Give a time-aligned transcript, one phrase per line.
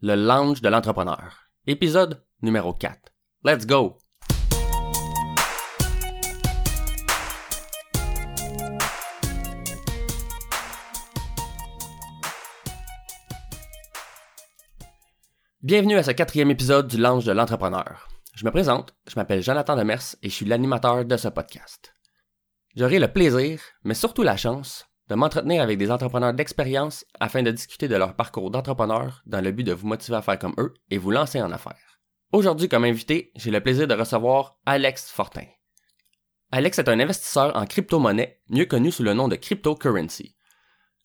[0.00, 1.48] le lounge de l'entrepreneur.
[1.66, 3.12] Épisode numéro 4.
[3.42, 3.98] Let's go!
[15.60, 18.06] Bienvenue à ce quatrième épisode du Lounge de l'entrepreneur.
[18.36, 21.92] Je me présente, je m'appelle Jonathan Demers et je suis l'animateur de ce podcast.
[22.76, 27.50] J'aurai le plaisir, mais surtout la chance, de m'entretenir avec des entrepreneurs d'expérience afin de
[27.50, 30.74] discuter de leur parcours d'entrepreneur dans le but de vous motiver à faire comme eux
[30.90, 32.00] et vous lancer en affaires.
[32.32, 35.46] Aujourd'hui, comme invité, j'ai le plaisir de recevoir Alex Fortin.
[36.52, 40.34] Alex est un investisseur en crypto-monnaie, mieux connu sous le nom de cryptocurrency.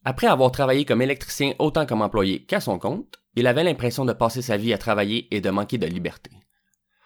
[0.05, 4.13] Après avoir travaillé comme électricien autant comme employé qu'à son compte, il avait l'impression de
[4.13, 6.31] passer sa vie à travailler et de manquer de liberté.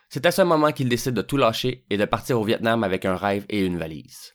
[0.09, 3.05] C'est à ce moment qu'il décide de tout lâcher et de partir au Vietnam avec
[3.05, 4.33] un rêve et une valise.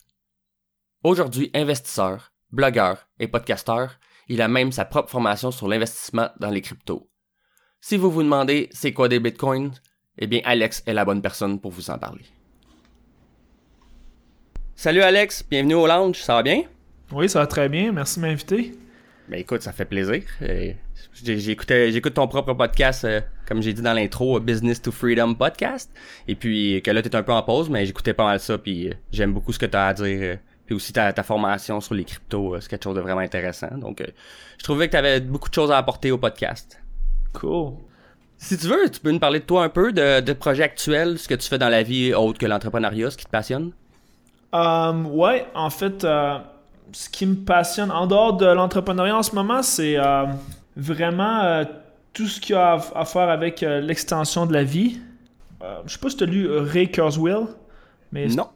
[1.03, 3.99] Aujourd'hui investisseur, blogueur et podcasteur,
[4.29, 7.09] il a même sa propre formation sur l'investissement dans les cryptos.
[7.81, 9.73] Si vous vous demandez c'est quoi des bitcoins,
[10.19, 12.25] eh bien Alex est la bonne personne pour vous en parler.
[14.77, 16.65] Salut Alex, bienvenue au lounge, ça va bien?
[17.11, 18.73] Oui, ça va très bien, merci de m'inviter.
[19.29, 20.23] Ben écoute, ça fait plaisir.
[20.43, 20.73] Euh,
[21.23, 25.91] j'écoute ton propre podcast, euh, comme j'ai dit dans l'intro, Business to Freedom podcast.
[26.29, 28.89] Et puis que là, t'es un peu en pause, mais j'écoutais pas mal ça, puis
[28.89, 30.39] euh, j'aime beaucoup ce que tu as à dire
[30.73, 33.77] puis aussi ta, formation sur les cryptos, euh, c'est quelque chose de vraiment intéressant.
[33.77, 34.07] Donc, euh,
[34.59, 36.81] je trouvais que tu avais beaucoup de choses à apporter au podcast.
[37.35, 37.75] Cool.
[38.39, 41.19] Si tu veux, tu peux nous parler de toi un peu, de, de projets actuels,
[41.19, 43.73] ce que tu fais dans la vie autre que l'entrepreneuriat, ce qui te passionne?
[44.53, 46.39] Um, ouais, en fait, euh,
[46.93, 49.97] ce qui me passionne en dehors de l'entrepreneuriat en ce moment, c'est
[50.77, 51.65] vraiment
[52.13, 55.01] tout ce qui a à, faire avec l'extension de la vie.
[55.87, 57.45] je sais pas si tu as lu Ray Kurzweil,
[58.11, 58.49] mais non.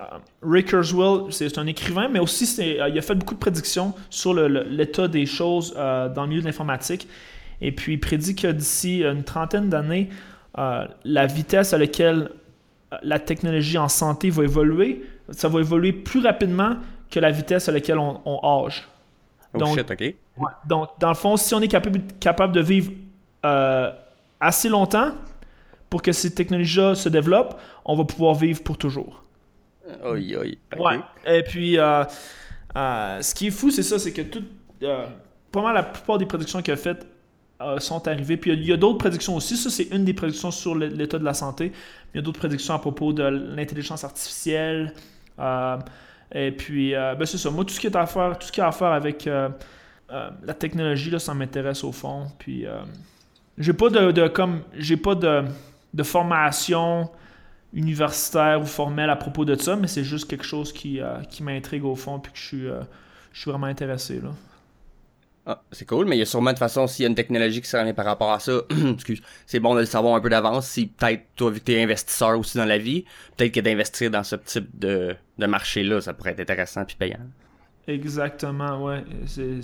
[0.00, 0.04] Euh,
[0.42, 4.34] Ray Kurzweil, c'est un écrivain, mais aussi euh, il a fait beaucoup de prédictions sur
[4.34, 7.08] l'état des choses euh, dans le milieu de l'informatique.
[7.60, 10.08] Et puis il prédit que d'ici une trentaine d'années,
[10.56, 12.30] la vitesse à laquelle
[13.02, 16.76] la technologie en santé va évoluer, ça va évoluer plus rapidement
[17.10, 18.88] que la vitesse à laquelle on, âge.
[19.52, 20.14] Oh donc, shit, ok.
[20.66, 22.92] donc, dans le fond, si on est capable, capable de vivre
[24.40, 25.12] assez longtemps
[25.88, 29.23] pour que ces technologies-là se développent, on va pouvoir vivre pour toujours.
[30.04, 30.36] Oui,
[30.78, 31.00] Ouais.
[31.26, 32.04] Et puis, euh,
[32.76, 34.44] euh, ce qui est fou, c'est ça, c'est que tout,
[34.82, 35.06] euh,
[35.52, 37.06] pas mal la plupart des prédictions qu'il a faites
[37.78, 38.36] sont arrivées.
[38.36, 39.56] Puis il y a, d'autres prédictions aussi.
[39.56, 41.72] Ça, c'est une des prédictions sur l'état de la santé.
[42.12, 44.92] Il y a d'autres prédictions à propos de l'intelligence artificielle.
[46.34, 47.50] et puis, ben c'est ça.
[47.50, 50.54] Moi, tout ce qui est à faire, tout ce qui a à faire avec la
[50.58, 52.26] technologie, là, ça m'intéresse au fond.
[52.38, 52.66] Puis,
[53.56, 55.44] j'ai pas de, de, comme, j'ai pas de,
[55.94, 57.08] de formation
[57.74, 61.42] universitaire ou formel à propos de ça, mais c'est juste quelque chose qui, euh, qui
[61.42, 62.80] m'intrigue au fond puis que je suis, euh,
[63.32, 64.20] je suis vraiment intéressé.
[64.20, 64.30] Là.
[65.46, 67.60] Ah, c'est cool, mais il y a sûrement de façon, s'il y a une technologie
[67.60, 68.60] qui s'en par rapport à ça,
[68.92, 70.66] excuse, c'est bon de le savoir un peu d'avance.
[70.66, 73.04] Si peut-être, toi, vu que t'es investisseur aussi dans la vie,
[73.36, 77.20] peut-être que d'investir dans ce type de, de marché-là, ça pourrait être intéressant puis payant.
[77.86, 79.04] Exactement, ouais.
[79.26, 79.60] C'est,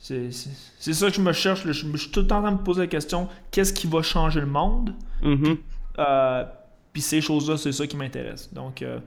[0.00, 1.64] c'est, ça que je me cherche.
[1.64, 4.02] Je, suis tout le temps en train de me poser la question qu'est-ce qui va
[4.02, 4.94] changer le monde?
[5.22, 5.56] Mm-hmm.
[5.98, 6.44] euh,
[6.98, 8.52] puis ces choses-là, c'est ça qui m'intéresse.
[8.52, 8.98] Donc, euh,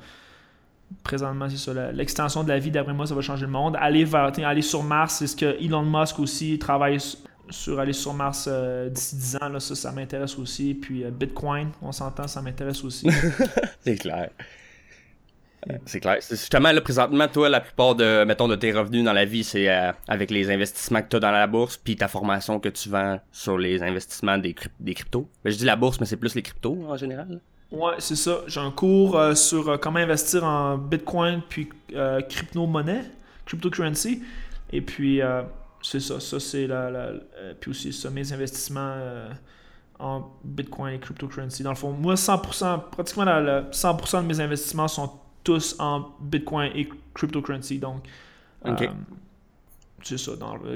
[1.04, 1.92] présentement, c'est ça.
[1.92, 3.76] L'extension de la vie, d'après moi, ça va changer le monde.
[3.78, 7.00] Aller, vers, aller sur Mars, c'est ce que Elon Musk aussi travaille
[7.50, 9.60] sur aller sur Mars euh, d'ici 10 ans.
[9.60, 10.74] Ça, ça m'intéresse aussi.
[10.74, 13.10] Puis euh, Bitcoin, on s'entend, ça m'intéresse aussi.
[13.82, 14.30] c'est clair.
[15.86, 16.20] C'est clair.
[16.30, 19.68] Justement, là, présentement, toi, la plupart de, mettons, de tes revenus dans la vie, c'est
[20.08, 23.20] avec les investissements que tu as dans la bourse, puis ta formation que tu vends
[23.34, 25.30] sur les investissements des, des cryptos.
[25.44, 27.42] Ben, je dis la bourse, mais c'est plus les cryptos en général.
[27.72, 28.42] Ouais, c'est ça.
[28.48, 33.06] J'ai un cours euh, sur euh, comment investir en Bitcoin puis euh, crypto-monnaie,
[33.46, 34.22] cryptocurrency.
[34.74, 35.22] Et puis,
[35.82, 36.20] c'est ça.
[36.22, 37.12] Ça, c'est la,
[37.60, 38.96] Puis aussi, ça, mes investissements
[40.00, 41.62] en Bitcoin et cryptocurrency.
[41.62, 45.12] Dans le fond, moi, 100%, pratiquement la, 100% de mes investissements sont
[45.44, 47.80] tous en Bitcoin et cryptocurrency.
[47.80, 48.08] Donc,
[50.04, 50.32] c'est ça.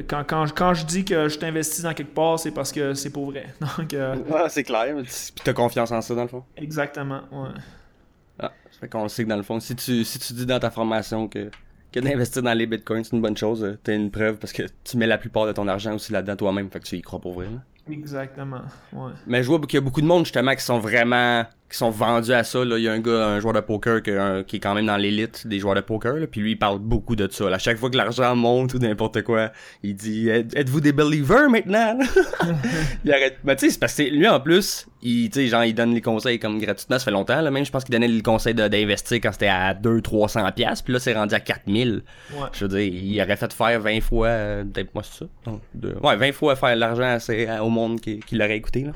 [0.08, 3.10] quand, quand, quand, je dis que je t'investis dans quelque part, c'est parce que c'est
[3.10, 3.48] pour vrai.
[3.78, 4.16] Donc, euh,
[4.50, 4.96] c'est clair.
[5.44, 6.44] Tu as confiance en ça, dans le fond?
[6.58, 7.50] Exactement, ouais.
[8.40, 10.46] Ah, ça fait qu'on le sait que dans le fond, si tu, si tu dis
[10.46, 11.50] dans ta formation que,
[11.92, 14.64] que d'investir dans les bitcoins, c'est une bonne chose, euh, t'as une preuve parce que
[14.84, 17.20] tu mets la plupart de ton argent aussi là-dedans toi-même, fait que tu y crois
[17.20, 17.48] pour vrai.
[17.90, 18.62] Exactement,
[18.94, 19.12] ouais.
[19.28, 21.90] Mais je vois qu'il y a beaucoup de monde justement qui sont vraiment qui sont
[21.90, 22.64] vendus à ça.
[22.64, 22.78] Là.
[22.78, 24.12] Il y a un gars, un joueur de poker qui,
[24.48, 26.16] qui est quand même dans l'élite des joueurs de poker.
[26.16, 27.50] Là, puis lui, il parle beaucoup de ça.
[27.50, 27.56] Là.
[27.56, 29.52] À chaque fois que l'argent monte ou n'importe quoi,
[29.84, 31.98] il dit Êtes-vous des believers maintenant
[33.06, 33.38] Il arrête.
[33.44, 36.40] Mais tu sais, c'est parce que lui en plus, il, genre, il donne les conseils
[36.40, 37.00] comme gratuitement.
[37.00, 37.42] Ça fait longtemps.
[37.42, 37.50] Là.
[37.52, 40.84] Même, je pense qu'il donnait le conseil d'investir quand c'était à 200-300$.
[40.84, 41.96] Puis là, c'est rendu à 4000$.
[41.96, 42.02] Ouais.
[42.54, 45.26] Je veux dire, il aurait fait faire 20 fois, euh, peut-être moi, c'est ça.
[45.46, 45.62] Donc,
[46.04, 47.18] ouais, 20 fois faire l'argent
[47.62, 48.84] au monde qui, qui l'aurait écouté.
[48.84, 48.92] Là.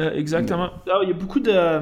[0.00, 0.70] Euh, exactement.
[0.88, 1.80] Ah, il y a beaucoup de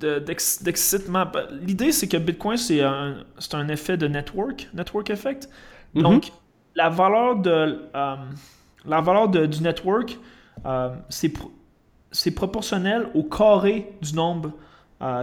[0.00, 1.26] d'excitement.
[1.32, 3.18] Bah, l'idée, c'est que Bitcoin, c'est un,
[3.52, 5.48] un effet de network, network effect.
[5.94, 6.02] Mhm.
[6.02, 6.32] Donc,
[6.74, 8.16] la valeur de euh,
[8.84, 10.18] la valeur du network,
[10.66, 14.52] euh, c'est proportionnel au carré du nombre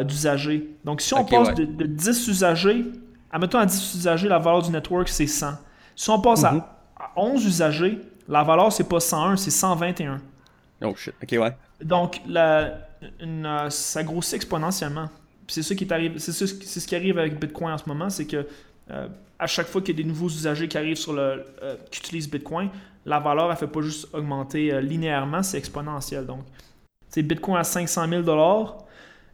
[0.04, 0.70] d'usagers.
[0.84, 2.86] Donc, si on passe de, 10 usagers,
[3.32, 5.54] admettons à 10 usagers, la valeur du network, c'est 100.
[5.96, 6.64] Si on passe à, mhm.
[6.98, 10.22] à, 11 usagers, la valeur, c'est pas 101, c'est 121.
[10.84, 11.56] Oh shit, ok, ouais.
[11.82, 12.90] Donc, la,
[13.22, 15.10] euh, ça grossit exponentiellement.
[15.48, 15.88] C'est ça qui
[16.20, 18.46] ce qui arrive avec Bitcoin en ce moment, c'est que
[18.92, 21.76] euh, à chaque fois qu'il y a des nouveaux usagers qui arrivent sur le, euh,
[21.90, 22.70] qui utilisent Bitcoin,
[23.06, 26.26] la valeur, elle fait pas juste augmenter linéairement, c'est exponentiel.
[26.26, 26.42] Donc,
[27.08, 28.24] c'est Bitcoin à 500 000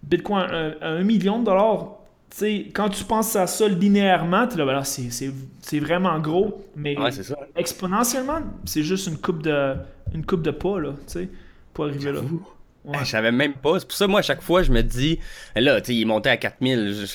[0.03, 0.41] Bitcoin
[0.81, 1.97] à, 1 million de dollars.
[2.29, 6.95] Sais, quand tu penses à ça linéairement, là, ben c'est vraiment gros, mais
[7.55, 9.75] exponentiellement, c'est juste une coupe de,
[10.13, 10.93] une coupe de pas, là,
[11.73, 12.21] pour arriver là.
[12.85, 12.99] Ouais.
[12.99, 13.79] je savais même pas.
[13.79, 15.19] C'est pour ça, moi, à chaque fois, je me dis,
[15.55, 17.07] là, tu sais, il est monté à 4000.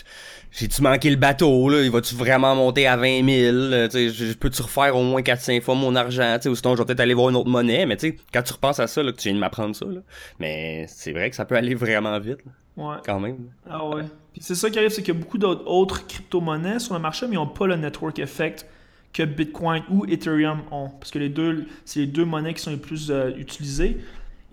[0.50, 1.82] J'ai-tu manqué le bateau, là?
[1.82, 3.86] Il va-tu vraiment monter à 20 000?
[3.86, 6.34] Tu sais, je peux-tu refaire au moins 4-5 fois mon argent?
[6.38, 7.86] Tu sais, ou sinon, je vais peut-être aller voir une autre monnaie.
[7.86, 9.86] Mais tu sais, quand tu repenses à ça, là, que tu viens de m'apprendre ça,
[9.86, 10.00] là.
[10.40, 12.40] Mais c'est vrai que ça peut aller vraiment vite,
[12.76, 12.96] Ouais.
[13.04, 13.50] Quand même.
[13.68, 14.04] Ah ouais.
[14.38, 17.34] C'est ça qui arrive, c'est qu'il y a beaucoup d'autres crypto-monnaies sur le marché, mais
[17.34, 18.66] ils n'ont pas le network effect
[19.12, 20.88] que Bitcoin ou Ethereum ont.
[20.88, 23.98] Parce que les deux, c'est les deux monnaies qui sont les plus euh, utilisées.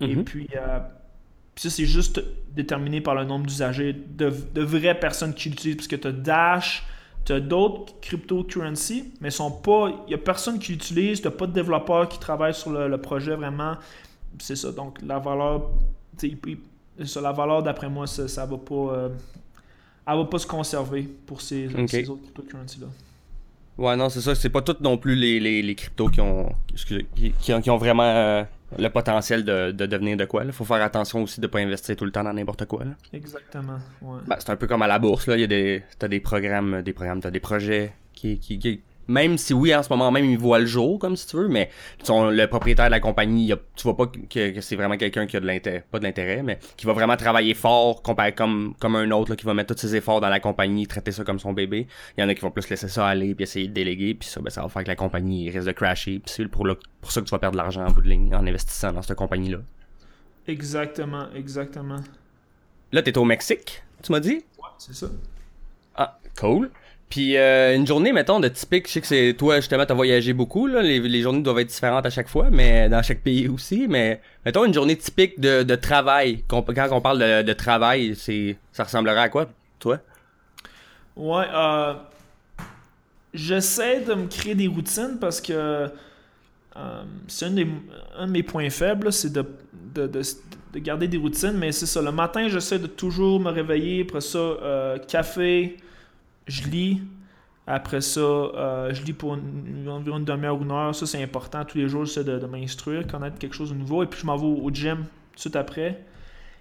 [0.00, 0.78] Et puis, euh,
[1.54, 2.22] puis ça, c'est juste
[2.54, 5.76] déterminé par le nombre d'usagers, de, de, vraies personnes qui l'utilisent.
[5.76, 6.84] Parce que tu as Dash,
[7.24, 9.90] tu as d'autres cryptocurrencies, mais sont pas.
[10.06, 12.98] Il n'y a personne qui l'utilise, tu n'as pas de développeurs qui travaillent sur le,
[12.98, 13.74] projet vraiment.
[14.38, 14.72] C'est ça.
[14.72, 15.70] Donc la valeur.
[17.04, 18.74] Ça, la valeur, d'après moi, ça, ça va pas.
[18.74, 19.08] Euh,
[20.08, 22.86] elle va pas se conserver pour ces, ces autres cryptocurrencies-là.
[23.76, 24.34] Ouais, non, c'est ça.
[24.34, 26.52] C'est pas toutes non plus les, les, les cryptos qui ont,
[27.14, 28.42] qui, qui, ont vraiment euh,
[28.76, 30.44] le potentiel de, de, devenir de quoi.
[30.44, 32.84] Il faut faire attention aussi de ne pas investir tout le temps dans n'importe quoi.
[32.84, 32.90] Là.
[33.12, 33.78] Exactement.
[34.02, 34.18] Ouais.
[34.26, 35.28] Ben, c'est un peu comme à la bourse.
[35.28, 35.36] Là.
[35.36, 38.80] Il y a des, t'as des programmes, des programmes, t'as des projets qui, qui, qui,
[39.08, 41.48] même si oui, en ce moment même, il voit le jour, comme si tu veux,
[41.48, 41.70] mais
[42.02, 45.40] son, le propriétaire de la compagnie, tu vois pas que, c'est vraiment quelqu'un qui a
[45.40, 49.10] de l'intérêt, pas de l'intérêt, mais qui va vraiment travailler fort, comparé comme, comme un
[49.10, 51.54] autre, là, qui va mettre tous ses efforts dans la compagnie, traiter ça comme son
[51.54, 51.86] bébé.
[52.16, 54.28] Il y en a qui vont plus laisser ça aller, puis essayer de déléguer, puis
[54.28, 56.66] ça, ben, ça va faire que la compagnie risque de crasher, puis c'est pour,
[57.00, 59.02] pour ça que tu vas perdre de l'argent en bout de ligne, en investissant dans
[59.02, 59.58] cette compagnie-là.
[60.46, 62.00] Exactement, exactement.
[62.92, 64.44] Là, t'es au Mexique, tu m'as dit?
[64.58, 65.06] Ouais, c'est ça.
[65.94, 66.70] Ah, cool.
[67.08, 70.34] Puis euh, une journée, mettons, de typique, je sais que c'est toi justement, t'as voyagé
[70.34, 73.48] beaucoup, là, les, les, journées doivent être différentes à chaque fois, mais dans chaque pays
[73.48, 73.86] aussi.
[73.88, 76.44] Mais mettons une journée typique de, de travail.
[76.46, 80.00] Quand on parle de, de travail, c'est ça ressemblerait à quoi, toi?
[81.16, 81.94] Ouais, euh,
[83.32, 87.56] j'essaie de me créer des routines parce que euh, c'est un,
[88.18, 89.44] un, de mes points faibles, c'est de,
[89.94, 90.20] de, de,
[90.74, 91.56] de, garder des routines.
[91.56, 95.78] Mais c'est ça, le matin, j'essaie de toujours me réveiller, après ça, euh, café
[96.48, 97.02] je lis.
[97.66, 100.94] Après ça, euh, je lis pour environ une demi-heure ou une heure.
[100.94, 101.64] Ça, c'est important.
[101.66, 104.02] Tous les jours, j'essaie de, de m'instruire, connaître quelque chose de nouveau.
[104.02, 105.04] Et puis, je m'en vais au gym
[105.40, 106.02] tout après.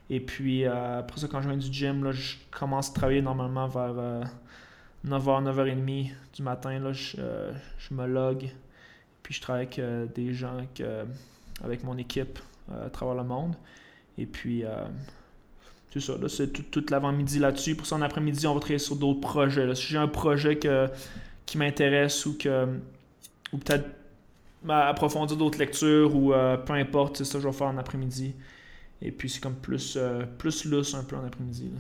[0.10, 3.22] Et puis, euh, après ça, quand je viens du gym, là, je commence à travailler
[3.22, 4.24] normalement vers 9h, euh,
[5.06, 6.78] 9h30 du matin.
[6.78, 7.18] Là, je,
[7.78, 8.50] je, me log.
[9.24, 10.58] Puis, je travaille avec des gens,
[11.64, 12.38] avec mon équipe
[12.70, 13.56] à travers le monde.
[14.18, 14.66] Et puis,
[15.94, 17.76] c'est ça, là, c'est tout, l'avant-midi là-dessus.
[17.76, 19.74] Pour ça, en après-midi, on va travailler sur d'autres projets.
[19.76, 20.88] Si j'ai un projet que,
[21.46, 22.68] qui m'intéresse ou que
[23.54, 23.86] ou peut-être
[24.70, 28.34] approfondir d'autres lectures ou euh, peu importe, c'est ça que je vais faire en après-midi.
[29.02, 31.72] Et puis c'est comme plus, euh, plus lousse un peu en après-midi.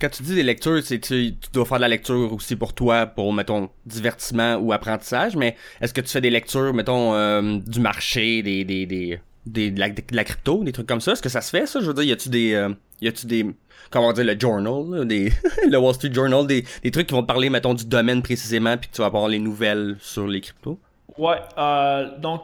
[0.00, 3.06] Quand tu dis des lectures, tu, tu dois faire de la lecture aussi pour toi,
[3.06, 7.80] pour, mettons, divertissement ou apprentissage, mais est-ce que tu fais des lectures, mettons, euh, du
[7.80, 11.12] marché, des, des, des, des de, la, crypto, des trucs comme ça?
[11.12, 11.80] Est-ce que ça se fait, ça?
[11.80, 12.54] Je veux dire, y a-tu des,
[13.00, 13.46] y a-tu des,
[13.90, 15.32] comment dire, le journal, des,
[15.68, 18.76] le Wall Street Journal, des, des trucs qui vont te parler, mettons, du domaine précisément,
[18.76, 20.78] puis que tu vas avoir les nouvelles sur les cryptos?
[21.18, 22.42] Ouais, euh, donc,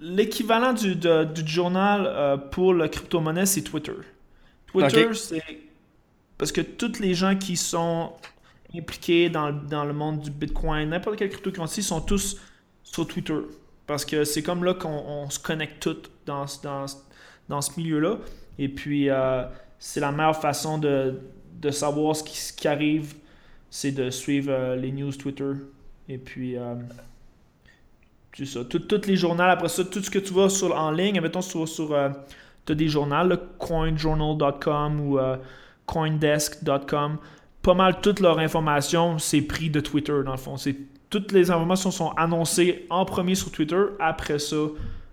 [0.00, 3.92] l'équivalent du, du journal euh, pour la crypto-monnaie, c'est Twitter.
[4.66, 5.42] Twitter, c'est
[6.38, 8.12] parce que tous les gens qui sont
[8.74, 12.38] impliqués dans, dans le monde du Bitcoin, n'importe quelle cryptocurrency, sont tous
[12.82, 13.38] sur Twitter.
[13.86, 16.86] Parce que c'est comme là qu'on se connecte tous dans, dans,
[17.48, 18.18] dans ce milieu-là.
[18.58, 19.44] Et puis, euh,
[19.78, 21.20] c'est la meilleure façon de,
[21.70, 23.14] savoir ce qui, arrive,
[23.70, 25.52] c'est de suivre euh, les news Twitter.
[26.08, 26.74] Et puis, euh,
[28.36, 28.60] c'est ça.
[28.64, 31.58] Tous les journaux, après ça, tout ce que tu vois sur, en ligne, mettons, tu
[31.58, 31.92] vas sur.
[31.94, 32.10] Euh,
[32.66, 35.36] tu as des journaux, coinjournal.com ou euh,
[35.86, 37.16] coindesk.com.
[37.62, 40.56] Pas mal toute leur information, c'est pris de Twitter, dans le fond.
[41.08, 43.82] Toutes les informations sont annoncées en premier sur Twitter.
[44.00, 44.56] Après ça,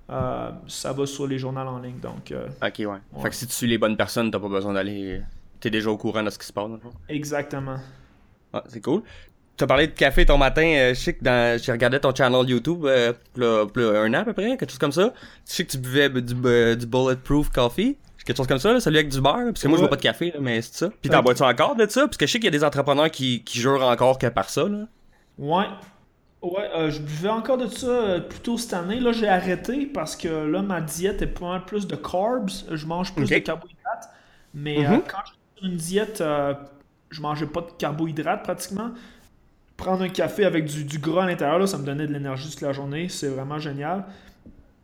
[0.10, 2.00] euh, ça va sur les journaux en ligne.
[2.00, 3.22] Donc, euh, Ok, ouais.
[3.22, 5.22] Fait que si tu suis les bonnes personnes, t'as pas besoin d'aller.
[5.60, 6.92] T'es déjà au courant de ce qui se passe, dans le fond.
[7.10, 7.78] exactement.
[8.52, 9.02] Ah, c'est cool.
[9.56, 12.14] Tu as parlé de café ton matin, euh, je sais que dans, j'ai regardé ton
[12.14, 15.14] channel YouTube, euh, là, là, un an à peu près, quelque chose comme ça.
[15.46, 18.98] Tu sais que tu buvais du, du Bulletproof Coffee, quelque chose comme ça, là, celui
[18.98, 19.88] avec du beurre, parce que moi je Ouais.
[19.88, 20.90] bois pas de café, là, mais c'est ça.
[21.02, 21.26] Puis t'en Ok.
[21.26, 22.02] bois-tu encore de ça?
[22.08, 24.50] Parce que je sais qu'il y a des entrepreneurs qui, qui jurent encore que par
[24.50, 24.86] ça, là.
[25.38, 25.66] Ouais.
[26.44, 29.00] Ouais, euh, je buvais encore de ça euh, plus tôt cette année.
[29.00, 32.50] Là, j'ai arrêté parce que là, ma diète est pas mal plus de carbs.
[32.72, 34.10] Je mange plus de carbohydrates.
[34.54, 34.86] Mais Mhm.
[34.86, 36.54] euh, quand j'étais sur une diète, euh,
[37.12, 38.92] je mangeais pas de carbohydrates pratiquement.
[39.78, 42.62] Prendre un café avec du, du gras à l'intérieur, ça me donnait de l'énergie toute
[42.62, 43.10] la journée.
[43.10, 44.06] C'est vraiment génial.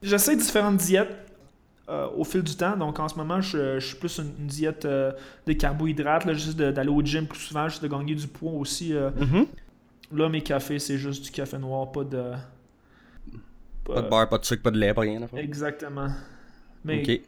[0.03, 1.15] J'essaie différentes diètes
[2.17, 2.77] au fil du temps.
[2.77, 6.57] Donc en ce moment, je, je suis plus une, une diète de carbohydrates, là, juste
[6.57, 8.93] d'aller au gym plus souvent, juste de gagner du poids aussi.
[8.93, 9.11] euh,
[10.11, 12.31] Là, mes cafés, c'est juste du café noir, pas de.
[13.85, 15.21] Pas de beurre, pas de sucre, pas de lait, pas rien.
[15.35, 16.07] Exactement.
[16.85, 17.21] Mais ouais.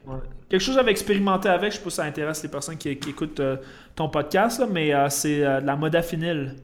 [0.48, 3.10] quelque chose j'avais expérimenté avec, je sais pas si ça intéresse les personnes qui, qui
[3.10, 3.58] écoutent euh,
[3.96, 6.56] ton podcast, là, mais euh, c'est euh, de la modafinil.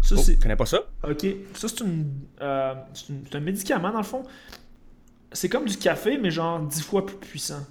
[0.00, 0.80] Ça, Oh, connais pas ça.
[1.08, 1.26] Ok.
[1.54, 2.10] Ça, c'est une,
[2.94, 4.22] c'est une- c'est un médicament, dans le fond.
[5.30, 7.64] C'est comme du café, mais genre 10 fois plus puissant.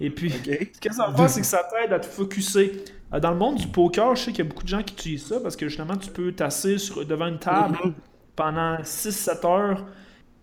[0.00, 0.30] Et puis,
[0.74, 2.84] ce que ça fait, c'est que ça t'aide à te focuser.
[3.12, 4.94] Euh, Dans le monde du poker, je sais qu'il y a beaucoup de gens qui
[4.94, 7.94] utilisent ça parce que justement, tu peux t'asseoir devant une table Mhm.
[8.36, 9.86] pendant 6-7 heures.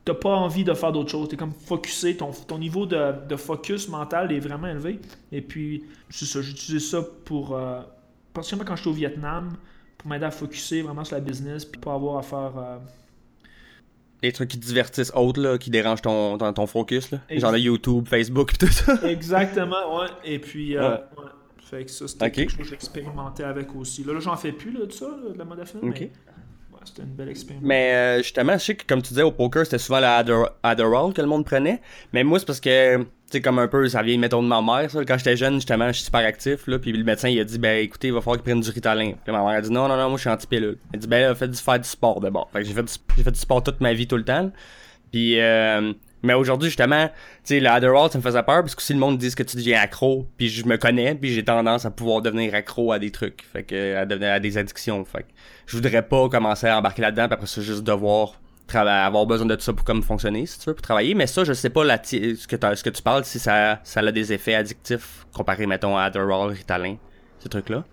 [0.04, 1.30] T'as pas envie de faire d'autre chose.
[1.30, 2.16] T'es comme focusé.
[2.16, 5.00] Ton, ton niveau de, de focus mental est vraiment élevé.
[5.32, 6.42] Et puis, c'est ça.
[6.42, 7.56] J'utilise ça pour.
[7.56, 7.82] Euh,
[8.34, 9.54] particulièrement quand j'étais au Vietnam,
[9.98, 11.66] pour m'aider à focuser vraiment sur la business.
[11.66, 12.54] Puis pas avoir à faire.
[12.58, 12.78] euh,
[14.26, 17.20] Les trucs qui divertissent autres, là, qui dérangent ton, ton, ton focus, là.
[17.30, 17.42] Exact.
[17.42, 18.98] Genre le YouTube, Facebook, tout ça.
[19.04, 20.08] Exactement, ouais.
[20.24, 20.98] Et puis, euh, Ouais.
[21.18, 21.30] ouais.
[21.66, 24.04] Fait que ça, c'était quelque chose que j'ai expérimenté avec aussi.
[24.04, 25.54] Là, là j'en fais plus, là, de ça, là, de la Ok.
[25.84, 26.12] mais ouais,
[26.86, 27.64] c'était une belle expérience.
[27.66, 30.46] Mais euh, justement, je sais que comme tu disais au poker, c'était souvent le Adder-
[30.64, 31.82] Adderall que le monde prenait.
[32.14, 34.62] Mais moi, c'est parce que, tu sais, comme un peu, ça vient, mettons, de ma
[34.62, 34.90] mère.
[34.90, 35.04] Ça.
[35.06, 36.68] Quand j'étais jeune, justement, je suis super actif.
[36.68, 38.70] Là, puis le médecin, il a dit, ben écoutez, il va falloir qu'il prenne du
[38.70, 39.14] Ritalin.
[39.24, 40.78] Puis ma mère a dit, non, non, non, moi, je suis anti-pilule.
[40.94, 42.50] Elle dit, ben là, du, faire du sport d'abord.
[42.52, 44.52] Fait que j'ai fait, du, j'ai fait du sport toute ma vie, tout le temps.
[45.12, 45.94] Puis, euh,
[46.26, 47.14] mais aujourd'hui, justement, tu
[47.44, 49.56] sais, le Adderall, ça me faisait peur parce que si le monde dit que tu
[49.58, 53.12] deviens accro, puis je me connais, puis j'ai tendance à pouvoir devenir accro à des
[53.12, 55.28] trucs, fait que à devenir à des addictions, fait que
[55.68, 58.40] je voudrais pas commencer à embarquer là-dedans, puis après ça juste devoir
[58.74, 61.14] avoir besoin de tout ça pour comme fonctionner, si tu veux, pour travailler.
[61.14, 64.00] Mais ça, je sais pas la ce que ce que tu parles, si ça ça
[64.00, 66.98] a des effets addictifs comparé mettons à Adderall, Ritalin,
[67.40, 67.84] ces trucs là.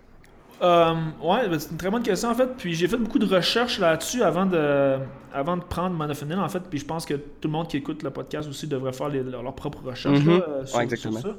[0.62, 2.46] Euh, ouais, ben, c'est une très bonne question en fait.
[2.56, 4.96] Puis j'ai fait beaucoup de recherches là-dessus avant de,
[5.34, 6.60] avant de prendre modafinil en fait.
[6.70, 9.24] Puis je pense que tout le monde qui écoute le podcast aussi devrait faire les-
[9.24, 10.28] leurs propres recherches Mhm.
[10.38, 11.18] là, euh, sur, Ouais, exactement.
[11.20, 11.36] sur ça.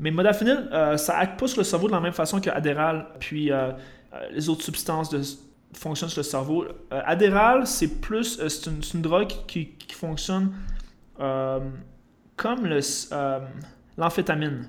[0.00, 3.06] Mais modafinil, euh, ça acte pas sur le cerveau de la même façon que Adderall.
[3.18, 3.70] Puis euh,
[4.12, 5.22] euh, les autres substances de,
[5.72, 6.64] fonctionnent sur le cerveau.
[6.90, 10.52] Adderall, c'est plus, c'est une, drogue qui, qui fonctionne
[12.36, 12.80] comme le,
[13.96, 14.66] l'amphétamine.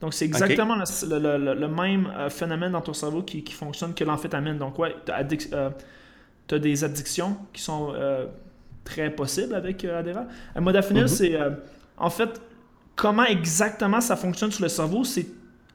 [0.00, 3.54] Donc, c'est exactement le, le- le- le même euh, phénomène dans ton cerveau qui, qui
[3.54, 4.58] fonctionne que l'amphétamine.
[4.58, 8.26] Donc, ouais, tu as, des addictions qui sont euh,
[8.84, 10.26] très possibles avec euh, Adderall.
[10.54, 11.08] Le modafinil, Mhm.
[11.08, 11.34] c'est.
[11.40, 11.50] euh,
[11.96, 12.40] en fait,
[12.94, 15.26] comment exactement ça fonctionne sur le cerveau, c'est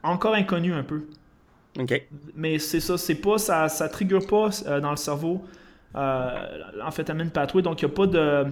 [0.03, 1.03] encore inconnu un peu.
[1.79, 2.01] Ok.
[2.35, 3.37] Mais c'est ça, c'est pas.
[3.37, 5.43] Ça, ça trigger pas euh, dans le cerveau
[5.95, 6.29] euh,
[6.77, 7.61] l'amphétamine pathway.
[7.61, 8.45] Donc, il n'y a pas de.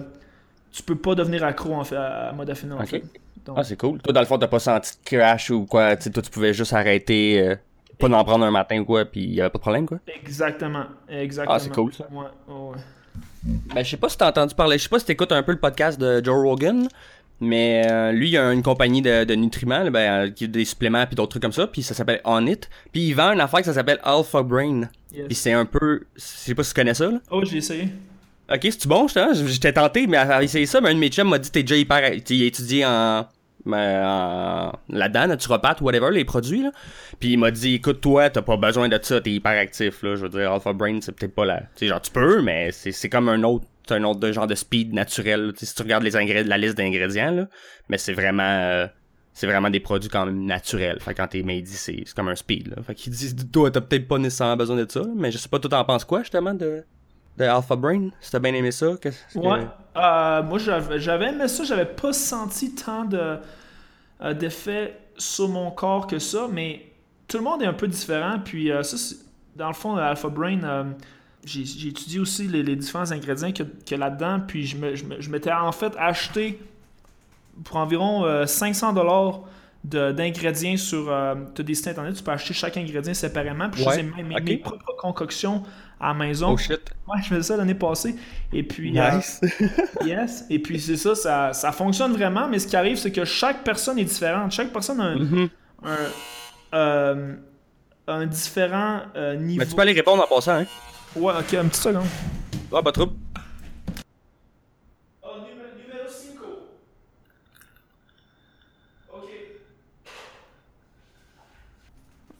[0.72, 2.74] Tu peux pas devenir accro en fait, à modafinil.
[2.74, 3.02] En fait.
[3.50, 4.00] Donc, Ah, c'est cool.
[4.00, 6.72] Toi, dans le fond, t'as pas senti de crash ou quoi, toi, tu pouvais juste
[6.72, 7.56] arrêter, euh,
[7.98, 9.98] pas d'en prendre un matin ou quoi, puis y avait pas de problème, quoi?
[10.22, 10.84] Exactement.
[11.08, 11.54] Exactement.
[11.56, 12.06] Ah, c'est cool, ça.
[12.12, 12.76] Ouais, ouais, ouais.
[13.74, 15.52] Ben, je sais pas si t'as entendu parler, je sais pas si t'écoutes un peu
[15.52, 16.86] le podcast de Joe Rogan,
[17.40, 20.46] mais euh, lui, il a une compagnie de, de nutriments, là, ben, euh, qui a
[20.46, 23.32] des suppléments puis d'autres trucs comme ça, puis ça s'appelle On It, puis il vend
[23.32, 25.26] une affaire que ça s'appelle Alpha Brain, Yes.
[25.26, 27.18] puis c'est un peu, je sais pas si tu connais ça, là.
[27.30, 27.88] Oh, j'ai essayé.
[28.52, 29.32] Ok, c'est-tu bon, justement?
[29.32, 31.76] J'étais tenté, mais à essayer ça, mais un de mes chums m'a dit t'es déjà
[31.76, 32.12] hyper.
[32.14, 33.24] Il a étudié en.
[33.66, 36.72] Ben, en là-dedans, naturopathe, whatever, les produits, là.
[37.18, 40.16] Puis il m'a dit écoute, toi, t'as pas besoin de ça, t'es hyper actif, là.
[40.16, 41.62] Je veux dire, Alpha Brain, c'est peut-être pas là.
[41.76, 43.66] Tu genre, tu peux, mais c'est comme un autre.
[43.88, 45.52] Un autre genre de speed naturel.
[45.56, 47.48] si tu regardes les la liste d'ingrédients.
[47.88, 48.44] Mais c'est vraiment.
[48.44, 48.86] euh,
[49.32, 51.00] c'est vraiment des produits quand même naturels.
[51.00, 52.82] Fait quand t'es midi, c'est comme un speed, là.
[52.82, 55.58] Fait qu'il dit, toi, t'as peut-être pas nécessairement besoin de ça, mais je sais pas,
[55.58, 56.84] toi, t'en penses quoi, justement, de,
[57.36, 58.10] de Alpha Brain?
[58.20, 58.94] Si t'as bien aimé ça?
[59.00, 59.66] que- Ouais.
[59.96, 61.64] Euh, moi, j'avais aimé ça.
[61.64, 63.38] J'avais pas senti tant de,
[64.22, 66.86] euh, d'effets sur mon corps que ça, mais
[67.28, 68.38] tout le monde est un peu différent.
[68.44, 68.96] Puis euh, ça,
[69.56, 70.84] dans le fond, Alpha Brain, euh,
[71.44, 74.40] j'ai étudié aussi les, les différents ingrédients qu'il y a- a là-dedans.
[74.46, 76.60] Puis je je je m'étais en fait acheté
[77.64, 79.40] pour environ euh, 500 dollars
[79.82, 82.14] d'ingrédients sur euh, des sites internet.
[82.14, 83.70] Tu peux acheter chaque ingrédient séparément.
[83.70, 84.44] Puis je Ouais, faisais mes, mes- ok.
[84.44, 85.62] mes propres concoctions
[86.00, 86.52] à la maison.
[86.52, 86.80] Oh shit.
[87.06, 88.14] Ouais, je faisais ça l'année passée.
[88.52, 89.40] Et puis, euh, Nice.
[90.04, 90.44] yes.
[90.48, 92.48] Et puis c'est ça, ça, ça fonctionne vraiment.
[92.48, 94.50] Mais ce qui arrive, c'est que chaque personne est différente.
[94.52, 95.48] Chaque personne a un, Mhm.
[95.84, 95.96] un,
[96.74, 97.34] euh,
[98.06, 99.60] un différent euh, niveau.
[99.60, 100.66] Mais tu peux aller répondre en passant, hein?
[101.16, 102.06] Ouais, ok, un petit seconde.
[102.72, 103.10] Ah, pas trop.
[105.22, 106.36] Oh, numéro 5.
[109.12, 109.28] Ok.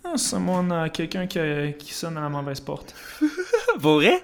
[0.05, 1.39] Ah, c'est moi, on a quelqu'un qui,
[1.79, 2.95] qui sonne à la mauvaise porte.
[3.81, 4.23] Pour vrai?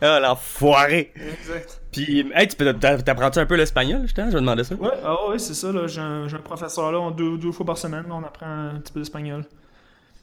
[0.00, 1.12] ah, l'enfoiré.
[1.16, 1.80] Exact.
[1.92, 4.30] Puis, hey, tu peux t'apprends-tu un peu l'espagnol, justement?
[4.30, 4.74] Je me demandais ça.
[4.74, 5.86] Ouais, ah ouais, c'est ça, là.
[5.86, 8.92] J'ai un, professeur là, on- deux, deux fois par semaine, là, on apprend un petit
[8.92, 9.44] peu d'espagnol.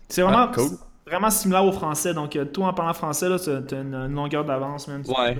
[0.09, 0.69] C'est vraiment, Ah, cool.
[0.69, 4.13] c'est vraiment similaire au français, donc euh, toi en parlant français, là, t'as une, une
[4.13, 5.03] longueur d'avance, man.
[5.07, 5.37] Ouais.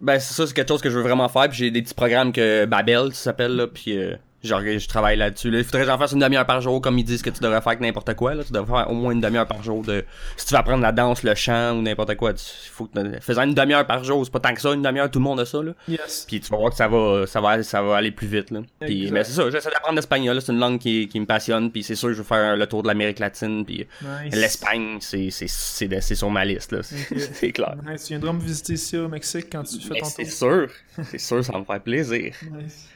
[0.00, 1.48] Ben, c'est ça, c'est quelque chose que je veux vraiment faire.
[1.48, 3.66] Puis j'ai des petits programmes que Babel, ça s'appelle, là.
[3.66, 4.14] Puis, euh,
[4.46, 5.50] genre, je travaille là-dessus.
[5.50, 5.58] Là.
[5.58, 7.60] Il faudrait que j'en fasse une demi-heure par jour, comme ils disent que tu devrais
[7.60, 8.34] faire avec n'importe quoi.
[8.34, 8.44] Là.
[8.44, 10.04] Tu devrais faire au moins une demi-heure par jour de.
[10.36, 12.44] Si tu veux apprendre la danse, le chant ou n'importe quoi, tu...
[12.72, 13.20] faut que.
[13.20, 15.40] Faisant une demi-heure par jour, c'est pas tant que ça, une demi-heure, tout le monde
[15.40, 15.72] a ça, là.
[15.88, 16.24] Yes.
[16.28, 18.60] Puis tu vas voir que ça va, ça va, ça va aller plus vite, là.
[18.80, 20.40] Puis, mais c'est ça, j'essaie d'apprendre l'espagnol.
[20.40, 21.70] C'est une langue qui, qui me passionne.
[21.70, 23.64] Puis c'est sûr que je veux faire le tour de l'Amérique latine.
[23.64, 24.34] Puis Nice.
[24.34, 26.82] l'Espagne, c'est, c'est, c'est, c'est sur ma liste, là.
[26.82, 27.76] C'est, c'est clair.
[27.86, 28.04] Nice.
[28.04, 30.32] Tu viendras me visiter ici au Mexique quand tu fais Mais ton c'est tour.
[30.32, 30.68] sûr,
[31.04, 32.34] c'est sûr, ça va me faire plaisir.
[32.52, 32.88] Nice.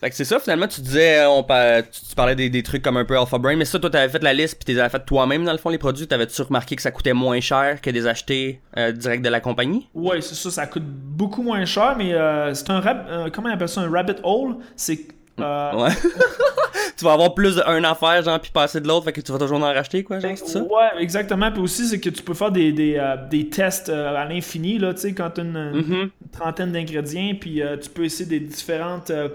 [0.00, 2.96] Fait que c'est ça, finalement, tu disais, on par- tu, parlais des, des trucs comme
[2.96, 5.44] un peu Alpha Brain, mais ça, toi, t'avais fait la liste, puis t'avais fait toi-même,
[5.44, 6.06] dans le fond, les produits.
[6.06, 9.88] T'avais-tu remarqué que ça coûtait moins cher que des achetés euh, direct de la compagnie?
[9.94, 13.06] Ouais, c'est ça, ça coûte beaucoup moins cher, mais euh, c'est un rab...
[13.08, 14.56] euh, comment on appelle ça, un rabbit hole?
[14.76, 15.00] C'est...
[15.40, 15.90] euh, Ouais.
[16.96, 19.38] tu vas avoir plus d'une affaire, genre, puis passer de l'autre, fait que tu vas
[19.38, 20.62] toujours en racheter, quoi, genre, c'est ça?
[20.62, 21.50] Ouais, exactement.
[21.50, 24.78] Puis aussi, c'est que tu peux faire des, des, euh, des tests euh, à l'infini,
[24.78, 26.10] là, tu sais, quand tu as une, une Mhm.
[26.32, 29.30] trentaine d'ingrédients, puis euh, tu peux essayer des différentes euh, euh,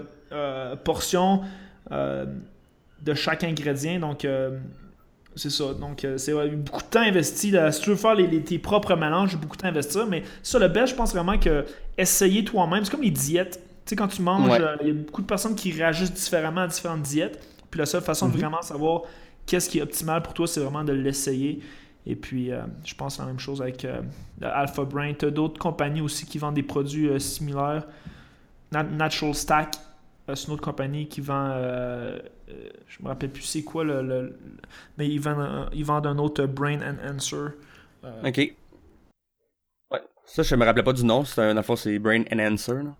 [0.76, 1.42] portions
[1.92, 2.26] euh,
[3.02, 4.00] de chaque ingrédient.
[4.00, 4.58] Donc, euh,
[5.36, 5.74] c'est ça.
[5.74, 7.50] Donc, euh, c'est beaucoup de temps investi.
[7.50, 7.72] Là.
[7.72, 10.06] Si tu veux faire les, les- tes propres mélanges, beaucoup de temps à investir.
[10.06, 11.64] Mais ça, le best, je pense vraiment que
[11.98, 13.60] essayer toi-même, c'est comme les diètes.
[13.84, 14.60] Tu sais, quand tu manges, Ouais.
[14.60, 17.38] euh, il y a beaucoup de personnes qui réagissent différemment à différentes diètes.
[17.70, 19.02] Puis la seule façon de vraiment savoir
[19.46, 21.60] qu'est-ce qui est optimal pour toi, c'est vraiment de l'essayer.
[22.06, 24.00] Et puis, euh, je pense la même chose avec euh,
[24.40, 25.12] Alpha Brain.
[25.18, 27.84] Tu as d'autres compagnies aussi qui vendent des produits euh, similaires.
[28.72, 29.78] Nat- Natural Stack, euh,
[30.34, 31.50] c'est une autre compagnie qui vend.
[31.52, 34.02] euh, euh, je me rappelle plus c'est quoi le.
[34.02, 34.38] le- le-
[34.98, 37.36] mais ils vendent, un, ils vendent un autre euh, Brain Enhancer.
[38.04, 38.54] Euh, Ok.
[39.90, 40.00] Ouais.
[40.24, 42.94] Ça, je me rappelais pas du nom, c'est un, fond, c'est Brain Enhancer, là.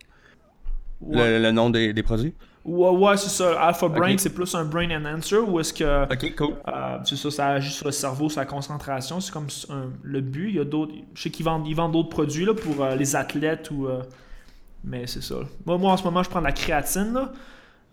[1.01, 2.35] ouais, Le, nom des, des produits?
[2.65, 3.61] ouais, ouais, c'est ça.
[3.63, 6.05] Alpha Brain, c'est plus un Brain Enhancer ou est-ce que.
[6.13, 6.55] Ok, cool.
[6.69, 9.21] Euh, c'est ça, ça agit sur le cerveau, sur la concentration.
[9.21, 10.49] C'est comme un- le but.
[10.51, 10.93] Il y a d'autres.
[11.15, 13.87] Je sais qu'ils vendent, ils vendent d'autres produits là, pour euh, les athlètes ou.
[14.85, 15.37] Mais c'est ça.
[15.67, 17.13] Moi, moi, en ce moment, je prends de la créatine.
[17.15, 17.33] Là.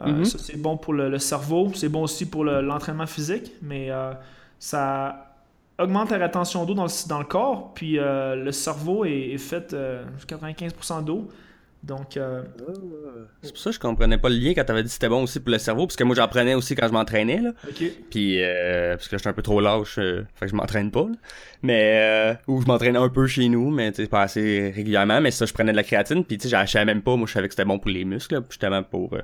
[0.01, 0.25] Euh, Mhm.
[0.25, 1.71] Ça, c'est bon pour le, le cerveau.
[1.75, 3.51] C'est bon aussi pour le- l'entraînement physique.
[3.61, 4.13] Mais euh,
[4.59, 5.35] ça
[5.79, 7.73] augmente la rétention d'eau dans le, dans le corps.
[7.73, 11.27] Puis euh, le cerveau est, est fait euh, 95% d'eau.
[11.83, 12.43] Donc, euh,
[13.41, 15.23] C'est pour ça que je comprenais pas le lien quand t'avais dit que c'était bon
[15.23, 17.53] aussi pour le cerveau, parce que moi j'en prenais aussi quand je m'entraînais, là.
[18.11, 21.01] Puis, euh, parce que j'étais un peu trop lâche, euh, fait que je m'entraîne pas,
[21.09, 21.15] là.
[21.63, 25.21] Mais, euh, ou je m'entraînais un peu chez nous, mais tu sais, pas assez régulièrement,
[25.21, 27.33] mais ça, je prenais de la créatine, puis tu sais, j'en même pas, moi je
[27.33, 29.21] savais que c'était bon pour les muscles, là, justement pour, euh,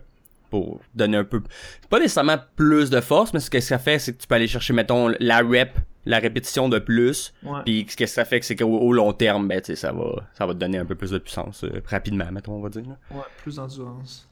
[0.50, 1.41] pour donner un peu,
[1.89, 4.48] pas nécessairement plus de force, mais ce que ça fait, c'est que tu peux aller
[4.48, 7.34] chercher, mettons, la rep, la répétition de plus,
[7.65, 10.46] puis ce que ça fait, c'est qu'au au long terme, ben, tu ça va, ça
[10.46, 12.98] va te donner un peu plus de puissance, euh, rapidement, mettons, on va dire, là.
[13.12, 14.30] ouais, plus d'endurance.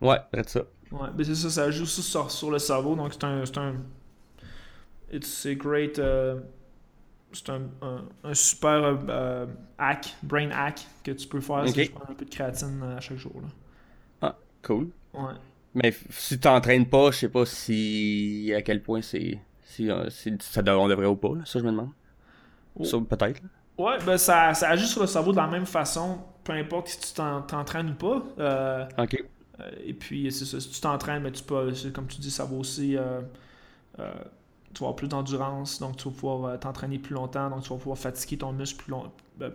[0.00, 0.62] Ouais, peut ça.
[0.90, 3.58] Ouais, mais c'est ça, ça joue aussi sur, sur le cerveau, donc c'est un, c'est
[3.58, 3.74] un,
[5.12, 6.40] it's a great, euh,
[7.32, 9.46] c'est un, un, un super euh,
[9.78, 11.68] hack, brain hack que tu peux faire Ok.
[11.68, 13.40] si tu prends un peu de créatine à chaque jour.
[13.40, 13.48] Là.
[14.62, 14.90] Cool.
[15.14, 15.32] Ouais.
[15.74, 19.38] Mais si t'entraînes pas, je sais pas si à quel point c'est
[19.70, 21.90] si, euh, si ça on devrait ou pas, là, ça je me demande.
[22.78, 22.84] Oh.
[22.84, 23.40] Ça peut-être.
[23.78, 27.00] Ouais, ben ça, ça agit sur le cerveau de la même façon, peu importe si
[27.00, 28.22] tu t'en- t'entraînes ou pas.
[28.38, 29.24] Euh, OK.
[29.60, 32.44] Euh, et puis, c'est ça, si tu t'entraînes, mais tu peux, comme tu dis, ça
[32.44, 32.96] va aussi.
[32.96, 33.20] euh,
[33.98, 37.76] tu vas avoir plus d'endurance, donc tu vas pouvoir t'entraîner plus longtemps, donc tu vas
[37.76, 39.50] pouvoir fatiguer ton muscle plus, long, ben,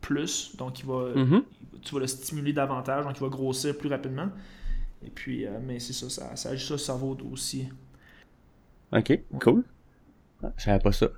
[0.00, 1.42] plus donc il va, Mhm.
[1.82, 4.28] tu vas le stimuler davantage, donc il va grossir plus rapidement.
[5.04, 7.68] Et puis, euh, mais c'est ça, ça, ça agit sur le cerveau aussi.
[8.94, 9.64] OK, cool.
[10.56, 11.08] Je savais pas ça.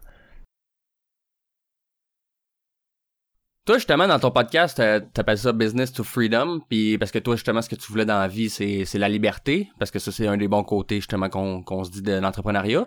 [3.67, 7.35] Toi, justement, dans ton podcast, euh, t'appelles ça Business to Freedom, puis parce que toi,
[7.35, 10.13] justement, ce que tu voulais dans la vie, c'est c'est la liberté, parce que ça,
[10.13, 12.87] c'est un des bons côtés, justement, qu'on qu'on se dit de l'entrepreneuriat.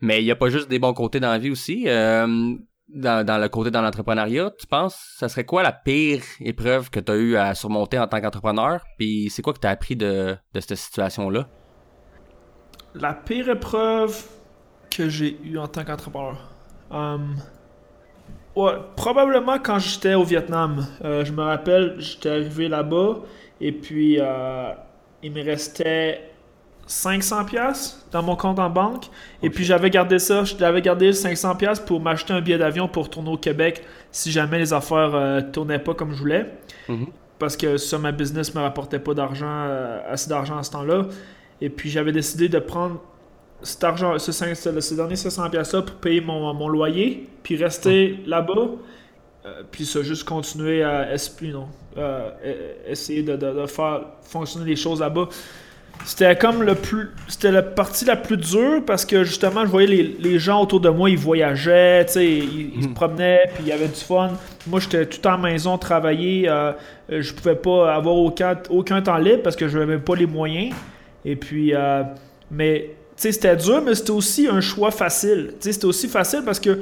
[0.00, 1.84] Mais il y a pas juste des bons côtés dans la vie aussi.
[1.88, 2.54] Euh,
[2.88, 7.00] dans, dans le côté dans l'entrepreneuriat, tu penses, ça serait quoi la pire épreuve que
[7.00, 8.84] tu as eu à surmonter en tant qu'entrepreneur?
[8.98, 11.48] Puis c'est quoi que tu as appris de, de cette situation-là?
[12.94, 14.16] La pire épreuve
[14.90, 16.36] que j'ai eue en tant qu'entrepreneur.
[16.90, 17.36] Hum,
[18.56, 20.86] ouais, probablement quand j'étais au Vietnam.
[21.04, 23.18] Euh, je me rappelle, j'étais arrivé là-bas
[23.60, 24.72] et puis euh,
[25.22, 26.30] il me restait
[26.86, 29.04] 500 pièces dans mon compte en banque
[29.44, 33.04] et puis j'avais gardé ça, j'avais gardé 500 pièces pour m'acheter un billet d'avion pour
[33.04, 36.50] retourner au Québec si jamais les affaires euh, tournaient pas comme je voulais
[36.88, 37.06] Mhm.
[37.38, 41.04] parce que ça ma business me rapportait pas d'argent euh, assez d'argent à ce temps-là
[41.60, 43.00] et puis j'avais décidé de prendre
[43.62, 48.54] cet argent ce, ce- dernier 500 pièces pour payer mon, mon loyer puis rester là-bas
[49.46, 51.14] euh, puis ça juste continuer à
[51.52, 51.68] non
[51.98, 52.30] euh,
[52.86, 55.28] essayer de, de- de faire fonctionner les choses là-bas.
[56.06, 59.86] C'était comme le plus c'était la partie la plus dure parce que justement je voyais
[59.88, 62.94] les, les gens autour de moi ils voyageaient ils, ils se Mhm.
[62.94, 64.30] promenaient puis il y avait du fun.
[64.66, 66.72] Moi j'étais tout en maison travailler euh,
[67.12, 70.26] euh, je pouvais pas avoir aucun, aucun temps libre parce que je n'avais pas les
[70.26, 70.74] moyens
[71.24, 72.02] et puis euh,
[72.50, 76.60] mais c'était dur mais c'était aussi un choix facile tu sais c'était aussi facile parce
[76.60, 76.78] que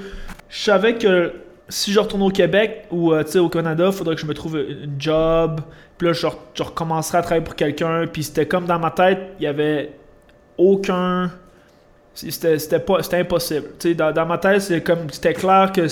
[0.48, 1.32] je savais que
[1.68, 4.56] si je retourne au Québec ou euh, au Canada, il faudrait que je me trouve
[4.56, 5.60] une job.
[5.98, 8.06] Puis là, je, re- je recommencerai à travailler pour quelqu'un.
[8.10, 9.92] Puis c'était comme dans ma tête, il y avait
[10.56, 11.30] aucun.
[12.14, 13.66] C'était pas impossible.
[13.96, 15.86] Dans, dans ma tête, c'était comme c'était clair que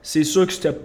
[0.00, 0.76] c'est sûr que c'était.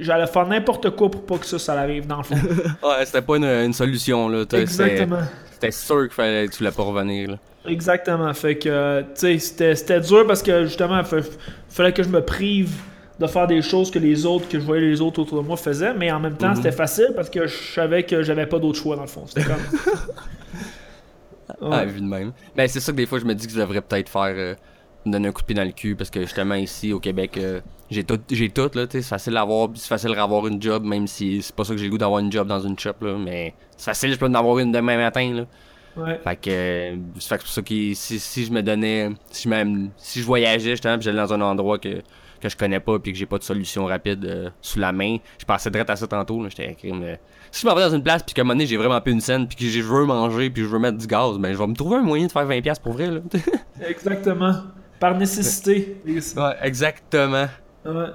[0.00, 2.36] J'allais faire n'importe quoi pour pas que ça, ça arrive dans le fond.
[2.82, 4.44] Ouais, c'était pas une, une solution, là.
[4.52, 5.20] Exactement.
[5.52, 7.38] C'était sûr qu'il fallait que tu voulais pas revenir, là.
[7.66, 8.32] Exactement.
[8.34, 11.16] Fait que, euh, tu sais, c'était- dur parce que justement, il fa-
[11.68, 12.70] fallait que je me prive
[13.18, 15.56] de faire des choses que les autres, que je voyais les autres autour de moi
[15.56, 16.56] faisaient, mais en même temps, Mhm.
[16.56, 19.24] c'était facile parce que je savais que j'avais pas d'autre choix dans le fond.
[19.26, 19.56] C'était comme.
[21.72, 22.32] Ah, vu de même.
[22.54, 24.34] Ben, c'est ça que des fois, je me dis que je devrais peut-être faire.
[24.36, 24.54] euh,
[25.06, 27.36] me donner un coup de pied dans le cul parce que justement, ici, au Québec,
[27.38, 28.84] euh, j'ai tout, j'ai tout, là.
[28.90, 31.86] C'est facile d'avoir, c'est facile d'avoir une job, même si c'est pas ça que j'ai
[31.86, 33.16] le goût d'avoir une job dans une shop, là.
[33.18, 35.44] Mais c'est facile, je peux en avoir une demain matin, là.
[35.96, 36.20] Ouais.
[36.22, 39.88] Fait que, euh, c'est pour ça que si, si je me donnais, si je, me-
[39.96, 42.02] si je voyageais justement, puis j'allais dans un endroit que,
[42.40, 45.16] que je connais pas, puis que j'ai pas de solution rapide euh, sous la main,
[45.40, 47.16] je pensais direct à ça tantôt, j'étais euh,
[47.50, 49.12] si je m'en vais dans une place, puis qu'à un moment donné, j'ai vraiment plus
[49.12, 51.58] une scène, puis que je veux manger, puis je veux mettre du gaz, ben je
[51.58, 53.20] vais me trouver un moyen de faire 20$ piastres pour vrai, là.
[53.88, 54.54] Exactement.
[55.00, 55.96] Par nécessité.
[56.06, 57.46] ouais, exactement.
[57.84, 58.06] Ouais.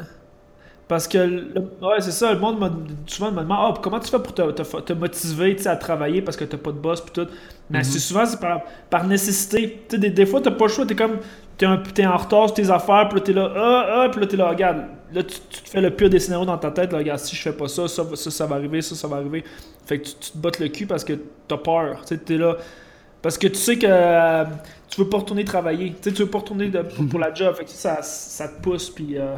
[0.88, 2.70] Parce que, le- ouais, c'est ça, le monde m'a
[3.08, 6.36] souvent me demande Ah, comment tu fais pour te, te, te motiver à travailler parce
[6.36, 7.28] que t'as pas de boss puis tout.
[7.70, 7.84] Mais Mhm.
[7.86, 9.80] c'est souvent c'est par, par nécessité.
[9.88, 11.20] Tu sais, des, des fois, t'as pas le choix, t'es comme,
[11.58, 14.20] t'es, un, t'es en retard sur tes affaires, puis là, t'es là, ah, ah, puis
[14.22, 16.70] là, t'es là, regarde, là, tu, tu te fais le pire des scénarios dans ta
[16.70, 18.94] tête, là, regarde, si je fais pas ça, ça, va- ça, ça va arriver, ça,
[18.94, 19.44] ça va arriver.
[19.86, 21.14] Fait que tu, tu te bottes le cul parce que
[21.48, 22.02] t'as peur.
[22.02, 22.58] Tu sais, t'es là.
[23.24, 24.46] Parce que tu sais que euh,
[24.90, 25.94] tu veux pas retourner travailler.
[25.94, 27.56] Tu sais, tu veux pas retourner de- pour, pour la job.
[27.56, 29.38] Fait que ça, ça te pousse, puis euh,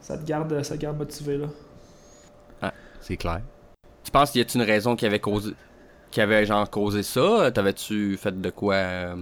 [0.00, 1.48] ça te garde, ça te garde motivé, là.
[3.00, 3.42] C'est clair.
[4.04, 5.52] Tu penses qu'il y a une raison qui avait causé
[6.10, 7.50] qui avait genre causé ça?
[7.52, 9.16] T'avais-tu fait de quoi euh,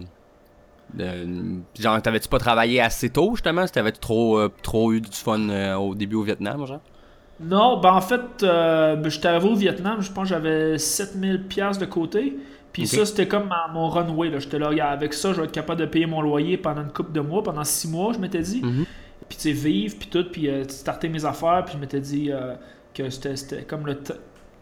[0.95, 3.67] de- Genre t'avais-tu pas travaillé assez tôt justement?
[3.67, 6.81] T'avais-tu trop euh, trop eu du fun euh, au début au Vietnam genre?
[7.41, 11.49] Non, ben en fait, euh, ben, j'étais arrivé au Vietnam, je pense que j'avais 7000
[11.49, 12.37] pièces de côté.
[12.75, 14.29] Puis ça, c'était comme ma- mon runway.
[14.31, 14.39] là.
[14.41, 17.13] J'étais là, avec ça, je vais être capable de payer mon loyer pendant une couple
[17.13, 18.61] de mois, pendant six mois, je m'étais dit.
[18.63, 18.85] Mhm.
[19.29, 22.31] Puis tu sais, vivre, puis tout, puis euh, starter mes affaires, puis je m'étais dit
[22.31, 22.55] euh,
[22.93, 23.99] que c'était comme le,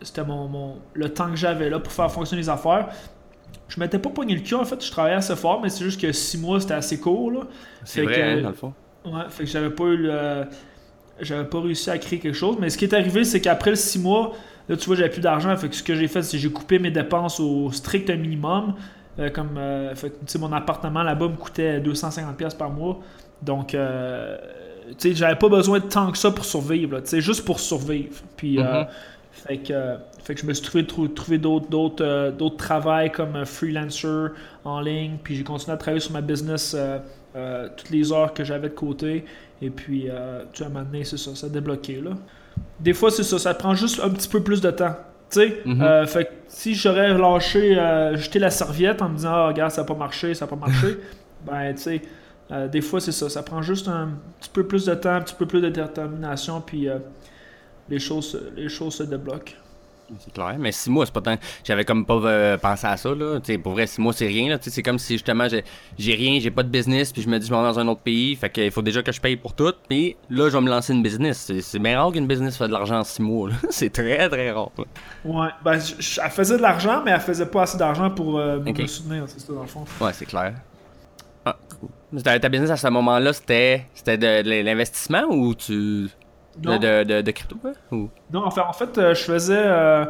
[0.02, 2.88] c'était mon, mon- le temps que j'avais là pour faire fonctionner les affaires.
[3.68, 6.00] Je m'étais pas pogné le cul, en fait, je travaillais assez fort, mais c'est juste
[6.00, 7.40] que six mois, c'était assez court, là.
[7.84, 8.72] C'est vrai que- hein, dans le fond.
[9.06, 10.44] Ouais, fait que j'avais pas eu le-
[11.20, 12.56] J'avais pas réussi à créer quelque chose.
[12.60, 14.32] Mais ce qui est arrivé, c'est qu'après le 6 mois,
[14.72, 15.54] là, tu vois, j'avais plus d'argent.
[15.56, 18.74] Fait que ce que j'ai fait, c'est que j'ai coupé mes dépenses au strict minimum.
[19.18, 22.98] Euh, comme, euh, fait que, mon appartement là-bas me coûtait 250$ pièces par mois.
[23.42, 24.38] Donc, euh,
[24.98, 27.00] tu sais, j'avais pas besoin de tant que ça pour survivre.
[27.00, 28.14] Tu sais, juste pour survivre.
[28.36, 28.86] Puis, Mhm.
[29.32, 33.10] fait que, fait que je me suis trouvé, trou- trouvé d'autres, d'autres, euh, d'autres travails
[33.12, 34.28] comme freelancer
[34.64, 35.16] en ligne.
[35.22, 36.98] Puis j'ai continué à travailler sur ma business euh,
[37.36, 39.24] euh, toutes les heures que j'avais de côté.
[39.60, 42.00] Et puis, euh, tu vois, à un moment donné, c'est ça, ça a débloqué.
[42.00, 42.10] Là.
[42.80, 44.94] Des fois, c'est ça, ça prend juste un petit peu plus de temps.
[45.30, 45.80] Tu sais, Mhm.
[45.82, 49.70] euh, fait que si j'aurais lâché, euh, jeté la serviette en me disant, ah, regarde,
[49.70, 50.98] ça n'a pas marché, ça n'a pas marché,
[51.46, 52.02] ben, tu sais,
[52.50, 54.10] euh, des fois, c'est ça, ça prend juste un
[54.40, 56.98] petit peu plus de temps, un petit peu plus de détermination, puis euh,
[57.88, 59.54] les, choses, les choses se débloquent.
[60.18, 61.36] C'est clair, mais six mois, c'est pas tant.
[61.64, 63.40] J'avais comme pas euh, pensé à ça, là.
[63.62, 64.58] Pour vrai, six mois, c'est rien, là.
[64.60, 65.64] C'est comme si justement, j'ai
[65.98, 67.88] j'ai rien, j'ai pas de business, puis je me dis, je m'en vais dans un
[67.88, 68.36] autre pays.
[68.36, 69.72] Fait qu'il faut déjà que je paye pour tout.
[69.88, 71.38] Puis là, je vais me lancer une business.
[71.46, 73.50] C'est- C'est bien rare qu'une business fasse de l'argent en six mois.
[73.70, 74.84] C'est très, très rare, là.
[75.24, 78.78] Ouais, ben, elle faisait de l'argent, mais elle faisait pas assez d'argent pour euh, Ok.
[78.80, 79.84] me soutenir, c'est ça, dans le fond.
[80.00, 80.54] Ouais, c'est clair.
[81.44, 82.22] Ah, cool.
[82.22, 86.08] Ta, business à ce moment-là, c'était c'était de, de l'investissement ou tu.
[86.58, 87.72] De, de, de, de crypto, quoi?
[87.90, 88.10] Ou...
[88.32, 89.56] Non, enfin, en fait, euh, je faisais.
[89.56, 90.04] euh,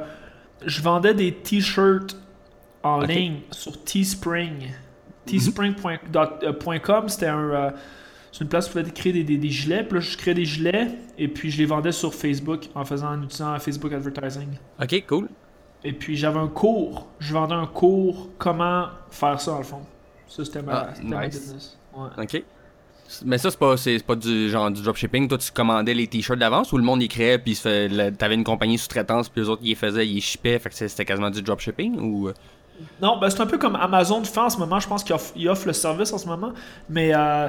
[0.64, 2.16] je vendais des t-shirts
[2.82, 4.70] en ligne sur Teespring.
[5.26, 7.38] Teespring.com, c'était un.
[7.50, 7.70] euh,
[8.30, 9.84] c'est une place où tu pouvais créer des, des, des gilets.
[9.84, 13.08] Puis là, je créais des gilets et puis je les vendais sur Facebook en faisant
[13.12, 14.48] en utilisant Facebook Advertising.
[14.80, 15.28] Ok, cool.
[15.84, 17.08] Et puis j'avais un cours.
[17.18, 19.82] Je vendais un cours comment faire ça, dans le fond.
[20.28, 21.78] Ça, c'était ma, Ah, ma business.
[21.94, 22.08] Ouais.
[22.18, 22.42] Ok.
[23.24, 25.28] Mais ça, c'est pas, c'est pas du genre du dropshipping.
[25.28, 27.58] Toi, tu commandais les t-shirts d'avance ou le monde y créait puis
[28.18, 30.58] t'avais une compagnie sous-traitance puis les autres, ils les faisaient, ils shippaient.
[30.58, 32.30] Fait que c'était quasiment du dropshipping ou?
[33.00, 34.80] Non, ben c'est un peu comme Amazon fait en ce moment.
[34.80, 36.52] Je pense qu'il offre, le service en ce moment.
[36.88, 37.48] Mais euh,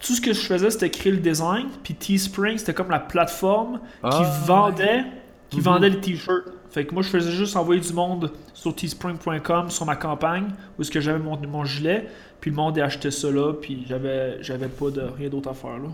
[0.00, 1.68] tout ce que je faisais, c'était créer le design.
[1.82, 5.04] Puis Teespring, c'était comme la plateforme qui Ah, vendait
[5.50, 5.62] qui Mhm.
[5.62, 6.44] vendait les t-shirts.
[6.70, 10.82] Fait que moi, je faisais juste envoyer du monde sur teespring.com sur ma campagne où
[10.82, 12.08] est-ce que j'avais mon, mon gilet.
[12.40, 13.54] Puis le monde achetait ça là.
[13.54, 15.88] Puis j'avais, j'avais pas de rien d'autre à faire là.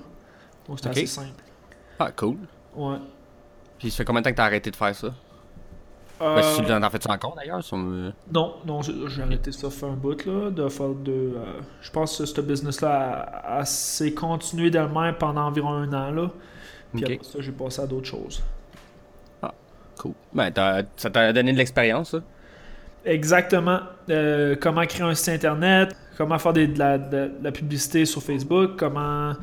[0.68, 1.42] Donc c'était assez simple.
[1.98, 2.36] Ah, cool.
[2.74, 2.96] Ouais.
[3.78, 5.08] Puis ça fait combien de temps que t'as arrêté de faire ça?
[6.20, 7.60] Euh, Ben, si tu t'en fais ça encore d'ailleurs?
[7.72, 11.10] euh, Non, non, j'ai arrêté ça fait un bout là, de faire de.
[11.12, 16.10] euh, je pense que ce business-là a, a s'est continué d'elle-même pendant environ un an
[16.12, 16.30] là.
[16.94, 18.42] Puis après ça, j'ai passé à d'autres choses.
[19.98, 20.12] Cool.
[20.32, 22.18] Ben, t'as- ça t'a donné de l'expérience, ça?
[23.04, 23.80] Exactement.
[24.10, 28.22] Euh, comment créer un site internet, comment faire des- de, la, de- la publicité sur
[28.22, 29.34] Facebook, comment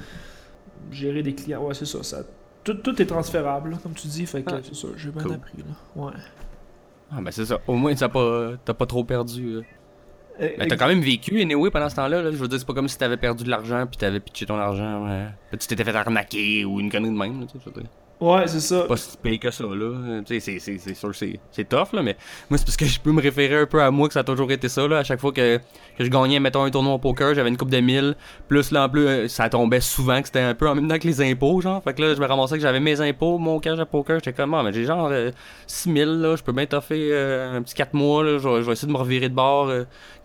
[0.91, 1.63] gérer des clients.
[1.63, 2.01] Ouais, c'est ça.
[2.03, 2.17] ça
[2.63, 4.25] tout, tout est transférable, là, comme tu dis.
[4.25, 4.87] Fait que Ah, c'est ça.
[4.97, 5.33] J'ai bien cool.
[5.33, 5.63] appris là.
[6.03, 6.11] Ouais.
[7.11, 7.59] Ah, ben c'est ça.
[7.67, 9.55] Au moins, t'as pas, t'as pas trop perdu.
[9.55, 9.61] euh.
[10.39, 12.21] Eh, Mais t'as quand même vécu, anyway, pendant ce temps-là.
[12.23, 12.31] Là.
[12.31, 14.57] Je veux dire, c'est pas comme si t'avais perdu de l'argent puis t'avais pitché ton
[14.57, 15.05] argent.
[15.05, 15.27] Ouais.
[15.49, 17.41] Puis tu t'étais fait arnaquer ou une connerie de même.
[17.41, 17.47] Là,
[18.21, 18.83] Ouais, c'est ça.
[18.83, 19.71] pas si payé que ça, là.
[19.73, 22.15] Euh, c'est- c'est c'est sûr que c'est c'est tough, là, mais
[22.51, 24.23] moi, c'est parce que je peux me référer un peu à moi que ça a
[24.23, 24.99] toujours été ça, là.
[24.99, 25.57] À chaque fois que,
[25.97, 28.15] que je gagnais, mettons, un tournoi au poker, j'avais une coupe de 1000.
[28.47, 30.99] Plus, là, en plus, euh, ça tombait souvent que c'était un peu en même temps
[30.99, 31.81] que les impôts, genre.
[31.83, 34.17] Fait que là, je me ramassais que j'avais mes impôts, mon cash à poker.
[34.19, 35.31] J'étais comme, ah, mais j'ai genre euh,
[35.65, 36.35] 6000, là.
[36.35, 38.37] Je peux bien euh, un petit 4 mois, là.
[38.37, 39.71] Je vais essayer de me revirer de bord,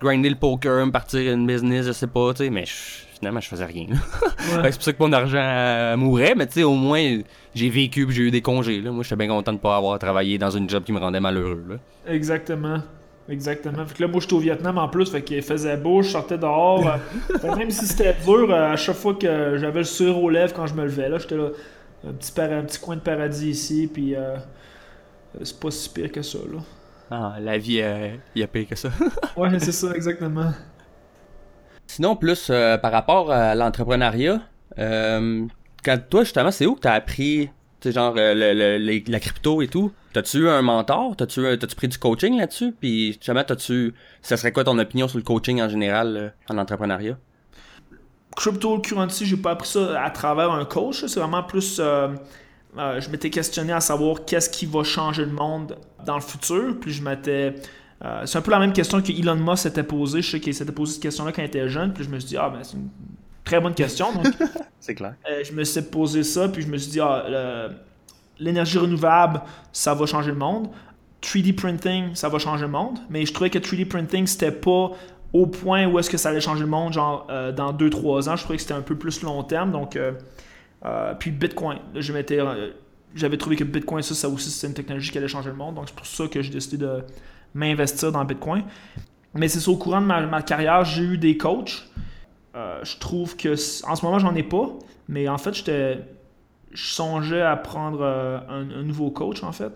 [0.02, 3.40] grinder le poker, me partir une business, je sais pas, tu sais, mais je- finalement,
[3.40, 3.86] je faisais rien.
[3.88, 4.70] Ouais.
[4.70, 7.18] C'est pour ça que mon argent euh, mourait, mais tu sais, au moins,
[7.54, 8.80] j'ai vécu j'ai eu des congés.
[8.80, 8.92] Là.
[8.92, 11.64] Moi, j'étais bien content de pas avoir travaillé dans une job qui me rendait malheureux.
[11.68, 11.76] Là.
[12.06, 12.78] Exactement.
[13.28, 13.84] Exactement.
[13.86, 16.38] Fait que là, moi, j'étais au Vietnam en plus, fait qu'il faisait beau, je sortais
[16.38, 16.86] dehors.
[17.44, 20.54] euh, même si c'était dur, euh, à chaque fois que j'avais le sourire aux lèvres
[20.54, 21.48] quand je me levais, là, j'étais là,
[22.08, 24.14] un petit, un petit coin de paradis ici, puis
[25.42, 26.60] c'est pas si pire que ça, là.
[27.10, 27.82] Ah, la vie,
[28.34, 28.90] il y a pire que ça.
[29.36, 30.52] Ouais, c'est ça, exactement.
[31.86, 34.40] Sinon, plus euh, par rapport à l'entrepreneuriat,
[34.78, 35.46] euh,
[35.84, 37.48] quand toi, justement, c'est où que t'as appris,
[37.80, 39.92] tu genre, euh, le- la crypto et tout?
[40.12, 41.14] T'as-tu eu un mentor?
[41.16, 42.72] T'as-tu t'as-tu pris du coaching là-dessus?
[42.78, 43.94] Puis, justement, t'as-tu.
[44.22, 47.18] Ça serait quoi ton opinion sur le coaching en général en entrepreneuriat?
[48.34, 51.76] Cryptocurrency, j'ai pas appris ça à travers un coach, c'est vraiment plus.
[51.78, 56.92] je m'étais questionné à savoir qu'est-ce qui va changer le monde dans le futur, puis
[56.92, 57.54] je m'étais.
[58.04, 60.22] Euh, c'est un peu la même question que Elon Musk s'était posée.
[60.22, 62.28] Je sais qu'il s'était posé cette question-là quand il était jeune, puis je me suis
[62.28, 62.88] dit, ah ben c'est une
[63.44, 64.08] très bonne question.
[64.80, 65.14] C'est clair.
[65.30, 67.24] euh, je me suis posé ça, puis je me suis dit, ah,
[68.38, 69.40] l'énergie renouvelable,
[69.72, 70.68] ça va changer le monde.
[71.22, 72.98] 3D printing, ça va changer le monde.
[73.10, 74.92] Mais je trouvais que 3D printing, c'était pas
[75.32, 78.36] au point où est-ce que ça allait changer le monde, genre euh, dans 2-3 ans.
[78.36, 79.72] Je trouvais que c'était un peu plus long terme.
[79.72, 80.12] Donc, euh,
[80.84, 82.38] euh, puis Bitcoin, là, je m'étais,
[83.14, 85.74] j'avais trouvé que Bitcoin, ça, ça aussi, c'est une technologie qui allait changer le monde.
[85.74, 87.02] Donc, c'est pour ça que j'ai décidé de
[87.54, 88.64] m'investir dans Bitcoin.
[89.34, 91.88] Mais c'est au courant de ma, carrière, j'ai eu des coachs.
[92.54, 93.52] Euh, je trouve que,
[93.86, 94.70] en ce moment, j'en ai pas.
[95.08, 96.00] Mais en fait, je
[96.74, 99.72] songeais à prendre euh, un, nouveau coach, en fait.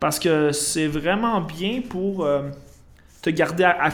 [0.00, 2.48] Parce que c'est vraiment bien pour euh,
[3.20, 3.90] te garder à, à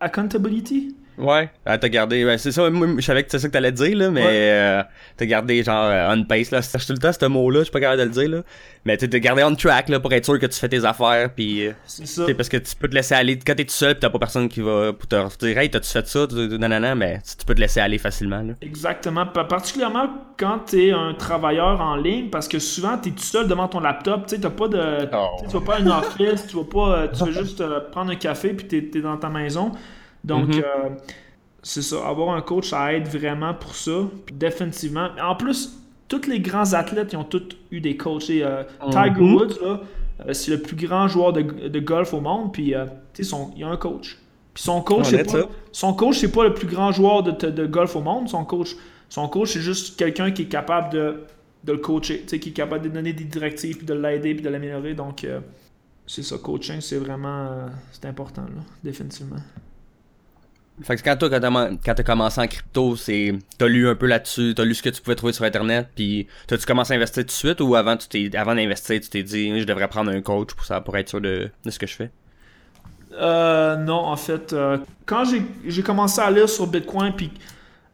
[0.00, 0.96] accountability.
[1.18, 3.70] Ouais, ah, t'as gardé, ben, c'est ça, moi, je savais que c'est ça que t'allais
[3.72, 4.28] dire, là, mais Ouais.
[4.30, 4.82] euh,
[5.16, 7.70] t'as gardé genre euh, on pace, là, c'est tout le temps ce mot-là, je suis
[7.72, 8.42] pas capable de le dire, là,
[8.86, 11.66] mais t'as gardé on track, là, pour être sûr que tu fais tes affaires, puis
[11.66, 12.24] euh, C'est ça.
[12.34, 14.48] parce que tu peux te laisser aller, quand t'es tout seul, pis t'as pas personne
[14.48, 17.80] qui va pour te dire, hey, t'as-tu fait ça, nanana, mais tu peux te laisser
[17.80, 18.54] aller facilement, là.
[18.62, 19.26] Exactement.
[19.26, 23.18] Pa- Particulièrement quand tu es un travailleur en ligne, parce que souvent, tu es tout
[23.22, 24.26] seul devant ton laptop.
[24.26, 25.08] Tu sais, t'as pas de.
[25.12, 25.36] Oh.
[25.46, 26.96] tu vas pas à une office, tu vas pas.
[26.96, 29.72] euh, Tu vas juste euh, prendre un café puis tu es, dans ta maison.
[30.24, 30.58] Donc, Mhm.
[30.62, 30.88] euh,
[31.62, 32.06] c'est ça.
[32.06, 34.08] Avoir un coach, ça aide vraiment pour ça.
[34.26, 35.08] Puis définitivement.
[35.22, 38.30] En plus, tous les grands athlètes, ils ont tous eu des coachs.
[38.30, 39.34] Euh, Tiger Mhm.
[39.34, 39.80] Woods, là,
[40.26, 42.52] euh, c'est le plus grand joueur de, de golf au monde.
[42.52, 42.74] Puis,
[43.14, 44.18] tu sais, son- il y a un coach.
[44.54, 47.66] Puis son coach, c'est pas, son coach, c'est pas le plus grand joueur de, de
[47.66, 48.28] golf au monde.
[48.28, 48.76] Son coach,
[49.08, 51.22] son coach, c'est juste quelqu'un qui est capable de,
[51.64, 54.34] de le coacher, tu sais, qui est capable de donner des directives, puis de l'aider,
[54.34, 54.92] puis de l'améliorer.
[54.94, 55.26] Donc,
[56.06, 59.36] c'est ça, coaching, c'est vraiment c'est important, là, définitivement.
[60.84, 64.54] Fait que quand toi, quand t'as commencé en crypto, c'est t'as lu un peu là-dessus,
[64.56, 67.28] t'as lu ce que tu pouvais trouver sur internet, puis t'as-tu commencé à investir tout
[67.28, 70.20] de suite ou avant tu t'es avant d'investir, tu t'es dit je devrais prendre un
[70.20, 72.10] coach pour ça pour être sûr de, de ce que je fais?
[73.14, 75.24] Euh, non, en fait, euh, quand
[75.64, 77.30] j'ai commencé à lire sur Bitcoin, puis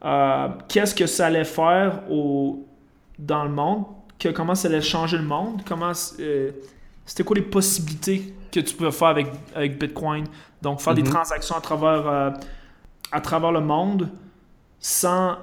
[0.04, 2.64] euh, qu'est-ce que ça allait faire au,
[3.18, 3.84] dans le monde,
[4.18, 8.92] que, comment ça allait changer le monde, comment c'était quoi les possibilités que tu pouvais
[8.92, 10.24] faire avec, avec Bitcoin.
[10.62, 11.10] Donc, faire des mhm.
[11.10, 12.34] transactions à travers,
[13.12, 14.10] à travers le monde
[14.80, 15.36] sans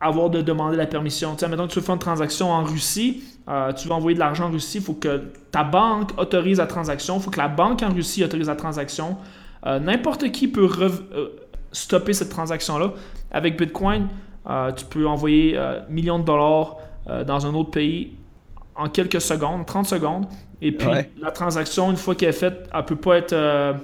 [0.00, 1.34] avoir de demander la permission.
[1.34, 4.14] Tu sais, mettons que tu veux faire une transaction en Russie, euh, tu veux envoyer
[4.14, 7.38] de l'argent en Russie, il faut que ta banque autorise la transaction, il faut que
[7.38, 9.18] la banque en Russie autorise la transaction.
[9.66, 11.28] Euh, n'importe qui peut euh,
[11.70, 12.92] stopper cette transaction-là.
[13.30, 14.08] Avec Bitcoin,
[14.76, 15.56] tu peux envoyer
[15.88, 16.78] millions de dollars
[17.26, 18.16] dans un autre pays
[18.74, 20.26] en quelques secondes, 30 secondes.
[20.60, 20.88] Et puis
[21.20, 23.76] la transaction, une fois qu'elle est faite, elle ne peut pas être,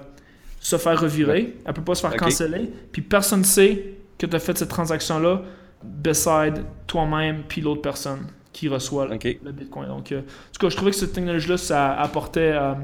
[0.67, 2.69] se faire revirer, elle ne peut pas se faire canceller.
[2.91, 5.43] Puis personne ne sait que tu as fait cette transaction-là
[5.85, 9.87] beside toi-même puis l'autre personne qui reçoit le Bitcoin.
[9.87, 12.51] Donc, euh, en tout cas, je trouvais que cette technologie-là, ça apportait.
[12.53, 12.75] Euh,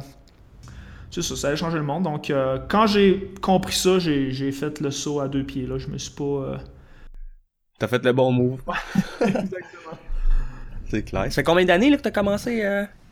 [1.10, 2.04] c'est ça, ça allait changer le monde.
[2.04, 5.66] Donc, euh, quand j'ai compris ça, j'ai fait le saut à deux pieds.
[5.66, 5.78] Là.
[5.78, 6.58] Je me suis pas.
[7.80, 8.62] T'as fait le bon move.
[9.20, 9.98] Exactement.
[10.88, 11.24] C'est clair.
[11.24, 12.62] Ça fait combien d'années que tu as commencé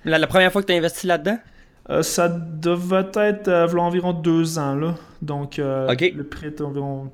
[0.05, 1.39] la, première fois que tu as investi là-dedans?
[2.03, 4.75] Ça devait être environ deux ans.
[4.75, 4.95] Là.
[5.23, 7.11] Donc, le prix était environ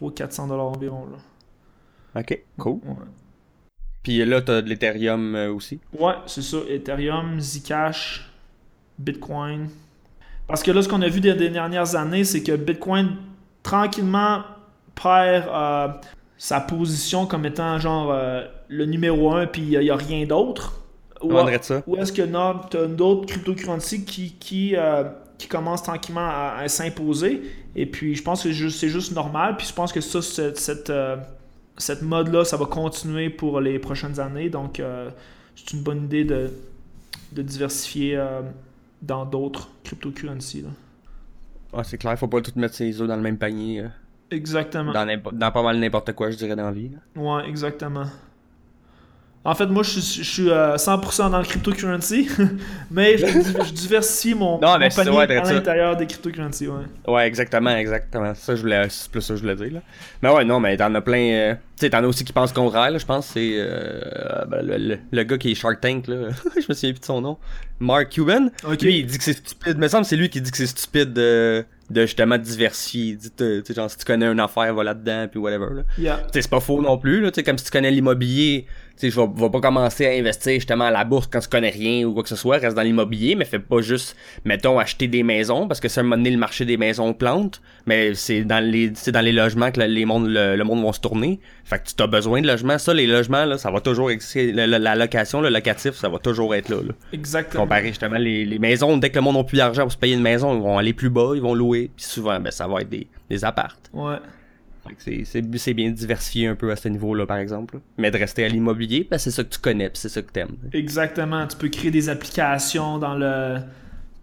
[0.00, 1.06] 300-400$ environ.
[1.06, 2.20] Là.
[2.20, 2.80] Ok, cool.
[4.02, 5.80] Puis là, t'as de l'Ethereum euh, aussi?
[5.98, 6.58] Ouais, c'est ça.
[6.68, 8.30] Ethereum, Zcash,
[8.98, 9.68] Bitcoin.
[10.48, 13.16] Parce que là, ce qu'on a vu des, dernières années, c'est que Bitcoin
[13.62, 14.42] tranquillement
[14.94, 15.88] perd euh,
[16.36, 20.81] sa position comme étant genre euh, le numéro un, puis il n'y a, rien d'autre.
[21.22, 21.32] Ou,
[21.86, 24.74] ou est-ce que tu as d'autres cryptocurrencies qui, qui,
[25.38, 27.42] qui commencent tranquillement à, s'imposer?
[27.74, 29.56] Et puis, je pense que c'est juste, normal.
[29.56, 30.92] Puis, je pense que ça, cette
[31.78, 34.50] cette mode-là, ça va continuer pour les prochaines années.
[34.50, 35.10] Donc, euh,
[35.56, 36.50] c'est une bonne idée de,
[37.32, 38.42] diversifier euh,
[39.00, 40.64] dans d'autres cryptocurrencies.
[41.72, 43.80] Ouais, c'est clair, faut pas tout mettre ses œufs dans le même panier.
[43.80, 43.88] Euh,
[44.30, 44.92] exactement.
[44.92, 46.90] Dans, dans, pas mal n'importe quoi, je dirais, dans la vie.
[47.16, 48.06] Ouais, exactement.
[49.44, 52.28] En fait, moi, je, suis 100% dans le cryptocurrency,
[52.92, 56.84] mais je, diversifie mon, non, mon panier à l'intérieur des cryptocurrencies, ouais.
[57.12, 58.34] Ouais, exactement, exactement.
[58.36, 59.80] Ça, je voulais, c'est plus ça que je voulais dire, là.
[60.22, 61.32] Mais ouais, non, mais t'en as plein...
[61.32, 64.64] Euh, tu sais, t'en as aussi qui pensent contraire, là, je pense, c'est euh, ben,
[64.64, 66.28] le, le, gars qui est Shark Tank, là.
[66.54, 67.36] je me souviens plus de son nom.
[67.80, 68.48] Mark Cuban.
[68.80, 69.76] Lui, il dit que c'est stupide.
[69.76, 73.18] me semble que c'est lui qui dit que c'est stupide de de justement diversifier.
[73.18, 75.66] Tu sais, genre, si tu connais une affaire, va là-dedans, puis whatever.
[75.74, 75.82] Là.
[75.98, 76.26] Yeah.
[76.32, 77.20] c'est pas faux non plus.
[77.20, 80.84] Là, comme si tu connais l'immobilier, tu sais, je vais, pas commencer à investir justement
[80.84, 82.58] à la bourse quand tu connais rien ou quoi que ce soit.
[82.58, 86.04] Reste dans l'immobilier, mais fais pas juste, mettons, acheter des maisons, parce que ça, un
[86.04, 89.70] moment donné, le marché des maisons plante, mais c'est dans les c'est dans les logements
[89.70, 91.40] que le, les mondes, le, monde va se tourner.
[91.64, 92.78] Fait que tu as besoin de logements.
[92.78, 94.52] Ça, les logements, là, ça va toujours exister.
[94.52, 96.76] La, location, le locatif, ça va toujours être là.
[96.76, 96.92] là.
[97.12, 97.64] Exactement.
[97.64, 100.14] Comparé justement les, les maisons, dès que le monde n'a plus d'argent pour se payer
[100.14, 101.90] une maison, ils vont aller plus bas, ils vont louer.
[101.96, 103.90] Puis souvent, ben, ça va être des, des appartes.
[103.92, 104.16] Ouais.
[104.98, 107.80] C'est bien diversifié un peu à ce niveau-là, par exemple.
[107.98, 110.40] Mais de rester à l'immobilier, ben, c'est ça que tu connais, c'est ça que tu
[110.40, 110.56] aimes.
[110.72, 111.46] Exactement.
[111.46, 113.58] Tu peux créer des applications dans le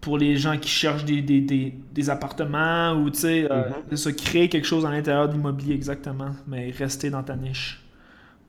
[0.00, 4.14] pour les gens qui cherchent des, des, des, des appartements ou tu sais, euh, mm-hmm.
[4.14, 6.30] créer quelque chose à l'intérieur de l'immobilier, exactement.
[6.46, 7.82] Mais rester dans ta niche.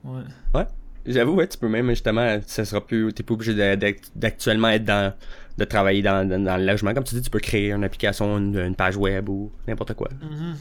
[0.04, 0.22] Ouais.
[0.54, 0.66] Ouais.
[1.04, 3.76] J'avoue, ouais, tu peux même justement, ça sera plus, t'es pas obligé
[4.14, 5.12] d'actuellement être dans,
[5.58, 6.94] de travailler dans, dans, le logement.
[6.94, 10.08] Comme tu dis, tu peux créer une application, une, page web ou n'importe quoi.
[10.08, 10.54] Mm-hmm.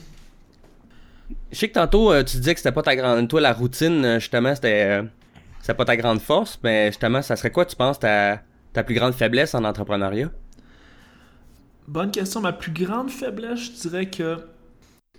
[1.52, 4.04] Je sais que tantôt, euh, tu disais que c'était pas ta grande, toi, la routine,
[4.06, 5.02] euh, justement, c'était,
[5.60, 8.42] c'était pas ta grande force, mais justement, ça serait quoi, tu penses, ta,
[8.74, 10.30] ta plus grande faiblesse en entrepreneuriat?
[11.88, 12.42] Bonne question.
[12.42, 14.38] Ma plus grande faiblesse, je dirais que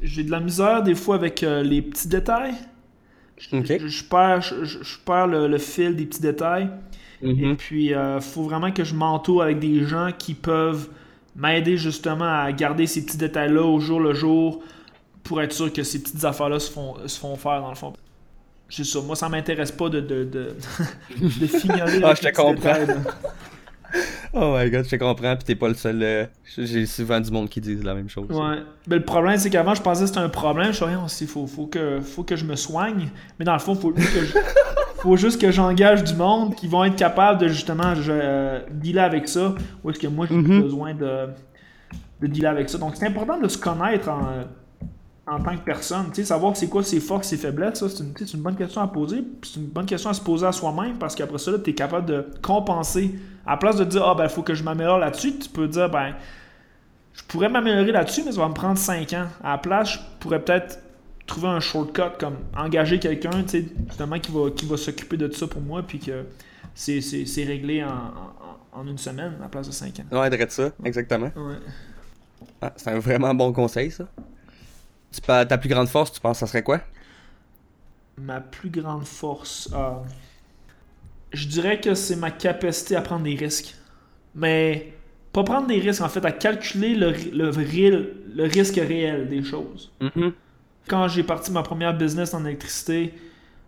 [0.01, 2.55] j'ai de la misère des fois avec euh, les petits détails.
[3.37, 6.70] Je, perds, je, perds le, fil des petits détails.
[7.22, 7.53] Mm-hmm.
[7.53, 10.88] Et puis, il euh, faut vraiment que je m'entoure avec des gens qui peuvent
[11.35, 14.62] m'aider justement à garder ces petits détails-là au jour le jour
[15.22, 17.92] pour être sûr que ces petites affaires-là se font, se font faire dans le fond.
[18.68, 19.00] C'est ça.
[19.02, 20.56] Moi, ça m'intéresse pas de, de, de,
[21.20, 22.00] de fignoler.
[22.02, 22.72] ah, je te comprends.
[24.32, 26.02] oh my god, je te comprends, pis t'es pas le seul.
[26.02, 26.24] Euh,
[26.56, 28.30] j'ai souvent du monde qui disent la même chose.
[28.30, 28.62] Ouais.
[28.87, 30.72] Mais le problème, c'est qu'avant, je pensais que c'était un problème.
[30.72, 33.11] Je suis il faut, faut, que, faut que je me soigne.
[33.38, 33.92] Mais dans le fond, faut,
[35.00, 39.29] faut juste que j'engage du monde qui vont être capables de justement euh, dealer avec
[39.29, 39.54] ça.
[39.85, 40.62] Ou est-ce que moi, j'ai mm-hmm.
[40.62, 41.27] besoin de,
[42.23, 42.79] de dealer avec ça.
[42.79, 44.44] Donc, c'est important de se connaître en
[45.27, 46.06] en tant que personne.
[46.08, 48.88] Tu sais, savoir c'est quoi ses forces, ses faiblesses, c'est une, une, bonne question à
[48.88, 49.23] poser.
[49.42, 52.06] C'est une bonne question à se poser à soi-même parce qu'après ça, tu es capable
[52.06, 53.14] de compenser.
[53.46, 55.68] À la place de dire, ah ben, il faut que je m'améliore là-dessus, tu peux
[55.68, 56.14] dire, ben,
[57.12, 59.27] je pourrais m'améliorer là-dessus, mais ça va me prendre 5 ans.
[59.42, 60.79] À la place, je pourrais peut-être
[61.27, 65.33] trouver un shortcut, comme engager quelqu'un, tu sais, justement, qui va, qui va s'occuper de
[65.33, 66.25] ça pour moi, puis que
[66.75, 67.00] c'est,
[67.44, 70.20] réglé en, en, en une semaine à la place de 5 ans.
[70.20, 71.31] Ouais, de ça, exactement.
[71.37, 71.56] Ouais.
[72.60, 74.04] Ah, c'est un vraiment bon conseil, ça.
[75.13, 76.81] Tu peux- ta plus grande force, tu penses que ça serait quoi?
[78.17, 80.02] Ma plus grande force, euh,
[81.33, 83.75] je dirais que c'est ma capacité à prendre des risques.
[84.35, 84.94] Mais
[85.33, 89.42] pas prendre des risques, en fait, à calculer le, le, réel- le risque réel des
[89.44, 89.92] choses.
[90.00, 90.33] Mhm.
[90.88, 93.15] Quand j'ai parti ma première business en électricité,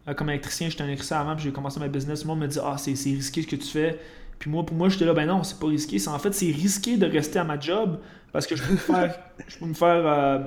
[0.08, 2.42] euh, comme électricien, j'étais un électricien avant, puis j'ai commencé ma business, tout le monde
[2.42, 3.98] me dit Ah, c'est c'est risqué ce que tu fais.
[4.38, 5.98] Puis moi, pour moi, j'étais là, ben non, c'est pas risqué.
[5.98, 8.00] C'est en fait, c'est risqué de rester à ma job
[8.32, 9.18] parce que je peux me faire.
[9.48, 10.06] je peux me faire.
[10.06, 10.38] euh,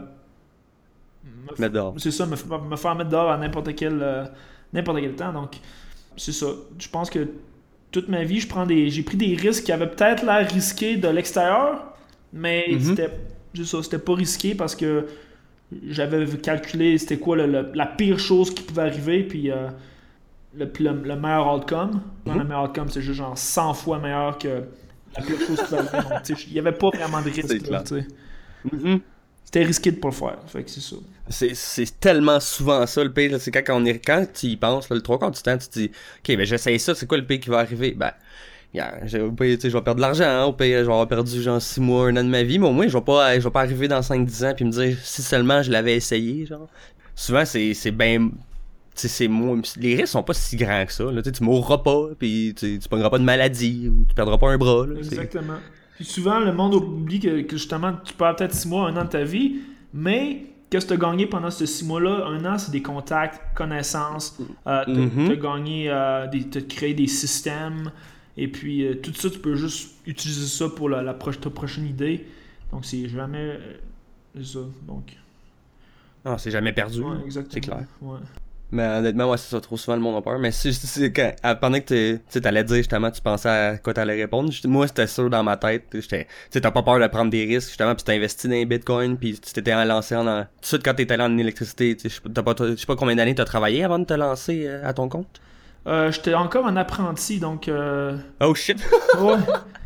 [1.60, 1.94] Mettre dehors.
[1.98, 4.26] c'est ça, me, faire mettre dehors à n'importe quel, euh,
[4.74, 5.32] n'importe quel temps.
[5.34, 5.56] Donc,
[6.18, 6.48] c'est ça.
[6.78, 7.28] Je pense que
[7.92, 10.98] toute ma vie, je prends des, j'ai pris des risques qui avaient peut-être l'air risqués
[10.98, 11.94] de l'extérieur,
[12.34, 12.80] mais Mhm.
[12.82, 13.10] c'était,
[13.56, 15.06] c'est ça, c'était pas risqué parce que
[15.90, 19.68] j'avais calculé c'était quoi le- le- la pire chose qui pouvait arriver, puis euh,
[20.56, 20.66] le,
[21.16, 22.02] meilleur outcome.
[22.26, 22.40] Non, Mhm.
[22.40, 24.64] Le meilleur outcome, c'est juste genre 100 fois meilleur que
[25.18, 26.36] la pire chose qui pouvait arriver.
[26.48, 27.46] Il y avait pas vraiment de risque.
[27.48, 27.84] C'est là,
[29.48, 30.38] C'était risqué de pas le faire.
[30.48, 30.98] Fait que c'est ça.
[31.30, 33.39] C'est, c'est tellement souvent ça le pire.
[33.39, 35.68] C'est quand, on est, quand tu y penses, là, le trois quarts du temps, tu
[35.70, 37.91] te dis Ok, ben j'essaye ça, c'est quoi le pire qui va arriver?
[37.93, 38.12] Ben,
[38.74, 39.32] yeah, je vais
[39.82, 42.26] perdre de l'argent, hein, au pire, je vais avoir perdu genre 6 mois, un an
[42.26, 44.50] de ma vie, mais au moins, je vais pas, je vais pas arriver dans 5-10
[44.50, 46.68] ans puis me dire si seulement je l'avais essayé, genre.
[47.16, 48.32] Souvent, c'est, ben.
[48.95, 51.06] sais, c'est moins- les risques sont pas si grands que ça.
[51.06, 51.22] Là.
[51.22, 54.58] Tu mourras pas, puis tu, tu pogneras pas de maladie, ou tu perdras pas un
[54.58, 54.86] bras.
[54.86, 54.98] Là.
[54.98, 55.60] Exactement.
[55.98, 59.04] Puis souvent, le monde oublie que, que justement, tu perds peut-être 6 mois, un an
[59.04, 59.58] de ta vie,
[59.93, 62.26] mais qu'est-ce que tu as gagné pendant ces 6 mois-là?
[62.28, 64.38] Un an, c'est des contacts, connaissances,
[64.68, 64.84] euh,
[65.26, 67.91] tu as gagné, euh, des, t'as créé des systèmes,
[68.38, 71.50] et puis euh, tout ça, tu peux juste utiliser ça pour la, la proche- ta
[71.50, 72.28] prochaine idée.
[72.72, 73.74] Donc, c'est jamais euh,
[74.36, 74.60] c'est ça.
[74.88, 75.16] Donc,
[76.26, 77.02] Non, c'est jamais perdu.
[77.02, 77.54] ouais, exactement.
[77.54, 77.86] C'est clair.
[78.02, 78.20] Ouais.
[78.72, 79.61] Mais honnêtement, ouais, c'est ça.
[79.61, 80.38] Trop souvent, le monde a peur.
[80.39, 80.49] Mais
[81.15, 84.51] quand, pendant que t'es- tu t'allais dire justement, tu pensais à quoi t'allais répondre.
[84.65, 85.86] Moi, c'était sûr dans ma tête.
[85.93, 88.65] J'étais, tu t'as pas peur de prendre des risques, justement, puis t'as investi dans les
[88.65, 91.95] bitcoins, puis tu t'étais lancé en, tout de suite quand t'étais allé en électricité.
[91.95, 94.93] Tu sais, je sais pas- combien d'années t'as travaillé avant de te lancer euh, à
[94.93, 95.39] ton compte?
[95.88, 98.78] Euh, J'étais encore un apprenti, donc euh, Oh shit.
[99.22, 99.38] ouais,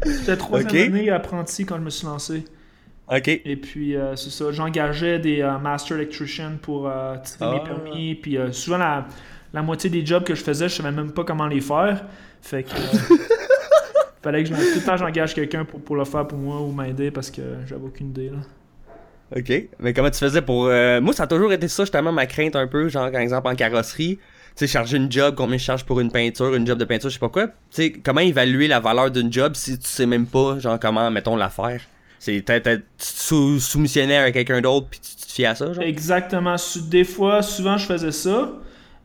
[0.05, 0.95] j'étais troisième Ok.
[0.95, 2.45] année apprenti quand je me suis lancé.
[3.11, 3.27] Ok.
[3.27, 7.67] Et puis, euh, c'est ça, j'engageais des euh, master electricians pour euh, tirer mes Ah.
[7.69, 8.15] permis.
[8.15, 9.07] Puis, euh, souvent, la,
[9.53, 12.03] la moitié des jobs que je faisais, je savais même pas comment les faire.
[12.41, 12.69] Fait que.
[14.23, 16.71] fallait que je, tout le temps, j'engage quelqu'un pour, pour le faire pour moi ou
[16.71, 18.29] m'aider parce que j'avais aucune idée.
[18.29, 18.37] Là.
[19.37, 19.51] Ok.
[19.79, 20.65] Mais comment tu faisais pour.
[20.67, 22.89] euh, Moi, ça a toujours été ça, justement, ma crainte un peu.
[22.89, 24.17] Genre, par exemple, en carrosserie.
[24.55, 27.09] Tu sais, charger une job, combien je charge pour une peinture, une job de peinture,
[27.09, 27.47] je sais pas quoi.
[27.47, 31.09] Tu sais, comment évaluer la valeur d'une job si tu sais même pas, genre, comment,
[31.09, 31.79] mettons, la faire?
[32.23, 35.83] C'est peut-être être sous, soumissionnaire à quelqu'un d'autre, puis tu, te fies à ça, genre?
[35.83, 36.55] Exactement.
[36.87, 38.51] Des fois, souvent, je faisais ça.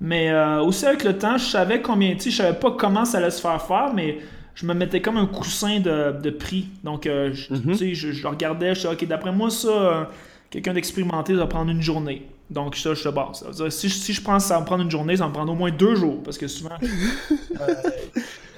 [0.02, 3.16] Mais euh, aussi avec le temps, je savais combien, tu je savais pas comment ça
[3.16, 4.18] allait se faire faire, mais
[4.54, 6.66] je me mettais comme un coussin de, de prix.
[6.84, 7.74] Donc, euh, je, Mhm.
[7.74, 10.04] sais, je, je regardais, je disais, OK, d'après moi, ça, euh,
[10.50, 12.26] quelqu'un d'expérimenté, ça va prendre une journée.
[12.50, 13.44] Donc, ça, je te base.
[13.70, 15.34] Si, je- si je pense que ça va me prendre une journée, ça va me
[15.34, 16.76] prendre au moins deux jours, parce que souvent,
[17.60, 17.74] euh,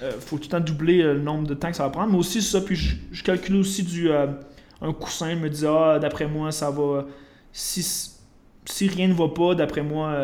[0.03, 2.12] euh, faut tout le temps doubler euh, le nombre de temps que ça va prendre.
[2.12, 5.99] Mais aussi, ça, puis je, je calculais aussi du, un coussin, je me disais, ah,
[5.99, 7.07] d'après moi, ça va.
[7.53, 7.82] Si,
[8.66, 10.14] si rien ne va pas, d'après moi,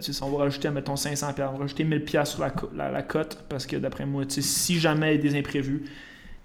[0.00, 2.52] c'est ça, on va rajouter, mettons, 500 pièces, on va rajouter 1000 pièces sur la,
[2.74, 5.84] la, la cote, parce que d'après moi, si jamais il y a des imprévus,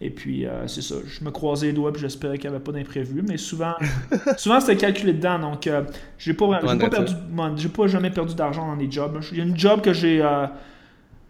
[0.03, 2.63] et puis euh, c'est ça, je me croisais les doigts, puis j'espérais qu'il n'y avait
[2.63, 3.73] pas d'imprévus, mais souvent,
[4.37, 5.83] souvent c'était calculé dedans, donc euh,
[6.17, 7.13] j'ai pas, j'ai pas, perdu,
[7.55, 9.17] j'ai pas jamais perdu d'argent dans des jobs.
[9.31, 10.45] Il y a une job que j'ai, euh,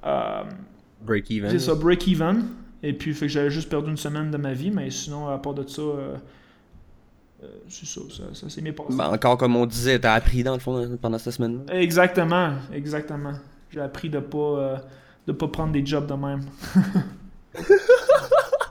[0.05, 0.43] euh,
[1.03, 1.51] Break even.
[1.51, 2.45] c'est ça, break-even,
[2.81, 5.37] et puis fait que j'avais juste perdu une semaine de ma vie, mais sinon, à
[5.37, 5.83] part de ça,
[7.67, 8.95] c'est ça, ça, ça s'est bien passé.
[8.95, 11.79] Ben, encore comme on disait, t'as appris dans le fond pendant cette semaine-là.
[11.79, 13.33] Exactement, exactement.
[13.69, 14.81] J'ai appris de pas
[15.27, 16.41] de pas prendre des jobs de même.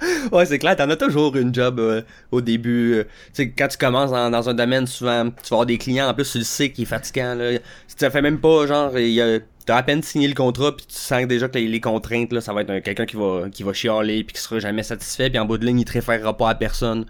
[0.33, 2.95] Ouais, c'est clair, t'en as toujours une job euh, au début.
[2.95, 6.09] euh, tu sais, quand tu commences dans, un domaine, souvent, tu vas avoir des clients,
[6.09, 7.59] en plus, tu le sais qui est fatigant, là.
[7.87, 10.77] Si tu fait même pas, genre, il y a- t'as à peine signé le contrat,
[10.77, 13.45] puis tu sens déjà que les, contraintes, là, ça va être un- quelqu'un qui va,
[13.51, 15.93] qui va chialer, puis qui sera jamais satisfait, puis en bout de ligne, il te
[15.93, 17.07] référera pas à personne.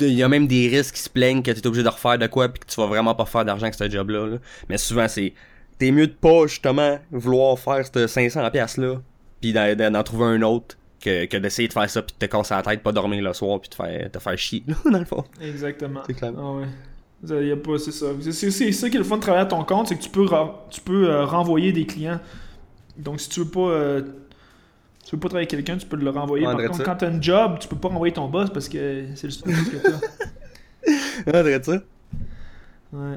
[0.00, 2.26] Il y a même des risques qui se plaignent que t'es obligé de refaire de
[2.26, 4.36] quoi, puis que tu vas vraiment pas faire d'argent avec ce job-là, là.
[4.68, 5.32] Mais souvent, c'est,
[5.78, 8.96] t'es mieux de pas, justement, vouloir faire ce 500 pièces là
[9.40, 12.54] puis d'en trouver un autre que, que d'essayer de faire ça puis de te casser
[12.54, 15.04] la tête, pas dormir le soir puis te faire, te faire chier, là, dans le
[15.04, 15.24] fond.
[15.40, 16.00] Exactement.
[16.06, 16.32] C'est clair.
[16.36, 16.66] Ah ouais.
[17.24, 18.06] Ça, y a pas, c'est ça.
[18.20, 20.02] C'est, c'est, c'est ça qui est le fun de travailler à ton compte, c'est que
[20.02, 20.26] tu peux,
[20.70, 22.20] tu peux euh, renvoyer des clients.
[22.98, 24.02] Donc si tu veux pas, euh,
[25.04, 26.44] Tu peux pas travailler avec quelqu'un, tu peux le renvoyer.
[26.44, 26.84] Par contre, ça.
[26.84, 29.52] quand t'as un job, tu peux pas renvoyer ton boss parce que c'est le seul
[29.52, 29.98] boss que t'as.
[31.62, 31.82] Ça.
[32.92, 33.16] Ouais.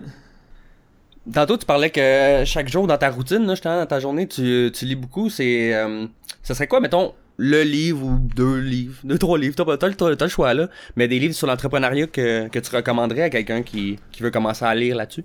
[1.32, 4.72] Tantôt, tu parlais que chaque jour dans ta routine, là, justement, dans ta journée, tu,
[4.74, 5.30] tu lis beaucoup.
[5.30, 6.08] C'est, euh,
[6.42, 9.88] ce serait quoi, mettons, le livre ou deux livres, deux, trois livres, t'as, pas- t'as,
[9.88, 10.68] le- t'as, t'as le choix là,
[10.98, 14.66] mais des livres sur l'entrepreneuriat que, que tu recommanderais à quelqu'un qui, qui veut commencer
[14.66, 15.24] à lire là-dessus?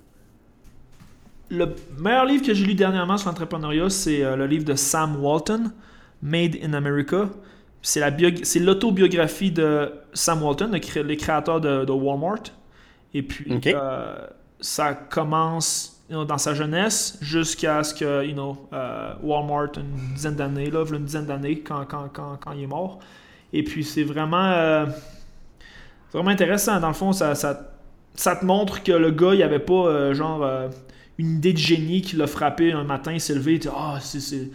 [1.51, 5.17] Le meilleur livre que j'ai lu dernièrement sur l'entrepreneuriat, c'est euh, le livre de Sam
[5.23, 5.73] Walton,
[6.23, 7.29] Made in America.
[7.83, 12.45] C'est la bio- c'est l'autobiographie de Sam Walton, le, cré- le créateur de, de Walmart.
[13.13, 14.27] Et puis, euh,
[14.61, 20.71] ça commence dans sa jeunesse jusqu'à ce que you know, euh, Walmart, une dizaine d'années,
[20.71, 22.99] là, une dizaine d'années, quand, quand, quand, quand il est mort.
[23.53, 24.87] Et puis, c'est vraiment, euh,
[26.13, 26.79] vraiment intéressant.
[26.81, 27.73] Dans le fond, ça, ça,
[28.15, 30.47] ça te montre que le gars, il avait pas euh, genre
[31.19, 34.51] une idée de génie qui l'a frappé un matin, s'est levé, dit Ah, c'est, c'est-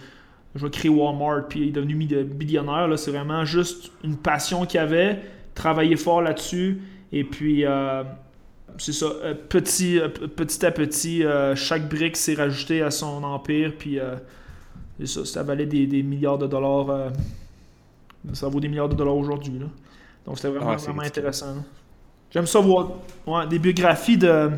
[0.56, 2.88] je vais créer Walmart, puis il est devenu millionnaire.
[2.98, 5.22] C'est vraiment juste une passion qu'il avait,
[5.56, 6.82] travailler fort là-dessus,
[7.12, 7.66] et puis
[8.78, 13.24] c'est ça, euh, petit, euh, petit à petit, euh, chaque brique s'est rajouté à son
[13.24, 14.00] empire, puis
[15.00, 17.12] c'est ça, ça valait des, des milliards de dollars.
[18.34, 19.60] ça vaut des milliards de dollars aujourd'hui.
[20.26, 21.56] Donc c'était vraiment, Ah, vraiment intéressant.
[22.32, 22.92] J'aime ça voir
[23.26, 24.52] ouais, des biographies de.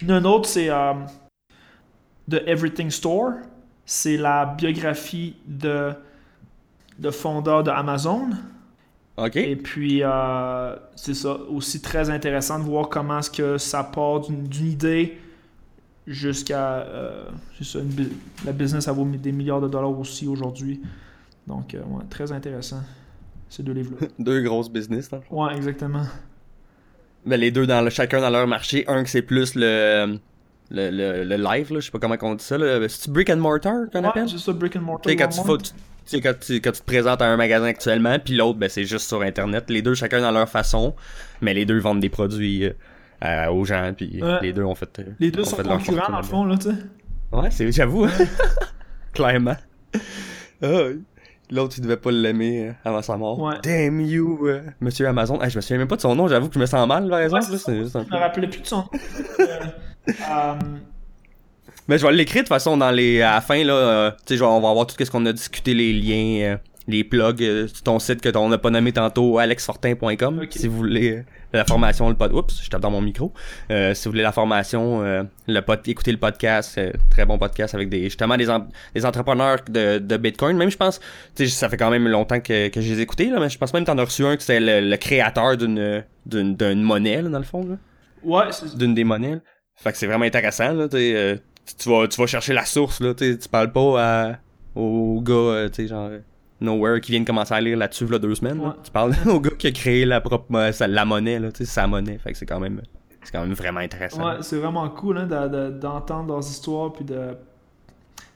[0.00, 0.68] Il y en a un autre, c'est
[2.28, 3.32] The Everything Store.
[3.86, 5.92] C'est la biographie de,
[6.98, 8.30] de fondeur de Amazon.
[9.36, 14.20] Et puis, euh, c'est ça, aussi très intéressant de voir comment est-ce que ça part
[14.20, 15.16] d'une idée
[16.06, 17.24] jusqu'à, euh,
[18.44, 20.80] la business, ça vaut des milliards de dollars aussi aujourd'hui.
[21.46, 22.80] Donc, euh, ouais, très intéressant,
[23.48, 24.08] ces deux livres-là.
[24.18, 25.22] Deux grosses business, fond.
[25.30, 26.02] Ouais, exactement.
[27.24, 28.84] Ben, les deux dans le, chacun dans leur marché.
[28.88, 30.18] Un que c'est plus le,
[30.70, 32.86] le, le, le live, là, je sais pas comment on dit ça, là.
[32.88, 34.28] C'est brick and mortar qu'on Ouais, appelle?
[34.28, 35.14] c'est ça, Brick and Mortar.
[35.16, 35.74] Quand faut- tu- tu
[36.06, 38.84] sais, quand, tu, quand tu te présentes à un magasin actuellement, puis l'autre, ben, c'est
[38.84, 39.70] juste sur Internet.
[39.70, 40.94] Les deux, chacun dans leur façon,
[41.40, 42.72] mais les deux vendent des produits euh,
[43.20, 44.38] à- aux gens, puis Ouais.
[44.42, 44.98] les deux ont fait...
[44.98, 46.76] euh, Les deux ont sont concurrents, dans le fond, là, tu sais.
[47.32, 48.06] Ouais, c'est, j'avoue.
[49.12, 49.56] Clairement.
[50.62, 51.02] Oui.
[51.50, 53.38] L'autre, il devait pas l'aimer euh, avant sa mort.
[53.38, 53.56] Ouais.
[53.62, 55.38] Damn you, euh, Monsieur Amazon.
[55.42, 57.06] Ah, je me souviens même pas de son nom, j'avoue que je me sens mal,
[57.08, 57.44] par exemple.
[57.44, 58.88] Ouais, là, c'est c'est juste un Je peu- me rappelais plus de son nom.
[59.40, 60.54] Euh, euh,
[61.88, 64.34] Mais je vais l'écrire de toute façon dans les à la fin là, euh, tu
[64.34, 66.56] sais genre, on va avoir tout ce qu'on a discuté les liens euh,
[66.86, 71.12] les plugs euh, ton site que on n'a pas nommé tantôt alexfortin.com si vous voulez
[71.16, 71.22] euh,
[71.52, 73.32] la formation le pod oups, je tape dans mon micro.
[73.70, 77.38] Euh, si vous voulez la formation euh, le pod écouter le podcast, euh, très bon
[77.38, 81.00] podcast avec des justement des, en- des entrepreneurs de, de Bitcoin, même je pense
[81.36, 83.48] tu sais ça fait quand même longtemps que, que je les ai écoutés là, mais
[83.50, 86.56] je pense même que t'en as reçu un que c'était le, le créateur d'une d'une
[86.56, 87.76] d'une monnaie là, dans le fond là
[88.24, 89.34] ouais, c'est d'une des monnaies.
[89.34, 89.40] là.
[89.76, 91.36] Fait que c'est vraiment intéressant, là, euh,
[91.78, 94.36] tu- vas, tu vas chercher la source, là, tu parles pas à,
[94.74, 96.18] au gars, euh, tu sais, genre, euh,
[96.60, 98.76] Nowhere qui vient de commencer à lire là-dessus, là, deux semaines, là.
[98.82, 101.70] Tu parles au gars qui a créé la propre, euh, la monnaie, là, tu sais,
[101.70, 102.18] sa monnaie.
[102.18, 102.80] Fait que c'est quand même,
[103.22, 104.24] c'est quand même vraiment intéressant.
[104.24, 107.34] Ouais, c'est vraiment cool hein, de- de- d'entendre leurs histoires puis de.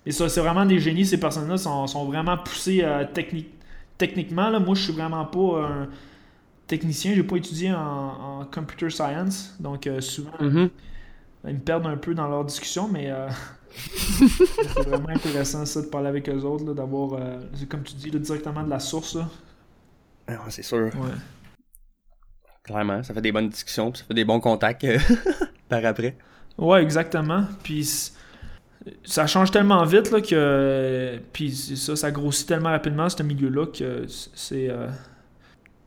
[0.04, 3.48] Mais ça, c'est vraiment des génies, ces personnes-là sont, sont vraiment poussées euh, technique,
[3.98, 4.48] techniquement.
[4.50, 5.88] Là, moi, je suis vraiment pas un
[6.66, 7.78] technicien, j'ai pas étudié en,
[8.40, 10.68] en computer science, donc euh, souvent Mhm.
[11.47, 13.28] Ils me perdent un peu dans leur discussion, mais euh,
[13.70, 18.11] c'est vraiment intéressant ça de parler avec eux autres, là, d'avoir, euh, comme tu dis,
[18.11, 19.14] là, directement de la source.
[19.14, 19.28] Là.
[20.26, 20.86] Ah, ouais, c'est sûr.
[20.86, 21.14] Ouais.
[22.64, 24.99] Clairement, ça fait des bonnes discussions, puis ça fait des bons contacts euh,
[25.68, 26.16] par après.
[26.59, 27.45] Ouais, exactement.
[27.62, 28.12] Puis
[29.05, 31.18] ça change tellement vite là, que.
[31.32, 34.68] Puis ça, ça grossit tellement rapidement, ce milieu-là, que c'est.
[34.68, 34.89] euh,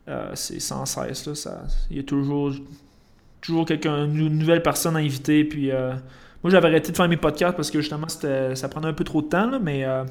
[0.08, 1.26] euh, c'est sans cesse.
[1.26, 2.52] Là, ça, il y a toujours,
[3.42, 5.44] toujours quelqu'un, une nouvelle personne à inviter.
[5.44, 5.92] Puis euh,
[6.42, 9.20] moi, j'avais arrêté de faire mes podcasts parce que justement, ça prenait un peu trop
[9.20, 9.50] de temps.
[9.50, 10.04] là, mais euh,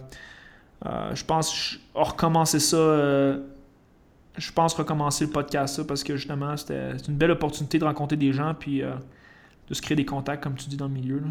[0.86, 2.78] euh, je pense recommencer ça.
[2.78, 3.40] euh,
[4.38, 8.18] je pense recommencer le podcast ça parce que justement, c'était, une belle opportunité de rencontrer
[8.18, 8.54] des gens.
[8.54, 8.84] Puis.
[8.84, 8.92] euh,
[9.70, 11.20] de se créer des contacts, comme tu dis, dans le milieu.
[11.20, 11.28] Là.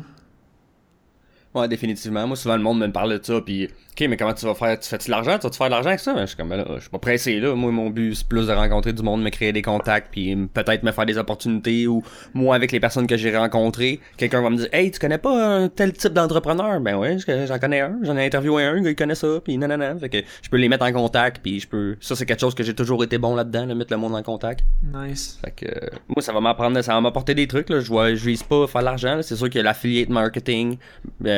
[1.55, 2.27] Ouais, définitivement.
[2.29, 4.79] Moi, souvent, le monde me parle de ça, puis OK, mais comment tu vas faire?
[4.79, 5.37] Tu fais-tu de l'argent?
[5.37, 6.15] Tu vas-tu faire de l'argent avec ça?
[6.15, 7.55] Ben, je suis comme, ben là, je suis pas pressé, là.
[7.57, 10.85] Moi, mon but, c'est plus de rencontrer du monde, me créer des contacts, puis peut-être
[10.85, 12.03] me faire des opportunités, ou
[12.35, 15.57] moi, avec les personnes que j'ai rencontrées, quelqu'un va me dire, hey, tu connais pas
[15.57, 16.81] un tel type d'entrepreneur?
[16.81, 17.99] Ben ouais, je- j'en connais un.
[18.03, 19.97] J'en ai interviewé un, il connaît ça, puis nanana.
[19.99, 21.97] Fait que je peux les mettre en contact, puis je peux...
[22.01, 24.23] Ça, c'est quelque chose que j'ai toujours été bon là-dedans, là, mettre le monde en
[24.23, 24.61] contact.
[24.95, 25.39] Nice.
[25.45, 28.15] Fait que euh, moi ça va m'apprendre ça va m'apporter des trucs là, je vois
[28.15, 30.77] je vise pas faire de l'argent, c'est sûr qu'il y a l'affiliate marketing,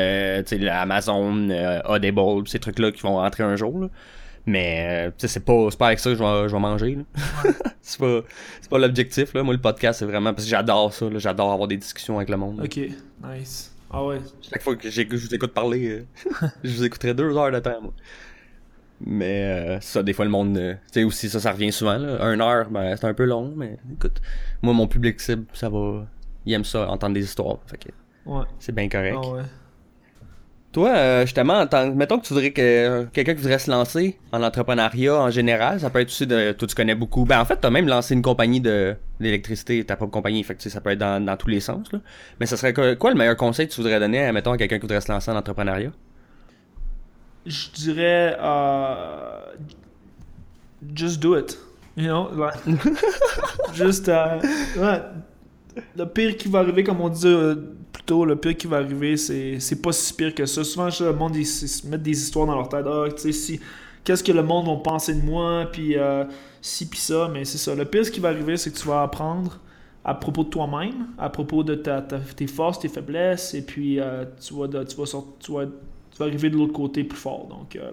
[0.02, 3.88] euh, l'Amazon, euh, Audible, ces trucs là qui vont rentrer un jour là.
[4.44, 6.98] Mais euh, c'est pas pas avec ça que je vais je vais manger
[7.80, 8.22] c'est pas
[8.68, 12.16] pas l'objectif moi le podcast c'est vraiment parce que j'adore ça j'adore avoir des discussions
[12.16, 12.58] avec le monde.
[12.58, 12.64] là.
[12.64, 13.72] Ok, nice.
[13.94, 14.18] Ah ouais.
[14.40, 17.80] Chaque fois que je vous écoute parler, euh, je vous écouterai deux heures de temps
[17.82, 17.92] moi.
[19.04, 20.56] Mais euh, ça, des fois, le monde.
[20.56, 21.98] euh, tu sais, aussi, ça, ça revient souvent.
[21.98, 22.22] Là.
[22.24, 24.20] Un heure, ben, c'est un peu long, mais écoute,
[24.62, 26.06] moi, mon public cible, ça va.
[26.46, 27.58] Il aime ça, entendre des histoires.
[27.66, 27.88] Fait que
[28.24, 28.44] Ouais.
[28.60, 29.18] c'est bien correct.
[29.22, 29.42] Ah ouais.
[30.72, 34.42] Toi, euh, justement, mettons que tu voudrais que euh, quelqu'un qui voudrait se lancer en
[34.42, 36.52] entrepreneuriat en général, ça peut être aussi de.
[36.52, 37.26] Toi, tu connais beaucoup.
[37.26, 40.42] Ben, en fait, t'as même lancé une compagnie de d'électricité, ta propre compagnie.
[40.42, 41.92] Fait que tu sais, ça peut être dans, dans tous les sens.
[41.92, 41.98] Là.
[42.40, 44.76] Mais ça serait quoi, quoi le meilleur conseil que tu voudrais donner, mettons, à quelqu'un
[44.76, 45.92] qui voudrait se lancer en entrepreneuriat?
[47.44, 48.36] Je dirais.
[48.40, 49.40] euh,
[50.94, 51.58] just do it.
[51.96, 52.30] You know?
[52.34, 52.54] like,
[53.74, 54.08] juste.
[54.08, 54.40] euh,
[54.78, 55.02] ouais.
[55.96, 57.54] Le pire qui va arriver, comme on dit euh,
[57.92, 60.64] plus tôt, le pire qui va arriver, c'est pas si pire que ça.
[60.64, 62.84] Souvent, le monde, ils se mettent des histoires dans leur tête.
[62.86, 63.60] Ah, tu sais, si.
[64.04, 65.66] Qu'est-ce que le monde va penser de moi?
[65.72, 66.24] Puis, euh,
[66.60, 67.30] si, puis ça.
[67.32, 67.74] Mais c'est ça.
[67.74, 69.60] Le pire, ce qui va arriver, c'est que tu vas apprendre
[70.04, 74.24] à propos de toi-même, à propos de ta, tes forces, tes faiblesses, et puis euh,
[74.44, 77.46] tu, vas tu, vas sort- tu, vas, tu vas arriver de l'autre côté plus fort.
[77.48, 77.92] Donc, euh,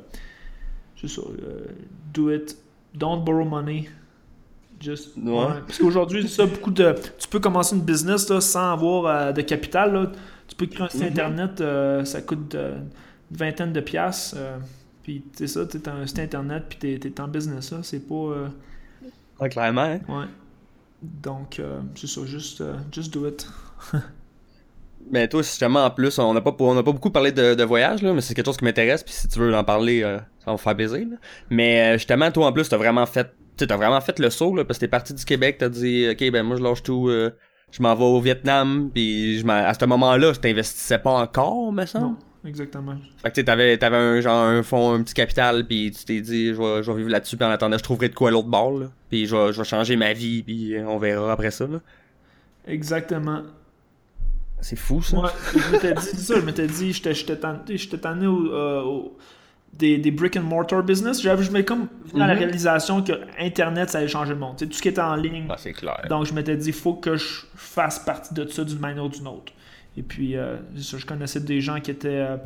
[1.00, 1.22] c'est ça.
[1.22, 1.66] euh,
[2.14, 2.58] do it.
[2.96, 3.88] Don't borrow money.
[4.80, 5.32] Just, Ouais.
[5.32, 5.46] ouais.
[5.68, 6.96] Parce qu'aujourd'hui, ça, beaucoup de.
[7.18, 9.94] Tu peux commencer une business là, sans avoir euh, de capital.
[9.94, 10.12] Là.
[10.48, 12.78] Tu peux créer un site internet, euh, ça coûte euh,
[13.30, 14.36] une vingtaine de piastres.
[14.38, 14.58] euh,
[15.04, 17.74] puis c'est ça, tu un site internet, puis t'es es en business.
[17.84, 18.50] C'est pas.
[19.40, 20.00] Ouais, clairement, hein?
[20.08, 20.26] ouais.
[21.02, 21.62] Donc,
[21.96, 22.62] c'est ça, juste,
[22.92, 23.48] just do it.
[25.10, 27.64] Mais toi, justement, en plus, on n'a pas, on a pas beaucoup parlé de, de
[27.64, 30.46] voyage, là, mais c'est quelque chose qui m'intéresse, puis si tu veux en parler, ça
[30.48, 31.00] va me faire plaisir.
[31.10, 31.16] là.
[31.50, 34.66] Mais justement, toi, en plus, t'as vraiment fait, tu t'as vraiment fait le saut, là,
[34.66, 37.32] parce que t'es parti du Québec, t'as dit, ok, ben moi, je lâche tout, euh,
[37.72, 41.86] je m'en vais au Vietnam, puis je à ce moment-là, je t'investissais pas encore, me
[41.86, 42.06] semble?
[42.06, 42.96] Non, exactement.
[43.22, 46.48] Fait que t'avais, t'avais un genre un fonds, un petit capital, puis tu t'es dit,
[46.54, 48.48] je vais, je vais vivre là-dessus, puis en attendant, je trouverai de quoi à l'autre
[48.48, 48.88] bord, là.
[49.10, 51.80] Puis je vais, je vais changer ma vie, puis on verra après ça, là.
[52.68, 53.42] Exactement.
[54.62, 55.18] C'est fou, ça.
[55.18, 59.18] Ouais, je m'étais dit, ça, je m'étais dit, j'étais tanné au, euh, au-
[59.74, 61.22] des, des brick and mortar business.
[61.22, 62.38] J'avais, je m'étais comme la Mhm.
[62.40, 64.58] réalisation que Internet, ça allait changer le monde.
[64.58, 65.46] Tu sais, tout ce qui était en ligne.
[65.50, 66.02] Ah, c'est clair.
[66.10, 69.10] Donc, je m'étais dit, il faut que je fasse partie de ça d'une manière ou
[69.10, 69.54] d'une autre.
[69.98, 72.38] Et puis, euh, je connaissais des gens qui étaient, euh,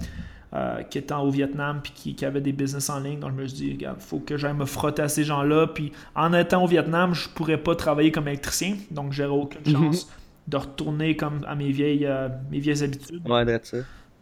[0.53, 3.19] euh, qui étaient au Vietnam puis qui, qui avaient des business en ligne.
[3.19, 5.67] Donc, je me suis dit, regarde, il faut que j'aille me frotter à ces gens-là.
[5.67, 8.75] Puis, en étant au Vietnam, je pourrais pas travailler comme électricien.
[8.91, 9.73] Donc, j'aurais aucune Mhm.
[9.85, 10.09] chance
[10.47, 13.27] de retourner comme à mes vieilles, euh, mes vieilles habitudes.
[13.27, 13.77] Ouais, d'être ça.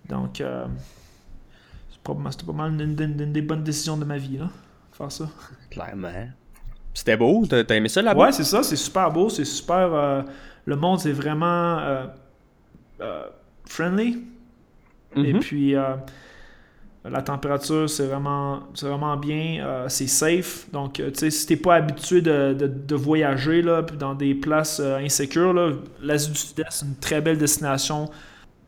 [0.10, 0.42] Donc,
[2.32, 4.50] c'était pas mal une, une- une des bonnes décisions de ma vie, là,
[4.92, 5.30] faire ça.
[5.70, 6.30] Clairement.
[6.94, 8.26] C'était beau, t'as aimé ça là-bas?
[8.26, 9.94] Ouais, c'est ça, c'est super beau, c'est super.
[9.94, 10.22] euh,
[10.66, 12.06] le monde, c'est vraiment euh,
[13.02, 13.24] euh,
[13.68, 14.18] friendly.
[15.16, 15.40] Et Mhm.
[15.40, 15.76] puis,
[17.04, 19.86] la température, c'est vraiment, c'est vraiment bien.
[19.88, 20.68] c'est safe.
[20.72, 24.80] Donc, tu sais, si t'es pas habitué de, de- de voyager là, dans des places
[24.80, 25.72] insécures, là,
[26.02, 28.10] l'Asie du Sud-Est, c'est une très belle destination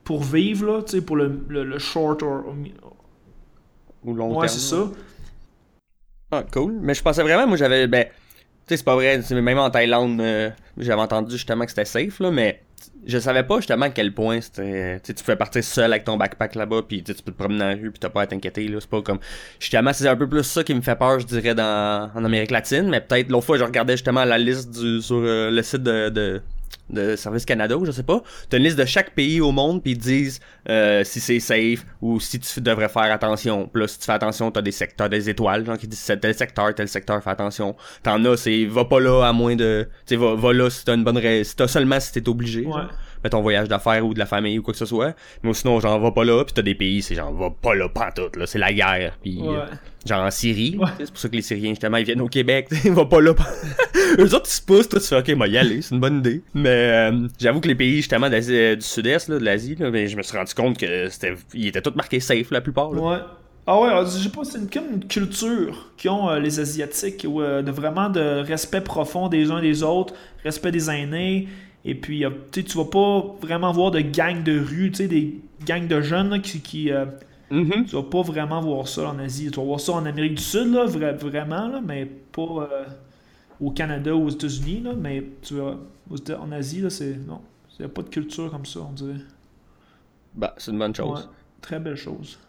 [0.03, 2.43] pour vivre, là, tu sais, pour le, le, le short or,
[4.05, 4.83] Ou long Ouais, terme, c'est là.
[4.83, 4.91] ça.
[6.31, 6.77] Ah, cool.
[6.81, 7.87] Mais je pensais vraiment, moi j'avais.
[7.87, 8.09] Ben, tu
[8.67, 9.21] sais, c'est pas vrai.
[9.21, 12.61] c'est- Même en Thaïlande, euh, j'avais entendu justement que c'était safe, là, mais
[13.05, 14.99] je savais pas justement à quel point c'était.
[15.01, 17.59] Tu sais, tu pouvais partir seul avec ton backpack là-bas, puis tu peux te promener
[17.59, 18.79] dans la rue, puis t'as pas à t'inquiéter, là.
[18.81, 19.19] C'est pas comme.
[19.59, 22.51] Justement, c'est un peu plus ça qui me fait peur, je dirais, dans, en Amérique
[22.51, 25.83] latine, mais peut-être l'autre fois, je regardais justement la liste du, sur euh, le site
[25.83, 26.09] de.
[26.09, 26.41] de
[26.89, 29.81] de Service Canada ou je sais pas, t'as une liste de chaque pays au monde
[29.81, 33.69] puis ils te disent euh, si c'est safe ou si tu devrais faire attention.
[33.71, 36.19] Puis là, si tu fais attention, t'as des secteurs, des étoiles, genre qui disent c'est
[36.19, 37.75] tel secteur, tel secteur, fais attention.
[38.03, 39.87] T'en as, c'est va pas là à moins de.
[40.05, 41.49] Tu sais, va, va là si t'as une bonne raison.
[41.49, 42.65] Si t'as seulement si t'es obligé.
[42.65, 42.71] Ouais.
[42.73, 42.89] genre.
[43.29, 45.15] Ton voyage d'affaires ou de la famille ou quoi que ce soit.
[45.43, 46.43] Mais sinon, genre, va pas là.
[46.43, 48.45] Puis t'as des pays, c'est genre, va pas là, pantoute, là.
[48.45, 49.17] C'est la guerre.
[49.21, 49.55] Puis, Ouais.
[49.55, 49.65] euh,
[50.05, 50.77] genre en Syrie.
[50.79, 50.89] Ouais.
[50.99, 52.67] C'est pour ça que les Syriens, justement, ils viennent au Québec.
[52.85, 53.33] va pas là.
[54.19, 54.89] Eux autres, ils se poussent.
[54.89, 55.81] Toi, tu fais, ok, moi, y aller.
[55.81, 56.41] C'est une bonne idée.
[56.53, 59.89] Mais, euh, j'avoue que les pays, justement, d'Asie- euh, du sud-est, là, de l'Asie, là,
[59.89, 62.91] ben, je me suis rendu compte que c'était, ils étaient tous marqués safe, la plupart,
[62.91, 63.01] là.
[63.01, 63.17] Ouais.
[63.65, 67.25] Ah ouais, alors, je sais pas, c'est une, comme une culture qu'ont euh, les Asiatiques,
[67.27, 70.13] où, euh, de vraiment de respect profond des uns des autres,
[70.43, 71.47] respect des aînés,
[71.85, 75.41] et puis euh, tu vas pas vraiment voir de gangs de rue, tu sais, des
[75.65, 76.59] gangs de jeunes là, qui...
[76.61, 77.05] qui euh,
[77.51, 77.85] Mhm.
[77.85, 79.51] tu vas pas vraiment voir ça en Asie.
[79.51, 82.85] Tu vas voir ça en Amérique du Sud, là, vra- vraiment, là, mais pas euh,
[83.61, 85.77] au Canada ou aux États-Unis, là, mais tu vas,
[86.39, 87.15] en Asie, là, c'est...
[87.27, 87.41] Non,
[87.77, 89.19] il a pas de culture comme ça, on dirait.
[90.33, 91.19] Bah, c'est une bonne chose.
[91.25, 91.31] Ouais,
[91.61, 92.39] très belle chose.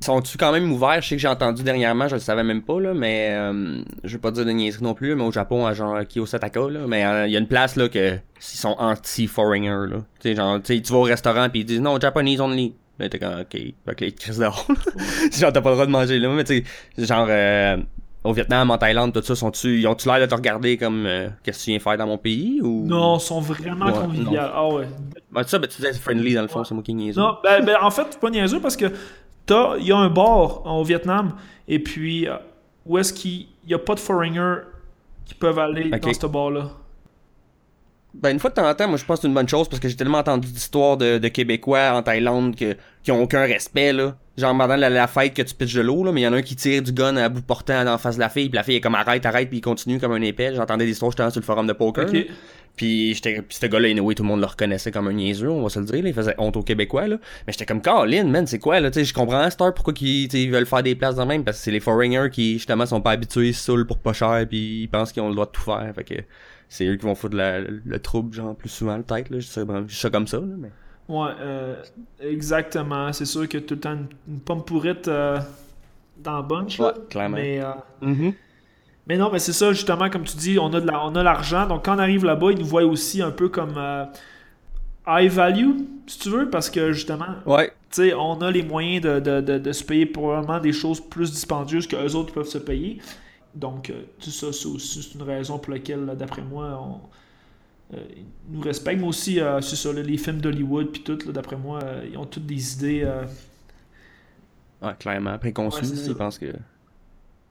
[0.00, 1.02] Sont-tu quand même ouverts?
[1.02, 4.12] Je sais que j'ai entendu dernièrement, je le savais même pas, là, mais euh, je
[4.16, 7.04] vais pas dire de niaiserie non plus, mais au Japon, à genre Kiyosataka, là, mais
[7.04, 9.96] euh, il y a une place là que s'ils sont anti-foreigner, là.
[10.20, 12.74] Tu sais, genre, tu vas au restaurant pis ils disent non, Japanese only.
[12.98, 14.66] Là, t'es comme, ok, que les crises dehors.
[15.32, 16.64] genre, t'as pas le droit de manger là, mais tu
[16.96, 17.76] sais, genre, euh,
[18.22, 21.28] au Vietnam, en Thaïlande, tout ça, sont-tu, ils ont-tu l'air de te regarder comme, euh,
[21.42, 22.86] qu'est-ce que tu viens faire dans mon pays, ou?
[22.86, 24.40] Non, ils sont vraiment Ouais, conviviaux.
[24.40, 24.86] Ah ouais,
[25.30, 27.16] Ben, ça, ben, tu disais friendly, dans le fond, c'est moi qui niaise.
[27.18, 28.86] Non, ben, ben, en fait, pas niaiseux parce que
[29.50, 31.34] il y a un bar au Vietnam,
[31.68, 32.36] et puis euh,
[32.86, 34.62] où est-ce qu'il n'y a pas de foreigners
[35.24, 36.70] qui peuvent aller dans ce bar-là?
[38.14, 39.68] Ben, une fois de temps en temps, moi, je pense que c'est une bonne chose
[39.68, 43.42] parce que j'ai tellement entendu d'histoires de, de Québécois en Thaïlande que, qui ont aucun
[43.42, 44.16] respect, là.
[44.36, 46.32] Genre, pendant la, la fête que tu pitches de l'eau, là, mais il y en
[46.32, 48.56] a un qui tire du gun à bout portant en face de la fille, puis
[48.56, 50.52] la fille est comme arrête, arrête, puis il continue comme un épée.
[50.56, 52.06] J'entendais des histoires justement sur le forum de poker.
[52.06, 52.12] Ok.
[52.12, 52.20] là.
[52.76, 55.68] Puis j'étais ce gars-là, anyway, tout le monde le reconnaissait comme un niaiseux, on va
[55.68, 56.08] se le dire, là.
[56.08, 57.18] Il faisait honte aux Québécois, là.
[57.46, 58.90] Mais j'étais comme, Colin, man, c'est quoi, là?
[58.90, 61.22] Tu sais, je comprends à cette heure pourquoi sais, ils veulent faire des places de
[61.22, 64.12] même, parce que c'est les foreigners qui, justement, sont pas habitués, ils saoulent pour pas
[64.12, 65.92] cher, puis ils pensent qu'ils ont le droit de tout faire.
[65.94, 66.14] Fait que
[66.68, 69.38] c'est eux qui vont foutre la- le trouble, genre, plus souvent, peut-être, là.
[69.38, 69.60] Je sais,
[69.90, 70.70] ça comme ça, là, mais.
[71.08, 71.82] Ouais, euh,
[72.20, 73.12] exactement.
[73.12, 75.38] C'est sûr a tout le temps une, une pomme pourrite euh,
[76.22, 76.78] dans le bunch.
[76.78, 76.86] là.
[76.86, 77.36] Ouais, clairement.
[77.36, 78.32] Mais, euh, Mhm.
[79.06, 81.22] mais non, mais c'est ça, justement, comme tu dis, on a de la- on a
[81.22, 81.66] l'argent.
[81.66, 84.04] Donc, quand on arrive là-bas, ils nous voient aussi un peu comme euh,
[85.06, 85.72] high value,
[86.06, 87.68] si tu veux, parce que justement, Ouais.
[87.90, 91.00] tu sais, on a les moyens de, de, de, de se payer probablement des choses
[91.00, 92.98] plus dispendieuses que eux autres peuvent se payer.
[93.54, 93.92] Donc,
[94.22, 97.00] tout ça, c'est aussi une raison pour laquelle, d'après moi, on,
[97.92, 99.00] ils nous respectent.
[99.00, 102.16] Mais aussi, euh, c'est ça, là, les films d'Hollywood, puis tout, d'après moi, euh, ils
[102.18, 103.02] ont toutes des idées.
[103.04, 103.24] euh,
[104.82, 105.84] Ouais, clairement, préconçu.
[105.84, 106.52] Ouais, ils pensent que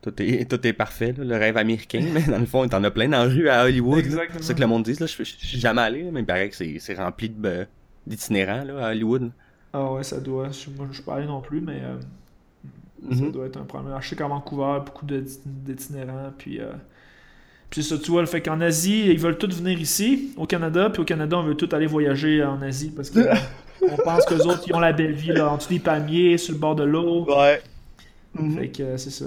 [0.02, 2.92] tout est, tout est parfait, là, le rêve américain, mais dans le fond, t'en as
[2.92, 4.04] plein dans la rue à Hollywood.
[4.06, 5.06] C'est ça que le monde dit, là.
[5.06, 7.66] Je, suis jamais allé, mais il paraît que c'est, rempli euh,
[8.06, 9.32] d'itinérants, à Hollywood.
[9.74, 10.50] Ah ouais, ça doit.
[10.78, 11.98] Moi, je suis pas allé non plus, mais euh,
[13.12, 13.32] ça Mhm.
[13.32, 13.98] doit être un problème.
[14.02, 16.60] Je sais qu'à Vancouver, beaucoup d'itinérants, puis.
[16.60, 16.74] euh,
[17.74, 20.46] puis c'est ça, tu vois, le fait qu'en Asie, ils veulent tous venir ici, au
[20.46, 23.20] Canada, puis au Canada, on veut tous aller voyager en Asie parce que
[23.82, 26.38] on pense que les autres, ils ont la belle vie, là, en dessous des palmiers,
[26.38, 27.26] sur le bord de l'eau.
[27.26, 27.62] Ouais.
[28.56, 29.26] Fait que euh, c'est ça.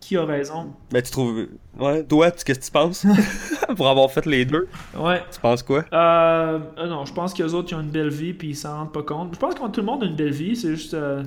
[0.00, 0.72] Qui a raison?
[0.90, 1.46] Ben, tu trouves.
[1.78, 3.06] Ouais, toi, tu- qu'est-ce que tu penses?
[3.76, 4.66] Pour avoir fait les deux,
[4.98, 5.22] Ouais.
[5.32, 5.84] tu penses quoi?
[5.92, 8.56] Euh, euh, non, je pense que les autres, ils ont une belle vie, puis ils
[8.56, 9.30] s'en rendent pas compte.
[9.34, 11.22] Je pense que tout le monde a une belle vie, c'est juste euh,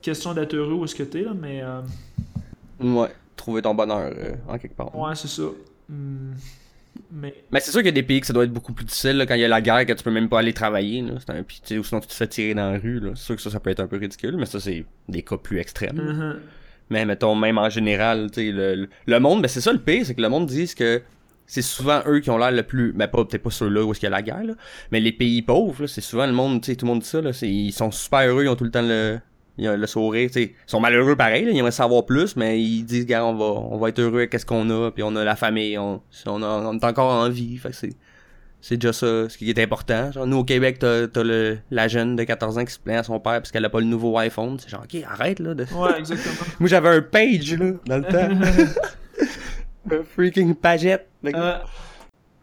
[0.00, 1.60] question d'être heureux où est-ce que t'es, là, mais.
[1.62, 1.80] euh,
[2.80, 3.08] Ouais.
[3.36, 4.94] Trouver ton bonheur, euh, en quelque part.
[4.96, 5.42] ouais, c'est ça.
[5.90, 6.34] Hmm,
[7.10, 7.34] mais.
[7.50, 9.16] Mais c'est sûr qu'il y a des pays que ça doit être beaucoup plus difficile
[9.16, 11.14] là, quand il y a la guerre que tu peux même pas aller travailler là.
[11.18, 13.10] C'est un puis, ou sinon tu te fais tirer dans la rue là.
[13.16, 15.36] C'est sûr que ça ça peut être un peu ridicule, mais ça c'est des cas
[15.36, 15.96] plus extrêmes.
[15.96, 16.40] Mhm.
[16.90, 20.22] Mais mettons même en général, le, le, monde, ben c'est ça le pire, c'est que
[20.22, 21.02] le monde dit que
[21.46, 24.00] c'est souvent eux qui ont l'air le plus ben pas peut-être pas ceux-là où est-ce
[24.00, 24.54] qu'il y a la guerre là,
[24.92, 27.08] mais les pays pauvres là, c'est souvent le monde, tu sais tout le monde dit
[27.08, 29.18] ça là, ils sont super heureux, ils ont tout le temps le
[29.60, 33.24] le sourire, ils sont malheureux pareil, là, ils aimeraient savoir plus, mais ils disent gars,
[33.24, 35.76] on va on va être heureux avec ce qu'on a, puis on a la famille,
[35.78, 37.92] on on, a- on est encore en vie, fait c'est
[38.62, 40.12] c'est déjà ça, ce qui est important.
[40.12, 42.98] Genre, nous, au Québec, t'as, t'as le, la jeune de 14 ans qui se plaint
[42.98, 44.58] à son père parce qu'elle a pas le nouveau iPhone.
[44.60, 45.54] C'est genre, ok, arrête, là.
[45.54, 46.34] de- Ouais, exactement.
[46.58, 48.28] Moi, j'avais un page, là, dans le temps.
[49.90, 51.08] un freaking pagette.
[51.24, 51.56] Euh,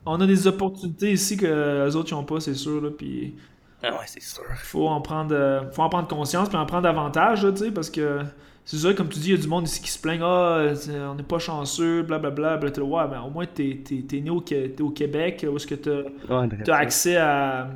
[0.07, 3.35] on a des opportunités ici que les autres, ils ont pas, c'est sûr, là, puis.
[3.83, 4.43] Ah ouais, c'est sûr.
[4.57, 7.89] faut en prendre euh, faut en prendre conscience puis en prendre davantage tu sais parce
[7.91, 8.21] que
[8.65, 10.63] c'est ça comme tu dis il y a du monde ici qui se plaigne ah
[11.11, 13.03] on n'est pas chanceux blablabla bla, bla, bla.
[13.03, 14.43] ouais ben au moins t'es t'es t'es né au,
[14.81, 17.69] au Québec où est-ce que t'as Ouais, t'as accès à,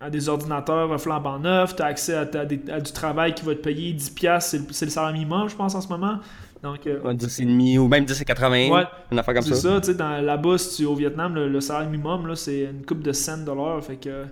[0.00, 3.54] à des ordinateurs flambant neufs t'as accès à, t'as des- à du travail qui va
[3.56, 6.20] te payer 10 piastres, c'est le, salaire minimum je pense en ce moment
[6.62, 8.68] donc euh, Ouais, 10 et demi, ou même 10 et 80.
[8.68, 8.84] Ouais.
[9.10, 9.80] Une affaire comme c'est ça.
[9.80, 12.64] tu sais dans là-bas si tu es au Vietnam le, le salaire minimum là c'est
[12.64, 14.26] une coupe de cents de l'heure fait que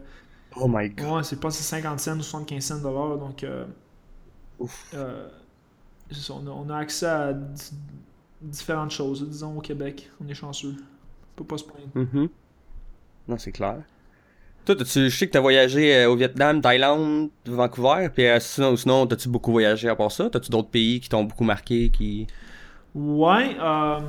[0.56, 1.06] Oh my god.
[1.10, 3.64] Ouais, c'est pas c'est 50 cents ou 75 cents de l'heure, donc euh,
[4.58, 4.94] Ouf.
[4.94, 5.28] euh,
[6.12, 7.72] ça, on, a, on a accès à di-
[8.42, 10.10] différentes choses, disons, au Québec.
[10.24, 10.76] On est chanceux.
[10.78, 11.92] On peut pas se plaindre.
[11.94, 12.28] Mhm.
[13.28, 13.84] Non, c'est clair.
[14.66, 18.76] Toi, t'as-tu, je sais que t'as voyagé euh, au Vietnam, Thaïlande, Vancouver, puis euh, sinon,
[18.76, 20.30] sinon t'as-tu beaucoup voyagé à part ça?
[20.30, 22.28] T'as-tu d'autres pays qui t'ont beaucoup marqué, qui...
[22.94, 24.00] Ouais, euh,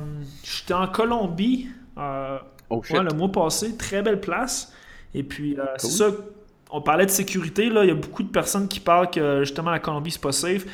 [0.42, 1.68] j'étais en Colombie
[1.98, 2.38] euh,
[2.70, 2.96] Oh shit.
[2.96, 4.72] ouais, le mois passé, très belle place.
[5.14, 6.10] Et puis, euh, c'est ça,
[6.70, 9.70] on parlait de sécurité, là, il y a beaucoup de personnes qui parlent que justement
[9.72, 10.64] la Colombie c'est pas safe,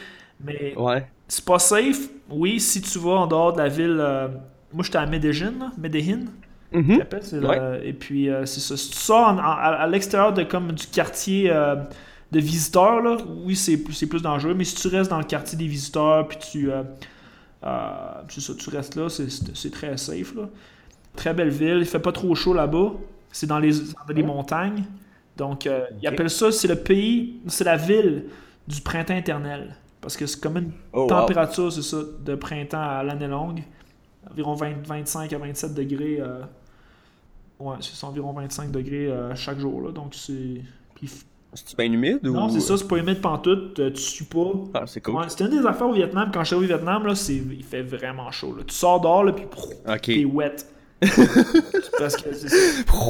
[0.45, 1.07] mais Ouais.
[1.27, 3.97] c'est pas safe, oui, si tu vas en dehors de la ville.
[3.99, 4.29] euh,
[4.73, 6.25] moi j'étais à Medellin, là, Medellin.
[7.33, 7.89] Le- Ouais.
[7.89, 8.77] Et puis, euh, c'est ça.
[8.77, 11.77] Si tu sors en- en- à, à l'extérieur de, comme, du quartier euh,
[12.33, 14.53] de visiteurs, là, oui, c'est plus, c'est plus dangereux.
[14.53, 16.69] Mais si tu restes dans le quartier des visiteurs, puis tu,
[18.29, 20.35] c'est ça, tu restes là, c'est très safe.
[20.35, 20.49] Là.
[21.15, 21.79] Très belle ville.
[21.79, 22.93] Il fait pas trop chaud là-bas.
[23.33, 24.85] C'est dans les, dans les montagnes.
[25.37, 28.25] Donc, euh, ils appellent ça, c'est le pays, c'est la ville
[28.67, 29.77] du printemps éternel.
[30.01, 31.07] Parce que c'est comme une Oh, wow.
[31.09, 33.63] température, c'est ça, de printemps à l'année longue.
[34.31, 36.19] Environ 20, 25 à 27 degrés.
[36.21, 36.41] euh,
[37.59, 39.83] ouais, c'est environ 25 degrés euh, chaque jour.
[39.83, 40.63] Là, donc, c'est.
[41.53, 42.33] C'est-tu bien humide ou...
[42.35, 43.75] non, c'est ça, c'est pas humide pantoute.
[43.95, 44.53] Tu sues pas.
[44.75, 45.15] Ah, c'est cool.
[45.17, 46.31] Ouais, c'était une des affaires au Vietnam.
[46.33, 47.35] Quand j'étais au Vietnam, là, c'est...
[47.37, 48.55] il fait vraiment chaud.
[48.57, 48.63] Là.
[48.67, 50.03] Tu sors dehors, là, puis prou, Ok.
[50.03, 50.57] t'es wet.
[51.99, 52.29] Parce que.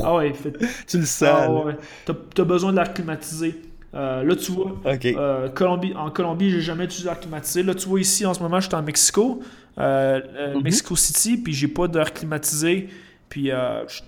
[0.04, 0.52] Ah ouais, fait
[0.86, 1.76] Tu le sens, ah ouais.
[2.04, 3.60] T'as, besoin de l'air climatisé.
[3.94, 5.04] Euh, là, tu vois, OK.
[5.06, 7.62] euh, Colombie, en Colombie, j'ai jamais utilisé d'air climatisé.
[7.62, 9.40] Là, tu vois, ici, en ce moment, je suis en Mexico,
[9.78, 10.62] euh, Mhm.
[10.62, 12.88] Mexico City, puis j'ai pas d'air climatisé.
[13.28, 14.04] Puis je suis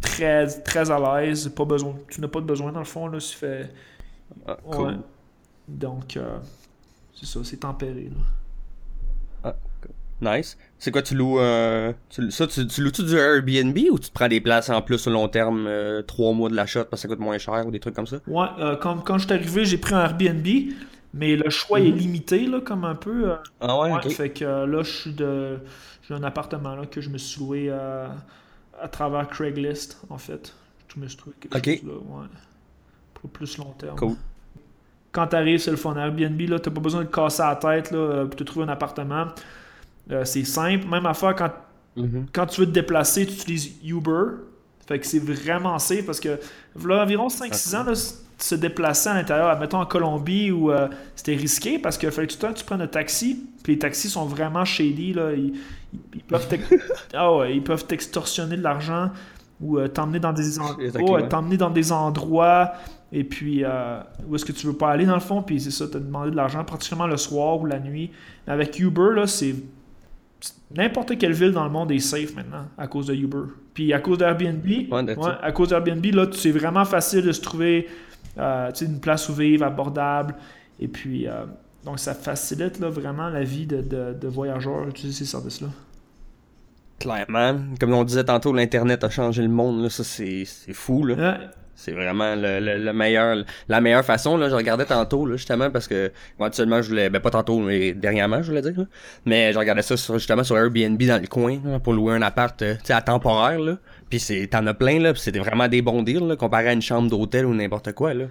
[0.00, 1.48] très, très à l'aise.
[1.48, 3.70] Pas besoin, tu n'as pas de besoin, dans le fond, là, si fait...
[4.46, 4.86] Ah, cool.
[4.86, 4.94] Ouais.
[5.66, 6.18] Donc,
[7.14, 8.10] c'est ça, c'est tempéré.
[8.10, 8.24] Là.
[10.20, 10.56] Nice.
[10.78, 14.12] C'est quoi, tu loues, euh, tu, ça, tu, tu loues-tu du Airbnb ou tu te
[14.12, 17.08] prends des places en plus au long terme, euh, trois mois de l'achat parce que
[17.08, 18.18] ça coûte moins cher ou des trucs comme ça?
[18.26, 20.46] Ouais, euh, quand, quand je suis arrivé, j'ai pris un Airbnb,
[21.14, 21.96] mais le choix est Mhm.
[21.96, 23.30] limité, là, comme un peu.
[23.30, 24.08] euh, Ah ouais, Ouais, ok.
[24.08, 25.58] fait que euh, là, je suis de.
[26.06, 30.54] J'ai un appartement là, que je me suis loué à travers Craigslist, en fait.
[30.94, 31.68] Je me suis trouvé quelque Ok.
[31.80, 32.26] chose là, ouais.
[33.14, 33.96] Pour plus long terme.
[33.96, 34.16] Cool.
[35.12, 35.96] Quand t'arrives, c'est le fun.
[35.96, 39.26] Airbnb, là, t'as pas besoin de casser la tête là, pour te trouver un appartement.
[40.10, 40.86] Euh, c'est simple.
[40.86, 41.50] Même affaire, quand,
[41.96, 42.26] Mhm.
[42.32, 44.24] quand tu veux te déplacer, tu utilises Uber.
[44.86, 46.38] Fait que c'est vraiment safe parce que
[46.86, 47.92] là, environ 5-6 ans, là,
[48.40, 52.36] se déplacer à l'intérieur, mettons en Colombie où euh, c'était risqué parce qu'il fallait tout
[52.40, 53.44] le temps que tu prennes un taxi.
[53.62, 55.12] Puis les taxis sont vraiment shady.
[55.12, 55.32] Là.
[55.32, 55.52] Ils,
[56.26, 56.46] peuvent
[57.38, 59.10] ouais, ils peuvent t'extorsionner de l'argent
[59.60, 61.12] ou euh, t'emmener dans des en- Exactement.
[61.14, 62.72] ouais, t'emmener dans des endroits
[63.10, 63.98] et puis euh,
[64.28, 66.30] où est-ce que tu veux pas aller dans le fond puis c'est ça te demander
[66.30, 68.10] de l'argent particulièrement le soir ou la nuit
[68.46, 69.54] mais avec Uber là c'est
[70.74, 74.00] n'importe quelle ville dans le monde est safe maintenant à cause de Uber puis à
[74.00, 77.88] cause d'Airbnb Ouais, à cause d'Airbnb là c'est vraiment facile de se trouver
[78.38, 80.34] euh, une place où vivre abordable
[80.80, 81.44] et puis euh,
[81.84, 85.68] donc ça facilite là, vraiment la vie de, de, de voyageurs utiliser ces services là
[86.98, 87.56] Clairement.
[87.78, 89.88] Comme on disait tantôt, l'Internet a changé le monde, là.
[89.88, 91.14] Ça, c'est, c'est fou, là.
[91.14, 91.46] Ouais,
[91.80, 94.48] C'est vraiment le, le, le meilleur, la meilleure façon, là.
[94.48, 98.42] Je regardais tantôt, justement, parce que, moi, actuellement, je voulais, ben, pas tantôt, mais dernièrement,
[98.42, 98.84] je voulais dire, là.
[99.24, 102.74] Mais je regardais ça justement, sur Airbnb dans le coin, pour louer un appart, euh,
[102.88, 103.76] à temporaire, là.
[104.10, 105.12] Puis c'est, t'en as plein, là.
[105.12, 108.12] Puis c'était vraiment des bons deals, là, comparé à une chambre d'hôtel ou n'importe quoi,
[108.12, 108.24] là.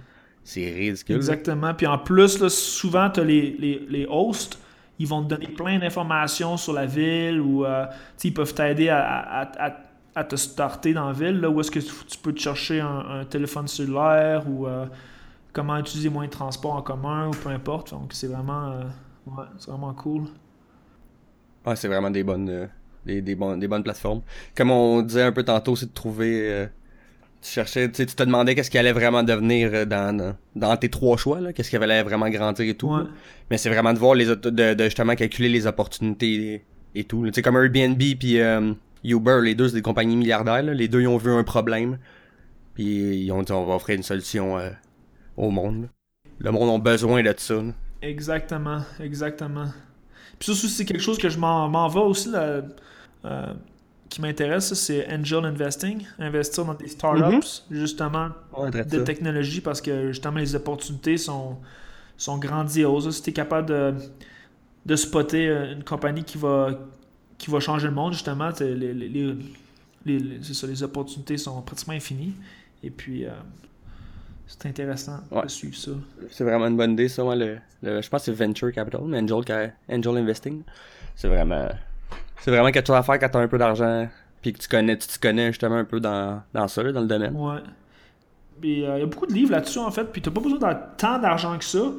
[0.44, 1.16] C'est ridicule.
[1.16, 1.72] Exactement.
[1.72, 4.58] Puis en plus, là, souvent, tu as les, les, les hosts,
[4.98, 7.86] ils vont te donner plein d'informations sur la ville ou euh,
[8.22, 9.48] ils peuvent t'aider à,
[10.18, 13.20] à te starter dans la ville, là, où est-ce que tu, peux te chercher un,
[13.20, 14.86] un téléphone cellulaire ou euh,
[15.52, 17.90] comment utiliser moins de transport en commun ou peu importe.
[17.90, 18.82] Donc c'est vraiment, euh,
[19.26, 20.24] ouais, c'est vraiment cool.
[21.64, 22.66] Ouais, c'est vraiment des bonnes, euh,
[23.06, 24.22] des, des, bonnes, des bonnes plateformes.
[24.56, 26.66] Comme on disait un peu tantôt, c'est de trouver.
[27.40, 31.16] tu cherchais, tu te demandais qu'est-ce qui allait vraiment devenir dans, dans, dans tes trois
[31.16, 32.92] choix, là, qu'est-ce qui allait vraiment grandir et tout.
[32.92, 33.04] Ouais.
[33.52, 36.64] Mais c'est vraiment de voir les, de, de justement calculer les opportunités et,
[36.96, 37.24] et tout.
[37.26, 38.72] Tu sais, comme Airbnb puis euh,
[39.04, 40.62] Uber, les deux, c'est des compagnies milliardaires.
[40.62, 40.74] là.
[40.74, 41.98] Les deux, ils ont vu un problème.
[42.74, 44.70] Puis ils ont dit, on va offrir une solution euh,
[45.36, 45.88] au monde.
[46.38, 47.54] Le monde a besoin de ça.
[47.54, 47.72] là.
[48.02, 49.66] Exactement, exactement.
[50.38, 52.62] Puis ça aussi, c'est quelque chose que je m'en vais aussi, là,
[53.24, 53.54] euh,
[54.08, 59.04] qui m'intéresse, c'est angel investing, investir dans des startups, justement, Ouais, très de ça.
[59.04, 61.56] technologie, parce que justement, les opportunités sont,
[62.16, 63.10] sont grandioses.
[63.16, 63.94] Si tu es capable de,
[64.86, 66.70] de spotter euh, une compagnie qui va,
[67.38, 69.08] qui va changer le monde, justement, les, les, les,
[70.04, 72.34] les- les- c'est ça, les opportunités sont pratiquement infinies.
[72.82, 73.30] Et puis, euh,
[74.46, 75.42] c'est intéressant Ouais.
[75.42, 75.92] de suivre ça.
[76.30, 77.22] C'est vraiment une bonne idée, ça.
[77.22, 80.62] Moi, le, le- je pense que c'est Venture Capital, mais Angel, Angel Investing.
[81.14, 81.68] C'est vraiment,
[82.40, 84.08] c'est vraiment quelque chose à faire quand t'as un peu d'argent,
[84.42, 87.06] puis que tu connais, tu te connais justement un peu dans, dans ça, dans le
[87.06, 87.34] domaine.
[87.36, 87.58] Ouais.
[88.62, 91.18] Il y a beaucoup de livres là-dessus, en fait, puis t'as pas besoin de tant
[91.20, 91.92] d'argent que ça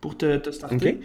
[0.00, 1.00] pour te, te starter.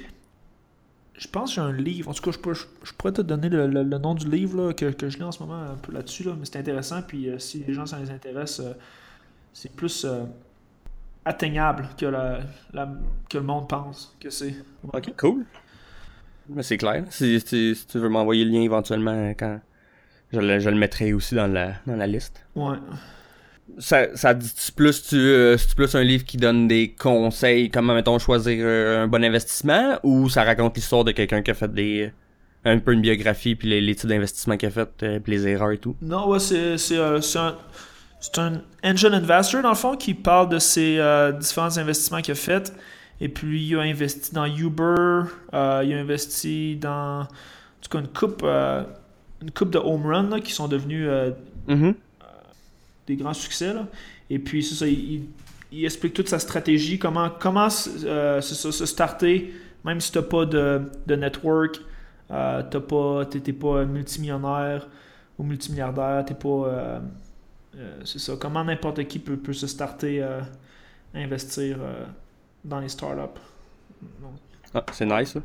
[1.19, 2.09] Je pense que j'ai un livre.
[2.09, 4.27] En tout cas, je, peux- je, je pourrais te donner le, le- le nom du
[4.27, 6.57] livre là, que, que je lis en ce moment un peu là-dessus, là, mais c'est
[6.57, 7.01] intéressant.
[7.01, 8.71] Puis euh, si les gens, ça les intéresse, euh,
[9.53, 10.23] c'est plus euh,
[11.25, 12.39] atteignable que, la,
[12.73, 12.89] la-
[13.29, 14.55] que le monde pense que c'est.
[14.93, 15.45] Ok, cool.
[16.47, 17.03] Mais c'est clair.
[17.11, 19.59] Si, si, si tu veux m'envoyer le lien éventuellement, quand
[20.31, 22.45] je le, je le mettrai aussi dans la, dans la liste.
[22.55, 22.77] Ouais.
[23.77, 27.93] Ça, ça dit plus tu, euh, c'est plus un livre qui donne des conseils, comment
[27.93, 31.73] mettons choisir euh, un bon investissement, ou ça raconte l'histoire de quelqu'un qui a fait
[31.73, 32.11] des
[32.65, 35.47] un peu une biographie puis les, les types d'investissements qu'il a fait, euh, puis les
[35.47, 35.95] erreurs et tout?
[36.01, 37.55] Non, ouais, c'est c'est, euh, un,
[38.19, 40.99] c'est un angel investor, dans le fond, qui parle de ses
[41.39, 42.73] différents investissements qu'il a fait.
[43.21, 47.27] Et puis, il a investi dans Uber, il a investi dans, en
[47.81, 51.07] tout cas, une coupe, une coupe de home run là, qui sont devenus
[51.69, 51.93] Mhm.
[53.09, 53.73] Des grands succès.
[53.73, 53.87] Là.
[54.29, 55.27] Et puis, ça, il,
[55.71, 57.67] explique toute sa stratégie, comment, comment
[58.03, 59.53] euh, se starter,
[59.83, 61.79] même si tu n'as pas de, de network,
[62.31, 64.87] euh, t'es t'es pas multimillionnaire
[65.37, 66.47] ou multimilliardaire, t'es pas.
[66.47, 66.99] euh,
[67.77, 70.25] euh, c'est ça, comment n'importe qui peut, peut se starter
[71.13, 71.77] investir
[72.63, 73.39] dans les startups.
[74.73, 75.37] Ah, c'est nice.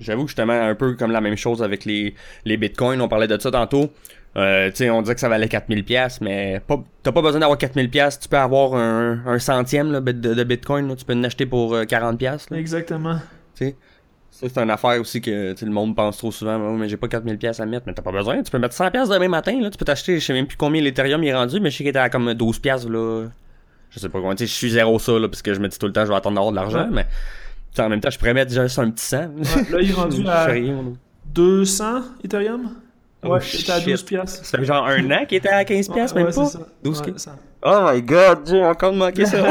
[0.00, 3.38] J'avoue justement un peu comme la même chose avec les, les bitcoins, on parlait de
[3.38, 3.90] ça tantôt.
[4.36, 7.40] Euh, tu sais, on disait que ça valait 4000 pièces, mais pas, t'as pas besoin
[7.40, 11.04] d'avoir 4000 pièces, tu peux avoir un, un centième là, de, de bitcoin, là, tu
[11.04, 12.46] peux en acheter pour euh, 40 pièces.
[12.52, 13.16] Exactement.
[13.56, 13.76] Tu sais,
[14.30, 17.08] ça c'est une affaire aussi que le monde pense trop souvent, Oh, mais j'ai pas
[17.08, 19.60] 4000 pièces à mettre, mais t'as pas besoin, tu peux mettre 100 pièces demain matin,
[19.60, 21.82] là, tu peux t'acheter, je sais même plus combien l'Ethereum est rendu, mais je sais
[21.82, 23.26] qu'il était à comme 12 pièces là.
[23.90, 25.66] Je sais pas combien, tu sais, je suis zéro ça là, parce que je me
[25.66, 26.90] dis tout le temps je vais attendre d'avoir de l'argent, Ouais.
[26.92, 27.06] mais
[27.78, 29.16] en même temps, je pourrais mettre juste un petit 100.
[29.16, 29.26] Ouais,
[29.70, 30.82] là, il est rendu à rien, là.
[31.26, 31.84] 200
[32.24, 32.70] Ethereum?
[33.22, 33.88] Oh, Ouais, était à shit.
[33.88, 34.44] 12 piastres.
[34.44, 36.44] Ça fait genre un an qu'il était à 15 pièces, Ouais, même ouais, pas?
[36.46, 36.66] c'est ça.
[36.82, 37.36] 12 Ouais, qui- ça.
[37.62, 39.38] Oh my god, j'ai encore manqué ça.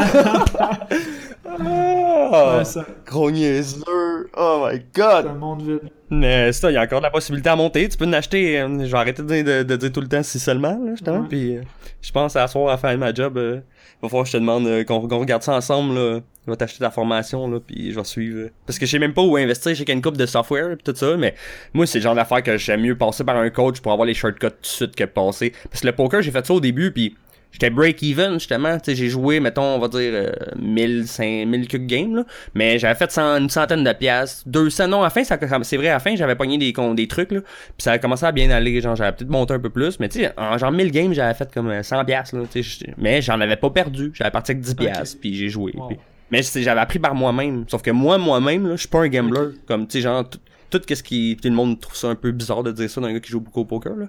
[2.32, 2.84] Ah, Ouais, ça.
[3.06, 4.30] Gros niaiseux.
[4.36, 5.26] Oh my C'est god.
[5.26, 5.90] un monde vide.
[6.10, 7.88] Mais ça, il y a encore de la possibilité à monter.
[7.88, 8.60] Tu peux en acheter.
[8.60, 11.20] euh, je vais arrêter de, de- de dire tout le temps si seulement, là, justement.
[11.20, 11.26] Ouais.
[11.28, 11.62] Puis euh,
[12.02, 13.36] je pense à soir à faire ma job.
[13.38, 13.60] euh,
[14.02, 15.94] va falloir que je te demande euh, qu'on regarde ça ensemble.
[15.94, 16.20] Là.
[16.46, 18.48] Je vais t'acheter ta formation, là, puis je vais suivre.
[18.66, 19.72] Parce que je sais même pas où investir.
[19.72, 21.34] Je sais qu'il y a une coupe de software pis tout ça, mais
[21.74, 24.14] moi, c'est le genre d'affaire que j'aime mieux passer par un coach pour avoir les
[24.14, 25.52] shortcuts tout de suite que passer.
[25.70, 27.14] Parce que le poker, j'ai fait ça au début, puis
[27.52, 28.74] j'étais break-even, justement.
[28.78, 32.24] Tu sais, j'ai joué, mettons, on va dire, euh, 1000, 5000 quelques games, là.
[32.54, 34.42] Mais j'avais fait cent- une centaine de piastres.
[34.46, 37.08] 200, non, à la fin, ça, c'est vrai, à la fin, j'avais pogné des, des
[37.08, 37.40] trucs, là.
[37.40, 39.98] Puis ça a commencé à bien aller, genre, j'avais peut-être monté un peu plus.
[40.00, 42.42] Mais tu sais, en genre 1000 games, j'avais fait comme euh, 100 piastres, là.
[42.50, 44.10] tu sais, j'étais- Mais j'en avais pas perdu.
[44.14, 45.72] J'avais parti avec 10 piastres, puis j'ai joué.
[45.74, 45.90] Wow.
[46.30, 47.64] mais j'avais appris par moi-même.
[47.68, 49.48] Sauf que moi, moi-même, là, je suis pas un gambler.
[49.66, 50.24] Comme, tu sais, genre,
[50.70, 51.36] tout, qu'est-ce qui.
[51.40, 53.40] Tout le monde trouve ça un peu bizarre de dire ça d'un gars qui joue
[53.40, 54.06] beaucoup au poker, là.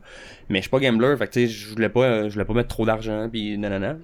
[0.50, 2.70] Mais je suis pas gambler, fait que, je voulais pas, euh, je voulais pas mettre
[2.70, 3.98] trop d'argent, pis nanana.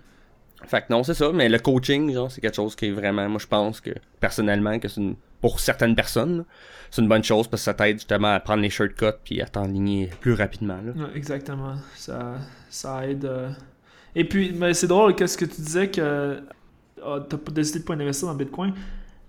[0.66, 1.32] Fait que non, c'est ça.
[1.32, 4.80] Mais le coaching, genre, c'est quelque chose qui est vraiment, moi, je pense que, personnellement,
[4.80, 6.45] que c'est une, pour certaines personnes,
[6.89, 9.45] c'est une bonne chose parce que ça t'aide justement à prendre les shortcuts puis à
[9.45, 10.93] t'enligner plus rapidement, là.
[11.14, 11.76] Exactement.
[11.95, 12.38] Ça,
[12.70, 13.26] ça aide.
[13.26, 13.49] euh.
[14.16, 16.41] Et puis, mais c'est drôle, qu'est-ce que tu disais que
[16.95, 18.74] t'as pas décidé de pas investir dans Bitcoin.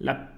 [0.01, 0.29] La,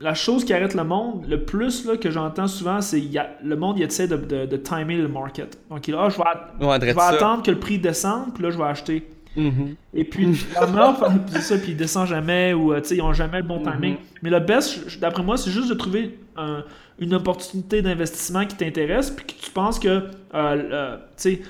[0.00, 3.02] la chose qui arrête le monde, le plus là, que j'entends souvent, c'est
[3.44, 5.58] le monde il essaie de, de, de timer le market.
[5.68, 8.50] Donc, il dit, ah, je vais, Ouais, je attendre que le prix descende, puis là,
[8.50, 9.06] je vais acheter.
[9.36, 9.76] Mhm.
[9.94, 13.38] Et puis, la puis c'est ça, puis il descend jamais, ou euh, ils ont jamais
[13.38, 13.92] le bon timing.
[13.92, 13.98] Mhm.
[14.22, 16.64] Mais le best, d'après moi, c'est juste de trouver un-
[16.98, 20.02] une opportunité d'investissement qui t'intéresse, puis que tu penses que, euh,
[20.34, 21.42] euh, tu sais,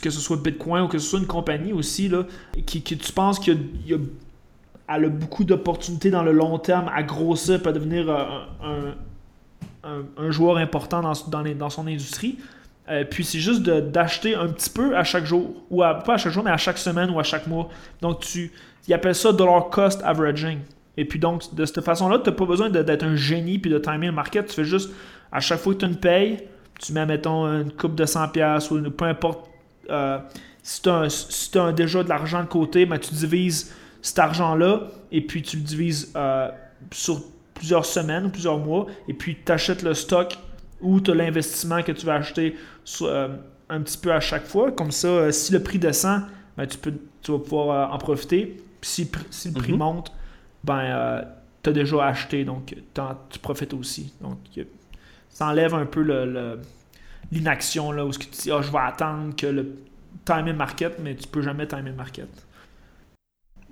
[0.00, 2.24] que ce soit Bitcoin ou que ce soit une compagnie aussi, là,
[2.64, 3.98] qui, qui tu penses qu'il y a, il y a-
[4.88, 8.94] elle a beaucoup d'opportunités dans le long terme à grossir, peut devenir euh,
[9.84, 11.12] un, un- joueur important dans,
[11.54, 12.38] dans, son industrie.
[12.88, 16.32] Euh, puis c'est juste d'acheter un petit peu à chaque jour, ou pas à chaque
[16.32, 17.68] jour, mais à chaque semaine ou à chaque mois.
[18.00, 18.52] Donc tu,
[18.86, 20.60] ils appellent ça dollar cost averaging.
[20.96, 23.78] Et puis donc de cette façon-là, tu n'as pas besoin d'être un génie puis de
[23.78, 24.46] timer le market.
[24.46, 24.90] Tu fais juste
[25.32, 26.38] à chaque fois que tu as une paye,
[26.80, 29.50] tu mets mettons une coupe de 100 pièces ou une- peu importe.
[29.90, 30.18] euh,
[30.62, 33.72] si tu as, si t'as déjà de l'argent de côté, ben, tu divises
[34.02, 34.82] cet argent-là
[35.12, 36.48] et puis tu le divises euh,
[36.92, 37.22] sur
[37.54, 40.36] plusieurs semaines ou plusieurs mois et puis tu achètes le stock
[40.80, 43.28] ou tu as l'investissement que tu vas acheter sur, euh,
[43.68, 44.70] un petit peu à chaque fois.
[44.72, 46.22] Comme ça, euh, si le prix descend,
[46.56, 46.92] ben, tu, peux,
[47.22, 48.56] tu vas pouvoir en profiter.
[48.80, 49.78] Puis si, le pr- si le prix Mhm.
[49.78, 50.12] monte,
[50.62, 51.24] ben,
[51.62, 52.74] tu as déjà acheté, donc
[53.30, 54.12] tu profites aussi.
[54.20, 54.38] Donc,
[55.30, 56.60] ça enlève un peu le- le-
[57.32, 59.76] l'inaction, là, où ce que tu dis, ah, je vais attendre que le
[60.24, 62.28] time in market, mais tu peux jamais time in market.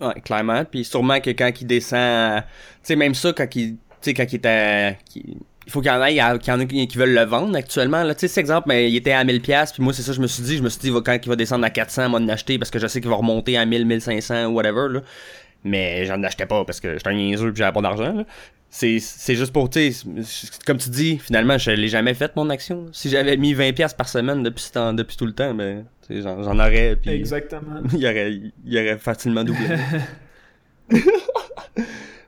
[0.01, 0.65] Ouais, clairement.
[0.65, 2.47] Puis sûrement que quand il descend, tu
[2.83, 3.77] sais, même ça, quand il,
[4.07, 7.15] quand il était, il faut qu'il y en ait, qu'il y en a qui veulent
[7.15, 8.03] le vendre actuellement.
[8.03, 10.13] Là, tu sais, cet exemple, mais il était à 1000 pièces puis moi, c'est ça,
[10.13, 12.21] je me suis dit, je me suis dit, quand il va descendre à 400, moi,
[12.21, 15.01] de l'acheter parce que je sais qu'il va remonter à 1000, 1500, whatever, là.
[15.67, 18.27] Mais j'en achetais pas parce que j'étais un niaiseux puis j'avais pas d'argent.
[18.77, 19.93] C'est, juste pour, tu
[20.67, 22.87] comme tu dis, finalement, je l'ai jamais fait, mon action.
[22.91, 27.13] Si j'avais mis 20 pièces par semaine depuis, tout le temps, ben, j'en, aurais, puis
[27.13, 27.83] Exactement.
[27.97, 28.33] il aurait,
[28.65, 29.65] il aurait facilement doublé.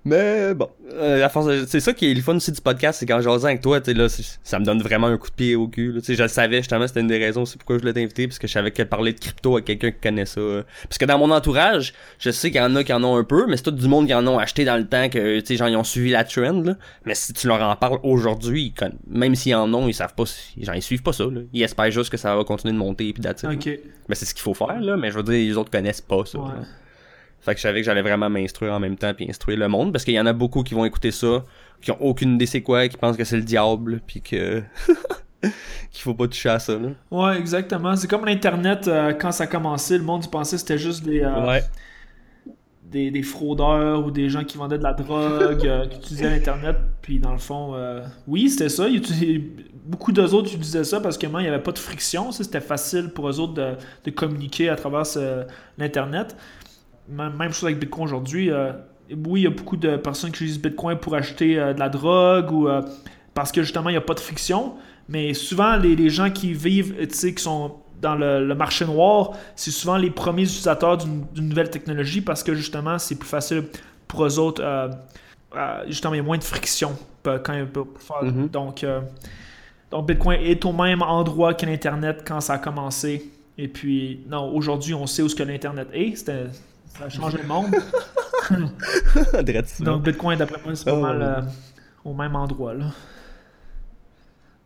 [0.09, 3.07] Mais bon, euh, à force c'est ça qui est le fun aussi du podcast, c'est
[3.07, 4.07] quand j'osais avec toi, tu sais là,
[4.45, 5.91] ça me donne vraiment un coup de pied au cul.
[5.91, 5.99] là.
[6.01, 8.29] Tu sais, je le savais justement, c'était une des raisons, c'est pourquoi je voulais t'inviter,
[8.29, 10.41] parce que je savais que parler de crypto à quelqu'un qui connaît ça.
[10.41, 10.63] euh.
[10.89, 13.25] Parce que dans mon entourage, je sais qu'il y en a qui en ont un
[13.25, 15.47] peu, mais c'est tout du monde qui en ont acheté dans le temps que, tu
[15.47, 16.63] sais, genre ils ont suivi la trend.
[16.63, 16.77] Là.
[17.05, 18.73] Mais si tu leur en parles aujourd'hui,
[19.09, 21.25] même s'ils en ont, ils savent pas, si- genre ils suivent pas ça.
[21.25, 21.41] Là.
[21.53, 23.55] Ils espèrent juste que ça va continuer de monter puis that's it, là.
[23.57, 23.81] Ok.
[24.09, 26.25] Mais c'est ce qu'il faut faire là, mais je veux dire, les autres connaissent pas
[26.25, 26.39] ça.
[26.39, 26.51] Ouais.
[27.47, 29.93] Fait que je savais que j'allais vraiment m'instruire en même temps puis instruire le monde
[29.93, 31.45] parce qu'il y en a beaucoup qui vont écouter ça,
[31.81, 34.63] qui ont aucune idée c'est quoi, qui pensent que c'est le diable puis que
[35.43, 36.89] qu'il faut pas toucher à ça là.
[37.13, 37.95] Ouais, exactement.
[37.95, 41.21] C'est comme l'Internet, euh, quand ça a commencé, le monde pensait que c'était juste des,
[41.21, 41.63] euh, Ouais.
[42.83, 46.77] des, des fraudeurs ou des gens qui vendaient de la drogue, euh, qui utilisaient l'Internet.
[47.01, 47.77] Puis dans le fond,
[48.27, 48.89] oui, c'était ça.
[48.89, 49.01] Ils
[49.85, 52.33] beaucoup d'eux autres utilisaient ça parce que moi, il n'y avait pas de friction.
[52.33, 53.75] C'était facile pour eux autres de,
[54.05, 55.05] de communiquer à travers
[55.79, 56.37] l'Internet.
[57.09, 58.51] Même, chose avec Bitcoin aujourd'hui.
[58.51, 58.73] euh,
[59.27, 61.89] oui, il y a beaucoup de personnes qui utilisent Bitcoin pour acheter euh, de la
[61.89, 62.83] drogue ou euh,
[63.35, 64.75] parce que justement, il n'y a pas de friction.
[65.09, 68.85] Mais souvent, les, les gens qui vivent, tu sais, qui sont dans le, le marché
[68.85, 73.65] noir, c'est souvent les premiers utilisateurs d'une nouvelle technologie parce que justement, c'est plus facile
[74.09, 74.63] pour eux autres.
[75.87, 76.93] justement, il y a moins de friction
[77.23, 78.33] quand ils peuvent faire.
[78.51, 78.85] Donc,
[79.91, 83.31] donc, Bitcoin est au même endroit que l'Internet quand ça a commencé.
[83.57, 86.17] Et puis, non, aujourd'hui, on sait où ce que l'Internet est.
[86.17, 86.47] C'était-
[86.87, 87.75] Ça a changé le monde.
[89.81, 91.01] Donc, Bitcoin, d'après moi, c'est pas Oh.
[91.01, 91.41] mal euh,
[92.05, 92.75] au même endroit.
[92.75, 92.87] Là.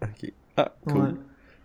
[0.02, 0.32] Ok.
[0.56, 1.00] Ah, cool.
[1.02, 1.08] Ouais.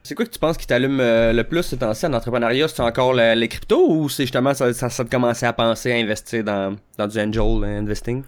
[0.04, 2.68] C'est quoi que tu penses qui t'allume euh, le plus ce temps-ci en entrepreneuriat?
[2.68, 5.92] C'est encore le- les cryptos ou c'est justement ça, ça, ça te commençait à penser
[5.92, 8.24] à investir dans, dans du angel investing?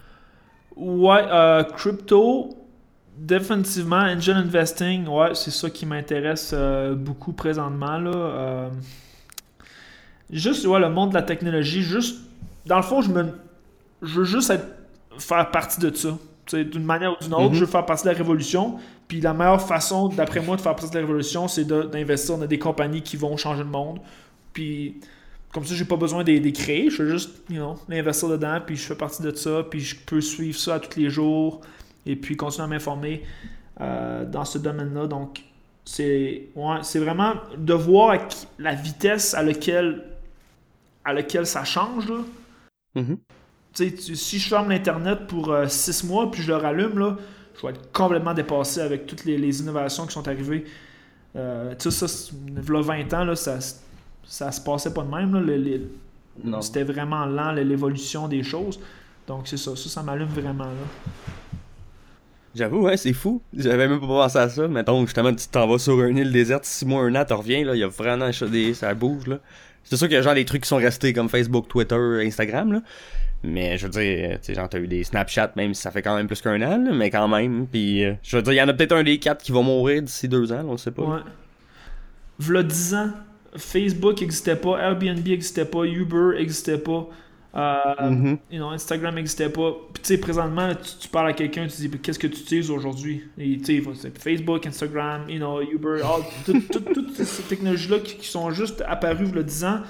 [0.76, 2.50] Ouais, euh, crypto,
[3.16, 7.98] définitivement, angel investing, ouais, c'est ça qui m'intéresse euh, beaucoup présentement.
[7.98, 8.70] Là.
[10.30, 12.16] Juste, ouais, le monde de la technologie, juste,
[12.66, 13.24] dans le fond, je me,
[14.02, 14.66] je veux juste être,
[15.18, 16.16] faire partie de ça.
[16.46, 17.54] Tu sais, D'une manière ou d'une autre, Mhm.
[17.54, 18.76] je veux faire partie de la révolution.
[19.06, 22.36] Puis la meilleure façon, d'après moi, de faire partie de la révolution, c'est de- d'investir
[22.38, 23.98] dans des compagnies qui vont changer le monde.
[24.52, 24.96] Puis
[25.52, 26.90] comme ça, j'ai pas besoin de les créer.
[26.90, 29.96] Je veux juste, you know, investir dedans, puis je fais partie de ça, puis je
[29.96, 31.62] peux suivre ça à tous les jours,
[32.04, 33.22] et puis continuer à m'informer
[33.80, 35.06] euh, dans ce domaine-là.
[35.06, 35.40] Donc,
[35.86, 38.16] c'est ouais, vraiment de voir
[38.58, 40.02] la vitesse à laquelle,
[41.08, 42.08] à laquelle ça change.
[42.08, 42.18] Là.
[42.94, 43.18] Mhm.
[43.74, 47.16] Tu- si je ferme l'Internet pour 6 mois, puis je le rallume, là,
[47.56, 50.64] je vais être complètement dépassé avec toutes les, les innovations qui sont arrivées.
[51.36, 53.58] Euh, tu sais, ça, c'est- v'là 20 ans, là, ça,
[54.24, 55.34] ça se passait pas de même.
[55.34, 55.82] Là, les-
[56.60, 58.78] c'était vraiment lent l'évolution des choses.
[59.26, 60.86] Donc c'est ça, ça, ça m'allume vraiment là.
[62.54, 63.42] J'avoue, ouais, c'est fou.
[63.52, 64.66] J'avais même pas pensé à ça.
[64.66, 67.64] Mettons, justement, tu t'en vas sur une île déserte, 6 mois, un an, tu reviens,
[67.64, 69.38] là, il y a vraiment des, ça bouge, là.
[69.88, 72.72] C'est sûr qu'il y a genre des trucs qui sont restés comme Facebook, Twitter, Instagram,
[72.72, 72.82] là.
[73.42, 76.02] Mais je veux dire, tu sais, genre, t'as eu des Snapchat, même si ça fait
[76.02, 77.66] quand même plus qu'un an, mais quand même.
[77.66, 79.62] Puis, euh, je veux dire, il y en a peut-être un des quatre qui va
[79.62, 81.02] mourir d'ici deux ans, là, on sait pas.
[81.02, 81.20] Ouais.
[82.40, 83.10] V'là 10 ans,
[83.56, 87.08] Facebook n'existait pas, Airbnb n'existait pas, Uber n'existait pas,
[87.58, 88.38] euh, Mhm.
[88.50, 89.72] you know, Instagram n'existait pas.
[89.92, 92.70] Puis tu sais, présentement, tu, tu parles à quelqu'un, tu dis qu'est-ce que tu utilises
[92.70, 93.24] aujourd'hui?
[93.36, 97.98] Et tu sais, il Facebook, Instagram, you know, Uber, all- tout- tout- toutes ces technologies-là
[98.00, 99.80] qui, qui sont juste apparues v'là 10 ans,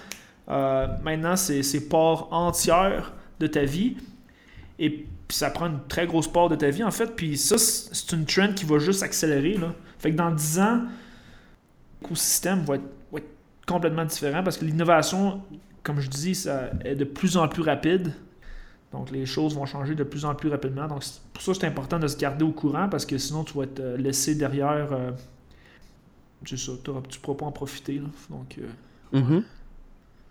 [0.49, 3.97] euh, maintenant, c'est part entière de ta vie.
[4.79, 7.15] Et puis ça prend une très grosse part de ta vie, en fait.
[7.17, 9.55] Puis ça, c'est c'est une trend qui va juste accélérer.
[9.59, 9.75] Là.
[9.99, 10.81] Fait que dans 10 ans,
[12.01, 13.29] l'écosystème va être, va être
[13.67, 15.43] complètement différent parce que l'innovation,
[15.89, 18.13] comme je dis, ça est de plus en plus rapide.
[18.93, 20.87] Donc les choses vont changer de plus en plus rapidement.
[20.87, 23.63] Donc pour ça, c'est important de se garder au courant parce que sinon, tu vas
[23.65, 24.93] être laissé derrière.
[24.93, 25.13] euh,
[26.47, 28.03] c'est ça, tu ne pourras pas en profiter.
[28.29, 28.69] Donc, euh,
[29.19, 29.43] Mhm.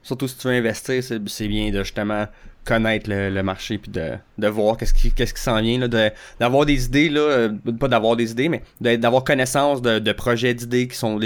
[0.03, 2.27] Surtout si tu veux investir, c'est bien de justement
[2.67, 6.65] connaître le, marché puis de, de voir qu'est-ce qui, qu'est-ce qui s'en vient, là, d'avoir
[6.65, 7.49] des idées, là, euh,
[7.79, 11.17] pas d'avoir des idées, mais d'avoir connaissance de, de projets d'idées qui sont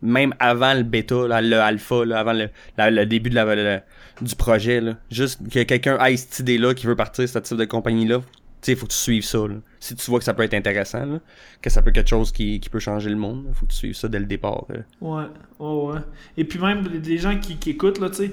[0.00, 3.82] même avant le bêta, là, le alpha, là, avant le, le début de la,
[4.22, 4.80] du projet.
[4.80, 4.94] Là.
[5.10, 8.20] Juste que quelqu'un ait cette idée-là qui veut partir ce type de compagnie-là,
[8.62, 9.38] tu sais, faut que tu suives ça.
[9.38, 9.56] Là.
[9.80, 11.20] Si tu vois que ça peut être intéressant, là,
[11.60, 13.76] que ça peut être quelque chose qui, qui peut changer le monde, faut que tu
[13.76, 14.64] suives ça dès le départ.
[14.70, 14.76] là.
[15.02, 15.24] Ouais,
[15.58, 16.00] ouais, ouais.
[16.38, 18.32] Et puis même des gens qui, qui écoutent, là, tu sais,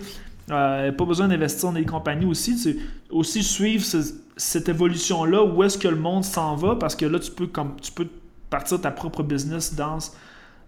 [0.52, 2.76] euh, pas besoin d'investir dans des compagnies aussi, sais,
[3.10, 7.20] aussi suivre ce- cette évolution-là, où est-ce que le monde s'en va, parce que là,
[7.20, 8.08] tu peux, comme, tu peux
[8.50, 10.00] partir ta propre business dans,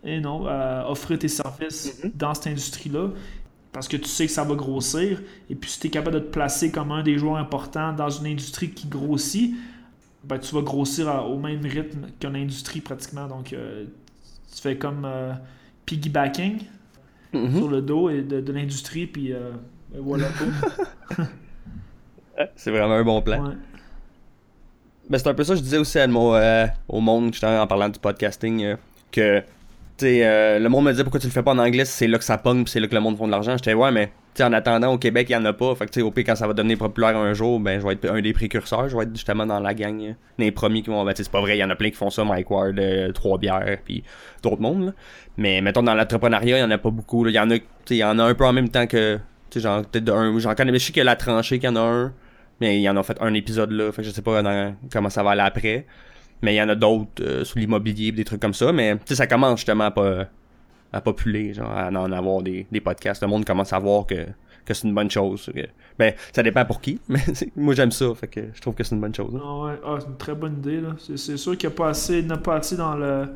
[0.03, 2.11] et non, euh, offrir tes services Mhm.
[2.15, 3.09] dans cette industrie-là,
[3.73, 6.19] parce que tu sais que ça va grossir, et puis si tu es capable de
[6.21, 9.53] te placer comme un des joueurs importants dans une industrie qui grossit,
[10.23, 13.85] ben, tu vas grossir à- au même rythme que l'industrie pratiquement, donc euh,
[14.55, 15.05] tu fais comme...
[15.85, 16.59] piggybacking
[17.35, 17.57] Mhm.
[17.57, 19.51] sur le dos et de, de l'industrie, puis euh,
[19.91, 20.27] ben voilà.
[20.39, 21.27] boum.
[22.55, 23.45] C'est vraiment un bon plan.
[23.45, 23.55] Ouais.
[25.09, 27.61] Ben, c'est un peu ça que je disais aussi à mon, euh, au monde, justement,
[27.61, 28.75] en parlant du podcasting, euh,
[29.11, 29.41] que,
[30.03, 32.23] euh, le monde me disait pourquoi tu le fais pas en anglais, c'est là que
[32.23, 33.55] ça pogne, c'est là que le monde font de l'argent.
[33.57, 35.73] J'étais, ouais, mais, en attendant, au Québec, il y en a pas.
[35.75, 38.09] Fait que, au pire, quand ça va devenir populaire un jour, ben, je vais être
[38.09, 41.03] un des précurseurs, je vais être justement dans la gang, euh, les premiers qui vont,
[41.05, 43.11] ben, c'est pas vrai, il y en a plein qui font ça, Mike Ward, euh,
[43.13, 44.03] Trois Bières, puis
[44.43, 44.91] d'autres mondes, là.
[45.37, 47.25] Mais, mettons, dans l'entrepreneuriat, il y en a pas beaucoup.
[47.27, 47.57] Il y en a,
[47.89, 49.15] y en a un peu en même temps que,
[49.49, 51.71] tu sais, genre, peut-être un, j'en connais, mais je sais a la tranchée qu'il y
[51.71, 52.13] en a un.
[52.61, 54.41] Mais il y en a fait un épisode là, fait que je sais pas
[54.91, 55.85] comment ça va aller après.
[56.41, 58.71] Mais il y en a d'autres euh, sur l'immobilier, des trucs comme ça.
[58.71, 60.25] Mais tu sais, ça commence justement à, pas,
[60.93, 63.21] à populer, genre à en avoir des, des podcasts.
[63.21, 64.25] Le monde commence à voir que,
[64.65, 65.49] que c'est une bonne chose.
[65.53, 65.67] que-
[65.97, 67.21] ben, ça dépend pour qui, mais
[67.55, 69.33] moi j'aime ça, fait que je trouve que c'est une bonne chose.
[69.35, 69.41] hein.
[69.43, 70.81] Ah ouais, ah, c'est une très bonne idée.
[70.81, 70.95] là.
[70.99, 73.27] C'est, c'est sûr qu'il n'y a pas assez, il a pas assez dans le...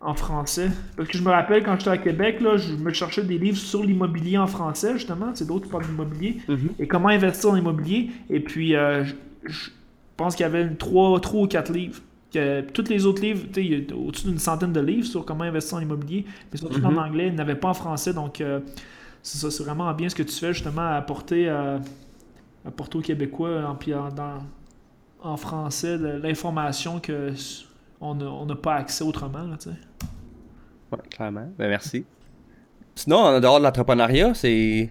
[0.00, 0.68] en français.
[0.96, 3.56] Parce que je me rappelle quand j'étais à Québec, là, je me cherchais des livres
[3.56, 5.30] sur l'immobilier en français, justement.
[5.34, 6.36] C'est d'autres qui parlent d'immobilier.
[6.48, 6.68] Mhm.
[6.78, 8.10] Et comment investir en immobilier.
[8.28, 9.14] Et puis, euh, je,
[9.46, 9.70] je
[10.16, 12.00] pense qu'il y avait une, trois, trois ou quatre livres
[12.32, 15.44] que tous les autres livres, il y a au-dessus d'une centaine de livres sur comment
[15.44, 16.98] investir en immobilier, mais surtout en Mhm.
[16.98, 18.12] anglais, ils n'avaient pas en français.
[18.12, 18.60] Donc, euh,
[19.22, 21.78] c'est ça, c'est vraiment bien ce que tu fais justement à apporter, euh,
[22.66, 24.42] apporter aux Québécois en, puis en, dans-
[25.22, 27.64] en français l'information que s-
[28.00, 29.38] on n'a on pas accès autrement.
[29.44, 29.56] Là.
[30.92, 31.48] Ouais, clairement.
[31.58, 32.04] Ben, merci.
[32.94, 34.90] Sinon, en dehors de l'entrepreneuriat, c'est,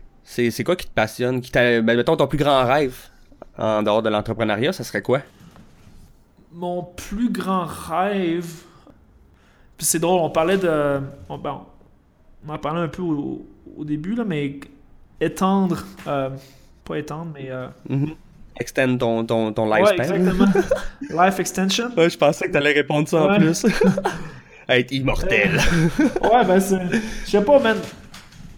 [0.65, 1.41] quoi qui te passionne?
[1.41, 2.95] Qui ben, mettons, ton plus grand rêve?
[3.57, 5.19] En dehors de l'entrepreneuriat, ça serait quoi?
[6.53, 8.45] Mon plus grand rêve.
[9.77, 11.02] Puis c'est drôle, on parlait de.
[11.30, 11.61] On, ben,
[12.48, 13.45] on en parlait un peu au,
[13.77, 14.60] au début, là, mais
[15.19, 15.84] étendre.
[16.07, 16.30] euh,
[16.86, 17.49] pas étendre, mais.
[17.49, 18.11] euh, Mhm.
[18.57, 20.15] Extend ton, ton, ton ouais, lifespan.
[20.15, 20.48] exactement.
[21.26, 21.90] Life extension.
[21.98, 23.38] Ouais, je pensais que t'allais répondre ça en Ouais.
[23.40, 23.65] plus.
[24.69, 25.60] Être immortel.
[26.23, 26.80] Ouais, ben c'est.
[27.26, 27.77] Je sais pas, man.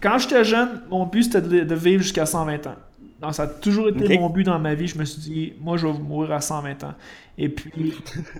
[0.00, 2.76] Quand j'étais jeune, mon but c'était de, de vivre jusqu'à 120 ans.
[3.32, 4.86] Ça a toujours été mon but dans ma vie.
[4.86, 6.94] Je me suis dit, moi je vais mourir à 120 ans.
[7.36, 7.92] Et puis,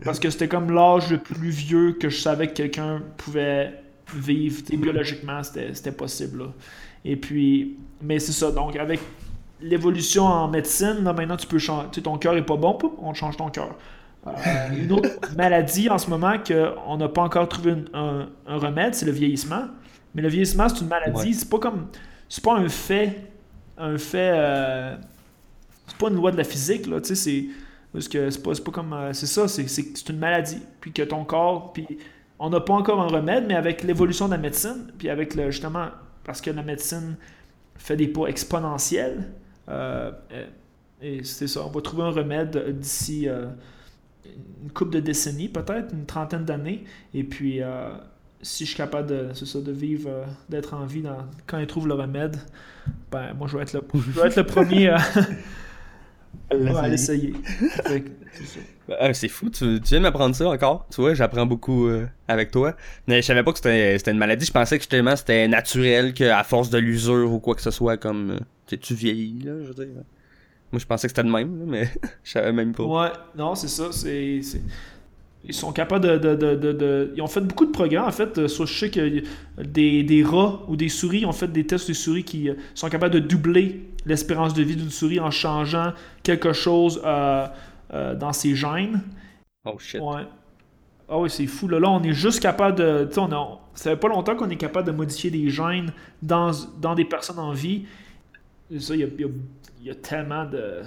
[0.04, 3.74] parce que c'était comme l'âge le plus vieux que je savais que quelqu'un pouvait
[4.14, 4.62] vivre.
[4.64, 6.38] Tu sais, biologiquement, c'était possible.
[6.40, 6.46] là.
[7.04, 8.50] Et puis, mais c'est ça.
[8.52, 9.00] Donc avec
[9.60, 11.88] l'évolution en médecine, là maintenant tu peux changer.
[11.92, 13.76] Tu sais, ton cœur est pas bon, pouf, on change ton cœur.
[14.26, 14.32] Euh,
[14.76, 18.94] une autre maladie en ce moment qu'on n'a pas encore trouvé une- un, un remède,
[18.94, 19.62] c'est le vieillissement.
[20.14, 21.16] Mais le vieillissement, c'est une maladie.
[21.28, 21.32] Ouais.
[21.32, 21.86] C'est pas comme.
[22.28, 23.30] C'est pas un fait.
[23.78, 24.32] Un fait.
[24.34, 24.96] euh,
[25.86, 27.00] c'est pas une loi de la physique, là.
[27.00, 27.44] Tu sais, c'est.
[27.92, 28.92] Parce que c'est pas, pas comme.
[28.92, 30.60] euh, c'est ça, c'est, une maladie.
[30.80, 31.72] Puis que ton corps.
[31.72, 31.86] Puis
[32.38, 35.50] on n'a pas encore un remède, mais avec l'évolution de la médecine, puis avec le.
[35.50, 35.88] Justement,
[36.24, 37.16] parce que la médecine
[37.76, 39.32] fait des pas exponentiels.
[39.68, 40.10] euh,
[41.00, 46.06] et c'est ça, on va trouver un remède d'ici une couple de décennies, peut-être, une
[46.06, 46.84] trentaine d'années.
[47.14, 47.60] Et puis,
[48.42, 51.66] si je suis capable de, ça, de vivre, euh, d'être en vie dans, quand ils
[51.66, 52.36] trouvent le remède,
[53.10, 54.98] ben, moi, je vais être le, je vais être le premier à,
[56.50, 57.34] à l'essayer.
[57.86, 58.10] Fait que,
[59.12, 60.86] c'est fou, tu, tu viens de m'apprendre ça encore.
[60.90, 62.74] Tu vois, j'apprends beaucoup euh, avec toi.
[63.06, 64.46] Mais je savais pas que c'était, c'était une maladie.
[64.46, 67.96] Je pensais que justement c'était naturel, qu'à force de l'usure ou quoi que ce soit,
[67.96, 69.94] comme euh, tu vieillis, là, je veux dire.
[70.70, 71.90] Moi, je pensais que c'était le même, mais
[72.24, 72.84] je savais même pas.
[72.84, 73.90] Ouais, non, c'est ça.
[73.90, 74.40] C'est-
[75.44, 78.10] Ils sont capables de, de, de, de- de- Ils ont fait beaucoup de progrès, en
[78.10, 78.38] fait.
[78.38, 79.22] euh, Sur, je sais que
[79.62, 82.88] des, des rats ou des souris ont fait des tests des souris qui euh, sont
[82.88, 85.92] capables de doubler l'espérance de vie d'une souris en changeant
[86.22, 87.46] quelque chose euh,
[87.94, 89.00] euh, dans ses gènes.
[89.64, 90.00] Oh shit.
[90.00, 90.22] Ouais.
[91.08, 91.68] Ah oui, c'est fou.
[91.68, 93.04] Là, là, on est juste capable de.
[93.06, 95.92] Tu sais, on a- ça fait pas longtemps qu'on est capable de modifier des gènes
[96.22, 96.50] dans,
[96.80, 97.84] dans des personnes en vie.
[98.72, 99.28] Et ça, il y a, y a-
[99.80, 100.82] il y a tellement de,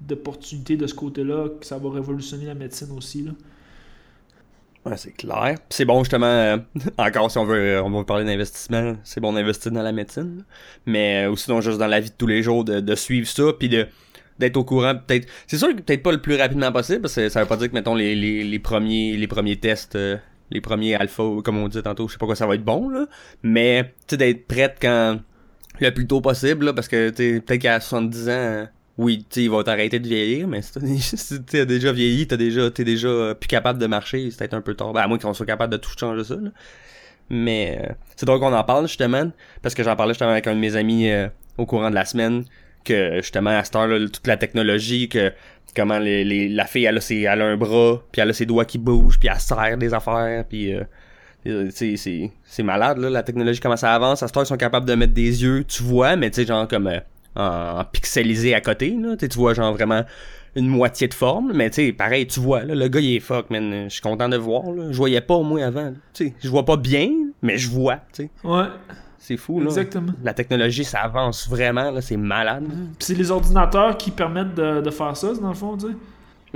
[0.00, 3.22] d'opportunités de ce côté-là que ça va révolutionner la médecine aussi.
[3.24, 3.32] Là.
[4.84, 5.56] Ouais, c'est clair.
[5.70, 6.58] C'est bon justement, euh,
[6.98, 10.44] encore si on veut, euh, on va parler d'investissement, c'est bon d'investir dans la médecine,
[10.84, 13.26] mais euh, aussi non juste dans la vie de tous les jours, de, de suivre
[13.26, 13.86] ça, puis de
[14.38, 17.28] d'être au courant peut-être c'est sûr que peut-être pas le plus rapidement possible parce que
[17.28, 20.16] ça veut pas dire que mettons les, les, les premiers les premiers tests euh,
[20.50, 22.88] les premiers alpha comme on dit tantôt je sais pas quoi ça va être bon
[22.88, 23.06] là
[23.44, 25.20] mais tu sais d'être prête quand
[25.80, 28.66] le plus tôt possible là, parce que tu peut-être qu'à 70 ans
[28.98, 32.70] oui tu sais il va t'arrêter de vieillir mais si t'as- déjà vieilli t'as déjà
[32.70, 35.18] t'es déjà euh, plus capable de marcher c'est peut-être un peu tard ben, à moins
[35.18, 36.50] qu'on soit capable de tout changer ça là.
[37.30, 39.30] mais euh, c'est drôle qu'on en parle justement
[39.62, 42.04] parce que j'en parlais justement avec un de mes amis euh, au courant de la
[42.04, 42.44] semaine
[42.84, 45.32] que justement à cette heure là toute la technologie que
[45.74, 48.32] comment les, les- la fille elle a, ses, elle a un bras puis elle a
[48.32, 50.84] ses doigts qui bougent puis elle serre des affaires puis euh,
[51.46, 54.86] euh, c'est malade là la technologie comment ça avance à cette heure ils sont capables
[54.86, 57.00] de mettre des yeux tu vois mais tu sais genre comme euh,
[57.36, 60.02] en, pixelisé à côté là tu vois genre vraiment
[60.56, 63.20] une moitié de forme mais tu sais pareil tu vois là le gars il est
[63.20, 65.82] fuck man je suis content de le voir là je voyais pas au moins avant
[65.84, 65.90] là.
[66.12, 67.10] tu sais je vois pas bien
[67.42, 68.66] mais je vois tu sais Ouais,
[69.18, 70.12] c'est fou là exactement.
[70.22, 74.80] la technologie ça avance vraiment là c'est malade Puis c'est les ordinateurs qui permettent de,
[74.80, 75.94] de faire ça, dans le fond, tu sais.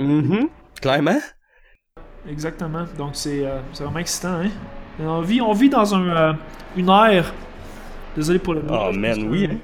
[0.03, 0.47] Mhm.
[0.81, 1.19] Clairement.
[2.29, 2.85] Exactement.
[2.97, 4.49] Donc c'est, euh, c'est vraiment excitant, hein.
[5.01, 6.33] On vit, on vit dans un, euh,
[6.75, 7.33] une ère.
[8.15, 8.61] Désolé pour le.
[8.69, 9.47] Oh man, que- oui.
[9.51, 9.57] hein.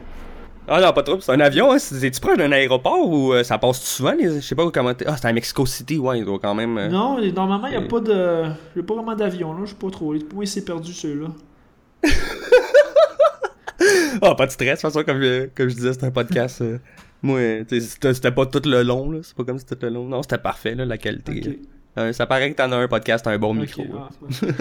[0.68, 1.20] Ah non, pas trop.
[1.22, 1.78] C'est un avion, hein.
[1.80, 4.14] C'est- Es-tu proche d'un aéroport ou euh, ça passe souvent?
[4.14, 4.36] Les...
[4.36, 5.06] Je sais pas comment t'es.
[5.08, 6.78] Ah, c'est à Mexico City, ouais, il doit quand même.
[6.78, 8.46] euh, Non, normalement, il n'y a pas de.
[8.76, 9.60] Il a pas vraiment d'avion, là.
[9.66, 10.14] Je sais pas trop.
[10.14, 11.28] Moi, il s'est perdu, celui-là.
[14.22, 16.62] Ah, pas de stress, de toute façon, comme, je- comme je disais, c'est un podcast.
[16.62, 16.78] euh,
[17.22, 17.40] Moi,
[17.70, 19.20] c'était pas tout le long, là.
[19.22, 20.06] C'est pas comme si c'était tout le long.
[20.06, 21.60] Non, c'était parfait, là, la qualité.
[22.14, 23.84] Ça paraît que t'en as un podcast, un bon micro.
[23.98, 24.48] ah, c'est.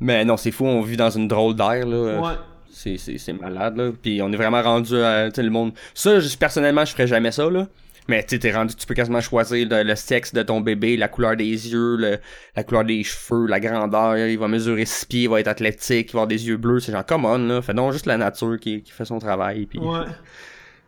[0.00, 2.20] Mais non, c'est fou, on vit dans une drôle d'air, là.
[2.20, 2.34] Ouais.
[2.78, 3.90] C'est, malade, là.
[4.00, 5.72] Puis on est vraiment rendu à, tu sais, le monde.
[5.94, 7.66] Ça, je- personnellement, je ferais jamais ça, là.
[8.10, 11.08] Mais tu t'es rendu, tu peux quasiment choisir le, le sexe de ton bébé, la
[11.08, 12.18] couleur des yeux, le-
[12.56, 14.16] la couleur des cheveux, la grandeur.
[14.16, 16.80] Il va mesurer 6 pieds, il va être athlétique, il va avoir des yeux bleus.
[16.80, 17.60] C'est genre, come on, là.
[17.60, 19.66] Fais donc juste la nature qui, qui fait son travail.
[19.66, 20.06] Puis Ouais.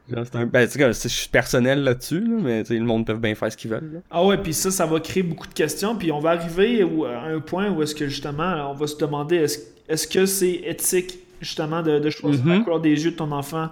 [0.08, 0.46] C'est un...
[0.46, 3.90] Ben, je suis personnel là-dessus, là, mais le monde peut bien faire ce qu'ils veulent.
[3.94, 4.00] là.
[4.10, 5.94] Ah ouais, puis ça, ça va créer beaucoup de questions.
[5.94, 9.36] Puis on va arriver à un point où est-ce que justement, on va se demander
[9.36, 9.58] est-ce
[9.88, 12.52] est-ce que c'est éthique justement de, de choisir Mhm.
[12.52, 13.68] la couleur des yeux de ton enfant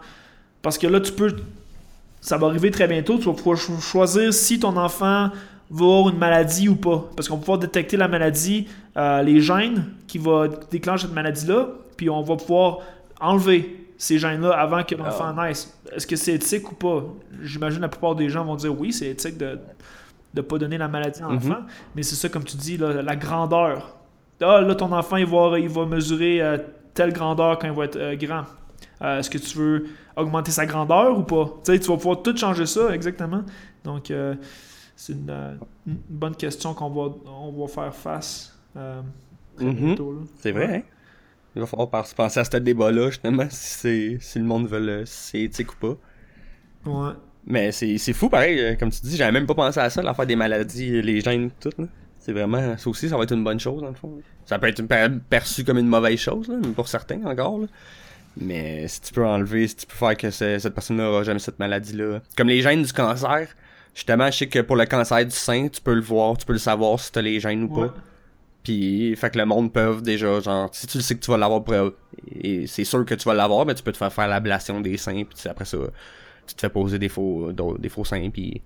[0.62, 1.34] Parce que là, tu peux.
[2.20, 3.16] Ça va arriver très bientôt.
[3.18, 5.30] Tu vas pouvoir cho- choisir si ton enfant
[5.70, 7.08] va avoir une maladie ou pas.
[7.14, 8.66] Parce qu'on va pouvoir détecter la maladie,
[8.96, 11.68] euh, les gènes qui vont déclencher cette maladie-là.
[11.96, 12.78] Puis on va pouvoir
[13.20, 15.72] enlever ces gènes-là avant que l'enfant naisse.
[15.94, 17.04] Est-ce que c'est éthique ou pas?
[17.42, 19.58] J'imagine la plupart des gens vont dire oui, c'est éthique de
[20.34, 21.34] ne pas donner la maladie à Mhm.
[21.34, 21.60] l'enfant.
[21.94, 23.94] Mais c'est ça, comme tu dis, là, la grandeur.
[24.40, 26.58] Ah, là, ton enfant, il va, il va mesurer euh,
[26.98, 28.44] telle grandeur quand il va être euh, grand.
[29.02, 31.44] Euh, Est-ce que tu veux augmenter sa grandeur ou pas?
[31.64, 33.44] Tu sais, tu vas pouvoir tout changer ça, exactement.
[33.84, 34.34] Donc, euh,
[34.96, 39.04] c'est une, une bonne question qu'on va, on va faire face là.
[40.40, 40.82] C'est vrai, hein?
[41.54, 45.06] Il va falloir penser à ce débat-là, justement, si, c'est, si le monde veut le,
[45.06, 45.96] si c'est éthique ou pas.
[46.90, 47.12] Ouais.
[47.46, 50.36] Mais c'est, fou, pareil, comme tu dis, j'avais même pas pensé à ça, l'affaire des
[50.36, 51.86] maladies, les gènes, tout, là.
[52.20, 54.20] C'est vraiment, ça aussi, ça va être une bonne chose, dans le fond.
[54.44, 57.66] Ça peut être per- perçu comme une mauvaise chose, là, mais pour certains, encore, là.
[58.36, 61.38] Mais si tu peux enlever, si tu peux faire que ce- cette personne-là aura jamais
[61.40, 62.20] cette maladie-là.
[62.36, 63.48] Comme les gènes du cancer,
[63.94, 66.52] justement, je sais que pour le cancer du sein, tu peux le voir, tu peux
[66.52, 67.88] le savoir si t'as les gènes ou Ouais.
[67.88, 67.94] pas.
[68.62, 71.38] Puis, fait que le monde peut déjà, genre, si tu le sais que tu vas
[71.38, 71.92] l'avoir, pour-
[72.40, 74.96] et c'est sûr que tu vas l'avoir, mais tu peux te faire faire l'ablation des
[74.98, 75.78] seins, puis après ça,
[76.46, 78.60] tu te fais poser des faux, des faux seins, puis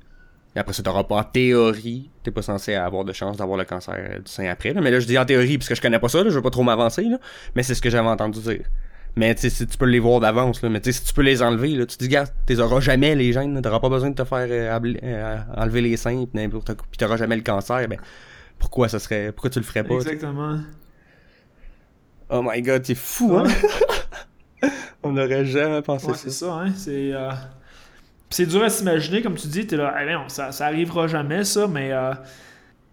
[0.54, 3.64] et après ça, t'auras pas, en théorie, t'es pas censé avoir de chance d'avoir le
[3.64, 4.80] cancer du sein après, là.
[4.80, 6.42] Mais là, je dis en théorie, parce que je connais pas ça, là, je veux
[6.42, 7.18] pas trop m'avancer, là.
[7.54, 8.64] Mais c'est ce que j'avais entendu dire.
[9.16, 10.68] Mais tu sais, si tu peux les voir d'avance, là.
[10.68, 12.80] Mais tu sais, si tu peux les enlever, là, tu te dis, gars, t'es auras
[12.80, 13.60] jamais les gènes.
[13.62, 17.42] T'auras pas besoin de te faire euh, euh, enlever les seins, pis t'auras jamais le
[17.42, 17.98] cancer, ben,
[18.58, 20.08] pourquoi ça serait, pourquoi tu le ferais pas, tu?
[20.08, 20.60] Exactement.
[22.30, 23.44] Oh my god, t'es fou, hein?
[25.02, 26.18] On aurait jamais pensé Ouais, ça.
[26.22, 26.72] c'est ça, hein.
[26.74, 27.30] C'est, euh,
[28.32, 31.66] c'est dur à s'imaginer, comme tu dis, t'es là, non, ça, ça arrivera jamais, ça,
[31.66, 32.12] mais euh,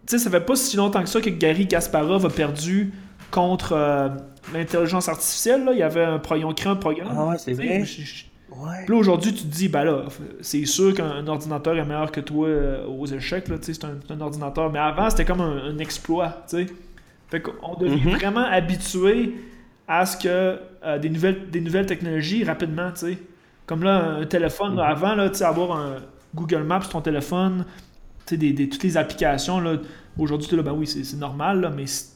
[0.05, 2.91] tu sais, ça fait pas si longtemps que ça que Gary Kasparov a perdu
[3.31, 4.09] contre euh,
[4.53, 5.71] l'intelligence artificielle, là.
[5.73, 7.09] Il y avait un pro- ils ont créé un programme.
[7.15, 7.83] Ah ouais, c'est vrai.
[7.85, 8.83] je- je- Ouais.
[8.87, 10.05] Puis là, aujourd'hui, tu te dis, ben là,
[10.41, 14.11] c'est sûr qu'un ordinateur est meilleur que toi euh, aux échecs, là, tu sais, c'est
[14.11, 14.71] un, ordinateur.
[14.71, 16.65] Mais avant, c'était comme un, un exploit, tu sais.
[17.29, 18.15] Fait qu'on devient Mhm.
[18.15, 19.35] vraiment habitué
[19.87, 23.17] à ce que euh, des, nouvelles, des nouvelles technologies rapidement, tu sais.
[23.69, 25.97] Comme là, un téléphone, là, avant, là, tu sais, avoir un
[26.35, 27.65] Google Maps sur ton téléphone,
[28.25, 29.77] tu sais, des, des- toutes les applications, là,
[30.17, 32.15] aujourd'hui, tu là, ben oui, c'est normal, là, mais si,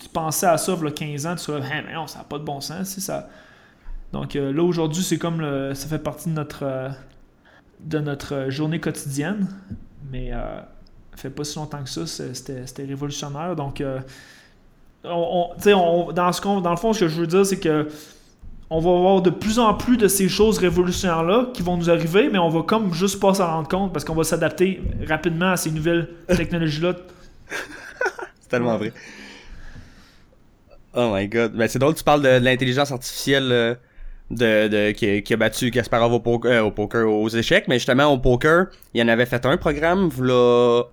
[0.00, 2.08] tu pensais à ça, il y a 15 ans, tu serais là, Hein, mais non,
[2.08, 3.28] ça n'a pas de bon sens, ça...
[4.12, 6.88] Donc euh, là aujourd'hui c'est comme le, ça fait partie de notre euh,
[7.80, 9.48] de notre euh, journée quotidienne,
[10.10, 10.60] mais euh,
[11.16, 13.56] fait pas si longtemps que ça, c'était révolutionnaire.
[13.56, 13.82] Donc
[15.04, 17.88] on, on- dans ce dans le fond ce que je veux dire c'est que
[18.74, 21.90] on va avoir de plus en plus de ces choses révolutionnaires là qui vont nous
[21.90, 25.50] arriver, mais on va comme juste pas s'en rendre compte parce qu'on va s'adapter rapidement
[25.50, 26.94] à ces nouvelles technologies là.
[28.40, 28.94] C'est tellement vrai.
[30.94, 31.52] Oh my god.
[31.52, 33.74] Ben, c'est drôle, tu parles de, de l'intelligence artificielle euh,
[34.30, 37.76] de, de, qui, qui a battu Kasparov au poker, euh, au poker, aux échecs, mais
[37.76, 40.84] justement au poker, il en avait fait un programme, v'là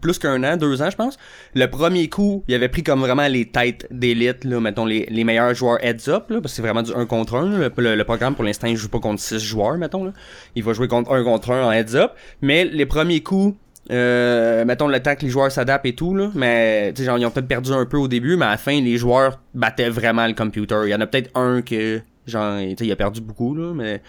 [0.00, 1.16] plus qu'un an, deux ans, je pense.
[1.54, 5.24] Le premier coup, il avait pris comme vraiment les têtes d'élite, là, mettons les, les
[5.24, 7.58] meilleurs joueurs heads up, là, parce que c'est vraiment du 1 contre 1.
[7.58, 10.04] Le, programme, pour l'instant, il joue pas contre 6 joueurs, mettons.
[10.04, 10.12] Là.
[10.54, 12.12] Il va jouer contre 1 contre 1 en heads up.
[12.42, 13.56] Mais les premiers coups,
[13.90, 17.30] euh, mettons le temps que les joueurs s'adaptent et tout, là, mais genre, ils ont
[17.30, 20.34] peut-être perdu un peu au début, mais à la fin, les joueurs battaient vraiment le
[20.34, 20.82] computer.
[20.84, 24.02] Il y en a peut-être un que, genre, il a perdu beaucoup, là, mais.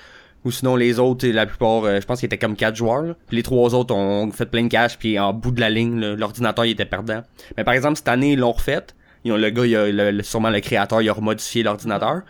[0.43, 3.03] Ou sinon, les autres, la plupart, euh, je pense qu'ils étaient comme quatre joueurs.
[3.03, 3.13] là.
[3.27, 5.99] Puis les trois autres ont fait plein de cash, puis en bout de la ligne,
[5.99, 7.21] là, l'ordinateur, il était perdant.
[7.57, 8.79] Mais par exemple, cette année, ils l'ont refait.
[9.23, 12.21] Ils ont, le gars, il a, le- sûrement le créateur, il a remodifié l'ordinateur.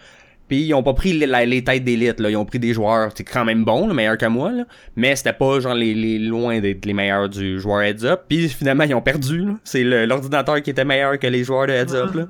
[0.49, 2.29] Puis ils ont pas pris les, la- les têtes d'élite, là.
[2.29, 4.65] Ils ont pris des joueurs, c'est quand même bon, là, meilleurs que moi, là.
[4.97, 8.23] Mais c'était pas genre les, les loin d'être les meilleurs du joueur heads up.
[8.27, 9.53] Puis finalement, ils ont perdu, là.
[9.63, 12.27] C'est le- l'ordinateur qui était meilleur que les joueurs de heads up, là.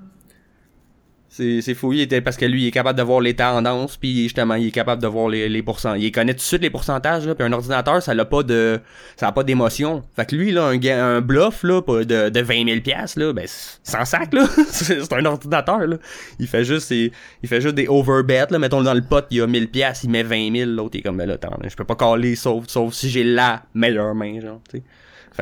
[1.34, 4.24] C'est, fou, il était parce que lui, il est capable de voir les tendances, puis
[4.24, 6.04] justement, il est capable de voir les, les pourcentages.
[6.04, 8.82] Il connaît tout de suite les pourcentages, là, puis un ordinateur, ça n'a pas de,
[9.16, 10.04] ça a pas d'émotion.
[10.14, 13.46] Fait que lui, là, un, un bluff, là, de, de 20 000 piastres, là, ben,
[13.48, 14.46] sans sac, là.
[14.68, 15.96] c'est un ordinateur, là.
[16.38, 18.60] Il fait juste, c'est- il fait juste des overbets, là.
[18.60, 21.00] Mettons, dans le pot, il y a 1000 piastres, il met 20 000, l'autre, il
[21.00, 24.14] est comme, ben là, attends, je peux pas caler, sauf, sauf si j'ai la meilleure
[24.16, 24.84] main, genre, tu sais.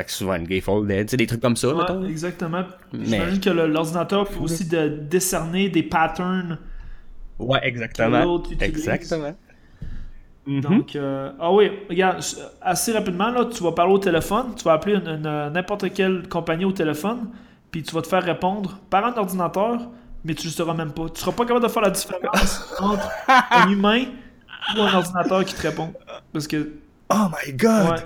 [0.00, 2.00] Fait que souvent, le gay fold, tu sais, des trucs comme ça, Ouais, mettons.
[2.00, 2.08] là.
[2.08, 2.62] exactement.
[2.94, 6.56] Mais- J'imagine que l'ordinateur peut aussi de décerner des patterns
[7.38, 8.40] Ouais, que exactement.
[8.60, 9.34] Exactement.
[10.46, 10.60] Mhm.
[10.62, 12.20] Donc, euh, ah oui, regarde,
[12.62, 16.64] assez rapidement, là, tu vas parler au téléphone, tu vas appeler une- n'importe quelle compagnie
[16.64, 17.28] au téléphone,
[17.70, 19.78] puis tu vas te faire répondre par un ordinateur,
[20.24, 21.10] mais tu ne le sauras même pas.
[21.10, 23.08] Tu seras pas capable de faire la différence entre
[23.50, 24.04] un humain
[24.76, 25.92] ou un ordinateur qui te répond.
[26.32, 26.70] Parce que.
[27.10, 27.90] Oh my god!
[27.90, 27.96] Ouais.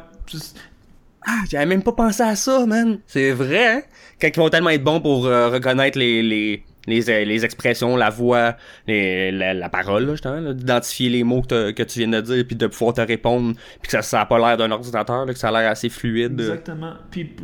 [1.27, 2.99] Ah, j'avais même pas pensé à ça, man.
[3.07, 3.83] C'est vrai, hein?
[4.21, 7.97] Quand ils vont tellement être bons pour euh, reconnaître les, les, les, euh, les expressions,
[7.97, 8.57] la voix,
[8.87, 12.45] les, la, la parole, là, justement, là, d'identifier les mots que, tu viens de dire,
[12.47, 15.33] puis de pouvoir te répondre, puis que ça, ça a pas l'air d'un ordinateur, là,
[15.33, 16.41] que ça a l'air assez fluide.
[16.41, 16.95] Exactement.
[17.11, 17.35] Puis,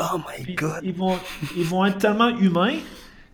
[0.00, 0.80] Oh my god!
[0.84, 1.18] ils, vont,
[1.56, 2.76] ils vont être tellement humains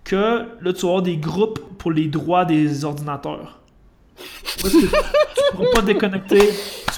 [0.02, 3.60] que là, tu vas avoir des groupes pour les droits des ordinateurs.
[4.62, 6.38] Parce que tu pourras pas déconnecter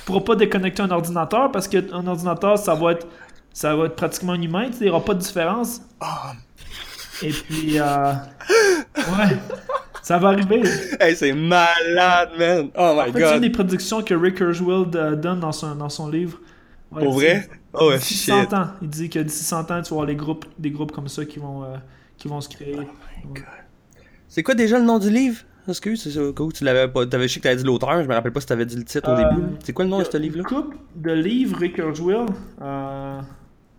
[0.06, 3.06] pourras pas déconnecter un ordinateur parce qu'un ordinateur ça va être
[3.52, 6.06] ça va être pratiquement un humain tu sais, il n'y aura pas de différence Oh,
[7.22, 8.12] et puis euh,
[8.96, 9.36] ouais
[10.02, 10.62] ça va arriver
[11.00, 12.70] hey, c'est malade, man!
[12.76, 13.40] Oh my en fait c'est une god!
[13.42, 16.38] des prédictions que Rick Kurzweil euh, donne dans son, dans son livre
[16.92, 17.48] Ouais, Pour dit- vrai?
[17.72, 18.32] Oh d'ici shit!
[18.50, 20.92] 100 ans il dit que d'ici 100 ans tu vas avoir les groupes, des groupes
[20.92, 21.76] comme ça qui vont, euh,
[22.16, 22.78] qui vont se créer
[24.28, 25.40] C'est quoi déjà le nom du livre?
[25.68, 28.14] Excuse, c'est ça, cool, tu l'avais pas, t'avais, sais que t'avais dit l'auteur, je me
[28.14, 29.42] rappelle pas si t'avais dit le titre au Euh, début.
[29.64, 30.42] C'est quoi le nom de ce livre-là?
[30.48, 32.26] Une couple de livres, Rick Kurzweil.
[32.62, 33.20] Euh,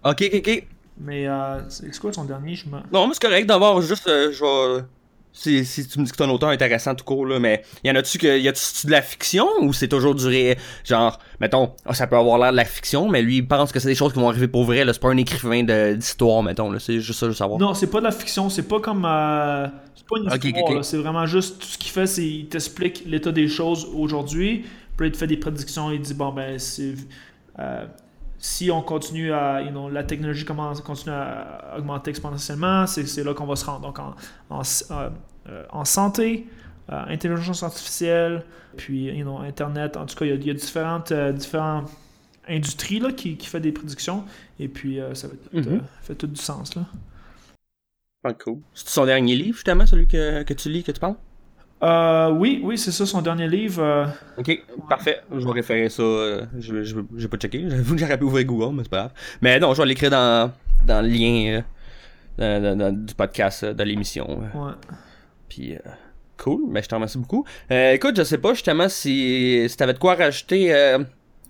[0.03, 0.68] Ok, ok, ok.
[0.99, 2.77] mais euh, c'est quoi son dernier je me...
[2.91, 4.43] Non, mais c'est correct d'abord, juste, euh, je
[4.77, 4.84] vais...
[5.33, 7.95] Si, si tu me dis que un auteur intéressant tout court, là, mais y en
[7.95, 10.57] a-tu que, y a-tu de la fiction ou c'est toujours du réel?
[10.83, 13.79] Genre, mettons, ah, ça peut avoir l'air de la fiction, mais lui, il pense que
[13.79, 15.63] c'est des choses qui vont arriver pour vrai, là, c'est pas un écrivain
[15.93, 17.59] d'histoire, mettons, là, c'est juste ça, je veux savoir.
[17.59, 19.05] Non, c'est pas de la fiction, c'est pas comme.
[19.05, 23.03] euh, c'est pas une histoire, c'est vraiment juste tout ce qu'il fait, c'est il t'explique
[23.05, 24.65] l'état des choses aujourd'hui,
[24.97, 26.95] puis il te fait des prédictions, il dit bon, ben, c'est.
[27.59, 27.85] euh,
[28.39, 29.61] si on continue à.
[29.61, 33.81] you know, la technologie commence, continue à augmenter exponentiellement, c'est là qu'on va se rendre.
[33.81, 34.15] Donc, en,
[34.49, 34.61] en,
[34.91, 35.09] euh,
[35.49, 36.47] euh, en santé,
[36.91, 38.43] euh, intelligence artificielle,
[38.76, 41.89] puis you know, Internet, en tout cas, il y a, il y a différentes, différentes
[42.47, 44.23] industries là, qui, qui fait des prédictions,
[44.59, 45.77] et puis ça fait tout, Mhm.
[45.77, 46.76] euh, fait tout du sens.
[46.76, 46.84] Là.
[48.23, 48.59] Ah, cool.
[48.73, 51.15] C'est son dernier livre, justement, celui que, que tu lis, que tu parles?
[51.83, 53.83] Euh, oui, oui, c'est ça, son dernier livre.
[53.83, 54.05] euh,
[54.37, 54.59] Ok,
[54.89, 55.21] parfait.
[55.31, 56.01] Je vais référer ça.
[56.01, 57.65] euh, je, je, je vais pas checker.
[57.69, 59.11] J'avoue que j'aurais pu ouvrir Google, mais c'est pas grave.
[59.41, 60.51] Mais non, je vais l'écrire dans,
[60.85, 61.61] dans le lien
[62.39, 64.39] euh, dans- dans- dans- du podcast, euh, de l'émission.
[64.39, 64.71] ouais.
[65.49, 65.79] Puis, euh,
[66.37, 66.61] cool.
[66.69, 67.45] Mais je te remercie beaucoup.
[67.69, 70.97] Écoute, je sais pas justement si, si t'avais de quoi rajouter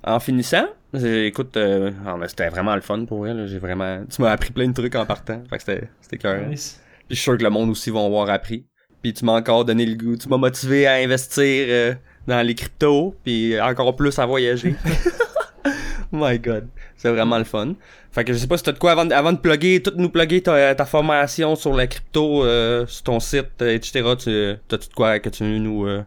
[0.03, 0.65] en finissant.
[0.93, 3.45] Écoute, euh, ah, c'était vraiment le fun pour là.
[3.47, 4.03] J'ai vraiment.
[4.09, 5.41] Tu m'as appris plein de trucs en partant.
[5.49, 6.47] Fait que c'était cœur.
[6.47, 6.81] Nice.
[7.07, 8.65] Puis je suis sûr que le monde aussi va avoir appris.
[9.01, 10.15] Puis tu m'as encore donné le goût.
[10.17, 11.93] Tu m'as motivé à investir euh,
[12.27, 13.15] dans les cryptos.
[13.23, 14.75] Puis encore plus à voyager.
[16.11, 16.67] My God.
[16.95, 17.73] C'est vraiment le fun.
[18.11, 19.91] Fait que je sais pas si t'as de quoi avant, de- avant de plugger, tout
[19.97, 24.03] nous plugger ta, ta formation sur la crypto, euh, sur ton site, euh, etc.
[24.17, 26.03] Tu, t'as-tu de quoi que tu veux nous, euh,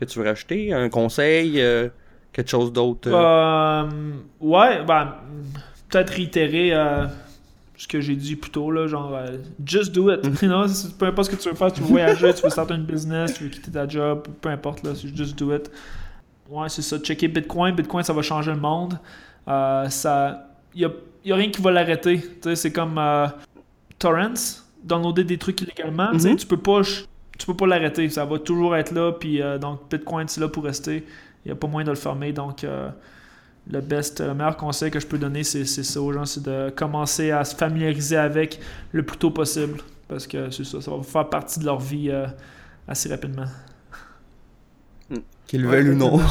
[0.00, 0.72] que tu veux rajouter?
[0.72, 1.60] Un conseil?
[1.60, 1.88] euh,
[2.32, 3.10] quelque chose d'autre?
[4.40, 5.14] ouais, ben,
[5.90, 7.04] peut-être réitérer euh,
[7.82, 10.20] ce que j'ai dit plus tôt, là, genre, euh, just do it.
[10.42, 12.74] Know, c'est- peu importe ce que tu veux faire, tu veux voyager, tu veux starter
[12.74, 15.70] une business, tu veux quitter ta job, peu importe, là, just do it.
[16.48, 17.74] Ouais, c'est ça, checker Bitcoin.
[17.74, 18.98] Bitcoin, ça va changer le monde.
[19.48, 20.90] Euh, ça, y a,
[21.24, 22.20] y a rien qui va l'arrêter.
[22.20, 23.26] Tu sais, c'est comme euh,
[23.98, 26.10] torrents, downloader des trucs illégalement.
[26.12, 26.36] tu Mhm.
[26.36, 26.82] Tu peux pas,
[27.38, 28.08] tu peux pas l'arrêter.
[28.10, 29.12] Ça va toujours être là.
[29.12, 31.04] Puis euh, donc Bitcoin, c'est là pour rester.
[31.44, 32.32] Il n'y a pas moyen de le fermer.
[32.32, 32.90] Donc euh,
[33.70, 36.42] le best, le meilleur conseil que je peux donner, c'est c'est ça aux gens, c'est
[36.42, 38.58] de commencer à se familiariser avec
[38.92, 39.78] le plus tôt possible.
[40.08, 42.26] Parce que c'est ça, ça va faire partie de leur vie euh,
[42.88, 43.46] assez rapidement.
[45.46, 46.20] Qu'ils Ouais, veulent ou non.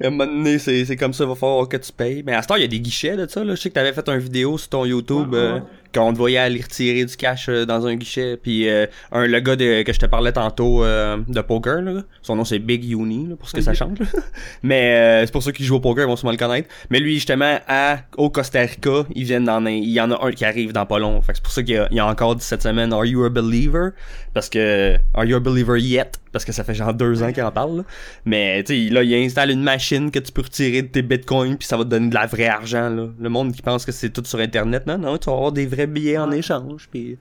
[0.00, 2.22] À un moment donné, c'est, c'est comme ça, il va falloir que tu payes.
[2.24, 3.42] Mais à ce temps, il y a des guichets de ça.
[3.42, 3.56] Là.
[3.56, 5.60] Je sais que t'avais fait une vidéo sur ton YouTube Ouais, ouais, euh.
[5.94, 8.36] Quand on te voyait aller retirer du cash euh, dans un guichet.
[8.36, 12.02] Puis euh, un, le gars de, que je te parlais tantôt euh, de poker, là,
[12.22, 13.98] son nom c'est Big Uni, là, pour ce que ça change.
[14.00, 14.06] là.
[14.62, 16.68] Mais euh, c'est pour ceux qui jouent au poker, ils vont sûrement le connaître.
[16.90, 20.24] Mais lui, justement, à, au Costa Rica, ils viennent dans un- il y en a
[20.26, 21.20] un qui arrive dans pas long.
[21.22, 22.92] Fait que c'est pour ça qu'il y a, il y a encore dit cette semaine
[22.92, 23.90] Are you a believer?
[24.34, 26.12] Parce que Are you a believer yet?
[26.38, 27.78] Parce que ça fait genre deux ans qu'il en parle.
[27.78, 27.82] là.
[28.24, 31.56] Mais tu sais, là, il installe une machine que tu peux retirer de tes bitcoins
[31.56, 32.88] puis ça va te donner de la vraie argent.
[32.88, 33.08] Là.
[33.18, 35.66] Le monde qui pense que c'est tout sur internet, non, non, tu vas avoir des
[35.66, 36.88] vrais billets en échange.
[36.90, 37.18] Puis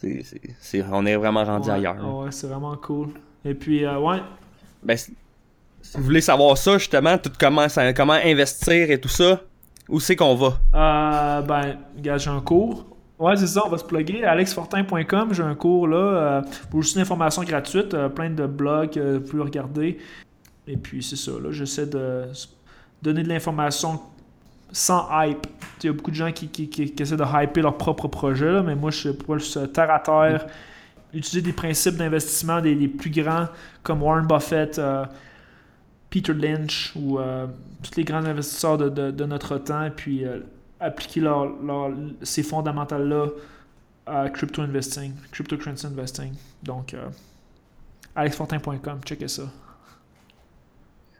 [0.00, 2.18] c'est, c'est, c'est- on est vraiment rendu Ouais, ailleurs.
[2.18, 3.08] ouais, c'est vraiment cool.
[3.44, 4.18] Et puis, euh, ouais,
[4.82, 5.12] Ben, si
[5.96, 9.40] vous voulez savoir ça, justement, tout comment, comment investir et tout ça,
[9.88, 10.58] où c'est qu'on va?
[10.74, 12.84] Euh, ben, j'ai un cours.
[13.18, 14.24] Ouais, c'est ça, on va se plugger.
[14.24, 18.96] alexfortin.com, j'ai un cours là, euh, pour juste une information gratuite, euh, plein de blogs,
[18.96, 19.98] euh, vous pouvez regarder.
[20.68, 22.26] Et puis, c'est ça, là, j'essaie de
[23.02, 24.00] donner de l'information
[24.70, 25.46] sans hype.
[25.82, 28.62] Il y a beaucoup de gens qui, qui, essaient de hyper leur propre projet, là,
[28.62, 30.46] mais moi, je suis plus terre à terre.
[31.12, 33.46] Utiliser des principes d'investissement des, plus grands
[33.82, 34.80] comme Warren Buffett,
[36.10, 37.18] Peter Lynch ou
[37.82, 40.24] tous les grands investisseurs de, de- de notre temps, et puis
[40.80, 41.92] appliquer leur, leur-
[42.22, 43.26] ces fondamentales-là
[44.06, 46.32] à crypto investing, cryptocurrency investing.
[46.62, 47.08] Donc, euh,
[48.14, 49.42] alexfortin.com, checkez ça.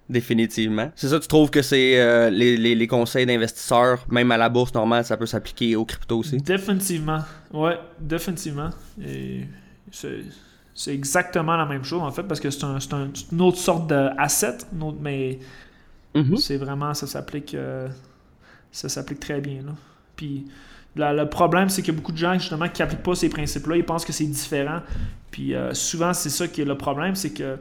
[0.09, 0.91] Définitivement.
[0.97, 4.49] C'est ça, tu trouves que c'est euh, les, les, les, conseils d'investisseurs, même à la
[4.49, 6.39] bourse normale, ça peut s'appliquer aux crypto aussi?
[6.39, 7.21] Définitivement.
[7.53, 8.71] Ouais, définitivement.
[9.05, 9.43] Et
[9.91, 13.87] c'est exactement la même chose, en fait, parce que c'est un, un, une autre sorte
[13.87, 14.57] d'asset,
[14.99, 15.41] mais
[16.15, 16.37] mm-hmm.
[16.39, 17.89] c'est vraiment, ça s'applique euh,
[18.79, 19.63] ça s'applique très bien.
[19.63, 19.73] Là.
[20.17, 20.47] Puis
[20.97, 23.77] le problème, c'est qu'il y a beaucoup de gens justement qui n'appliquent pas ces principes-là,
[23.77, 24.81] ils pensent que c'est différent.
[25.31, 27.59] Puis euh, souvent, c'est ça qui est le problème, c'est que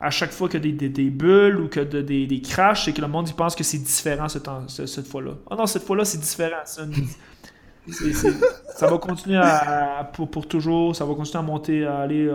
[0.00, 3.00] à chaque fois qu'il y a des, bulles ou que des, des crashs, c'est que
[3.00, 5.34] le monde il pense que c'est différent cette, fois-là.
[5.48, 6.62] oh non, cette fois-là, c'est différent.
[6.64, 6.86] ça
[8.88, 12.34] va continuer à, pour, toujours, ça va continuer à monter, à aller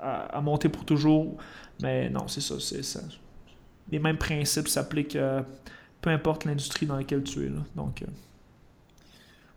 [0.00, 1.36] à, monter pour toujours.
[1.82, 3.00] Mais non, c'est ça, c'est ça.
[3.90, 5.42] Les mêmes principes s'appliquent euh,
[6.02, 7.50] peu importe l'industrie dans laquelle tu es.
[7.74, 8.06] Donc, euh,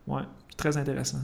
[0.08, 0.22] ouais,
[0.56, 1.20] très intéressant.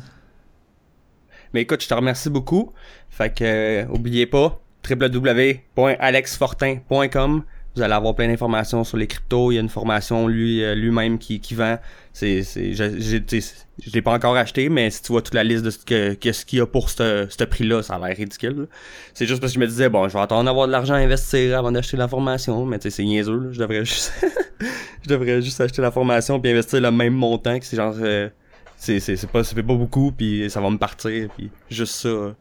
[1.53, 2.73] Mais écoute, je te remercie beaucoup.
[3.09, 7.43] Fait que, euh, oubliez pas, www.alexfortin.com.
[7.75, 9.51] Vous allez avoir plein d'informations sur les cryptos.
[9.51, 11.77] Il y a une formation lui euh, lui-même qui, qui vend.
[12.11, 15.63] C'est c'est je je l'ai pas encore acheté mais si tu vois toute la liste
[15.63, 18.67] de ce que qu'est-ce qu'il y a pour ce, ce prix-là, ça a l'air ridicule.
[19.13, 20.97] C'est juste parce que je me disais bon, je vais attendre d'avoir de l'argent à
[20.97, 24.13] investir avant d'acheter la formation, mais tu c'est niaiseux, je devrais juste
[25.03, 28.29] je devrais juste acheter la formation puis investir le même montant que c'est genre euh,
[28.75, 32.35] c'est c'est pas ça pas beaucoup puis ça va me partir puis juste ça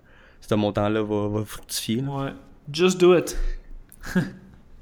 [0.51, 2.03] ce montant-là va, va fructifier.
[2.03, 2.33] Ouais.
[2.73, 3.37] Just do it.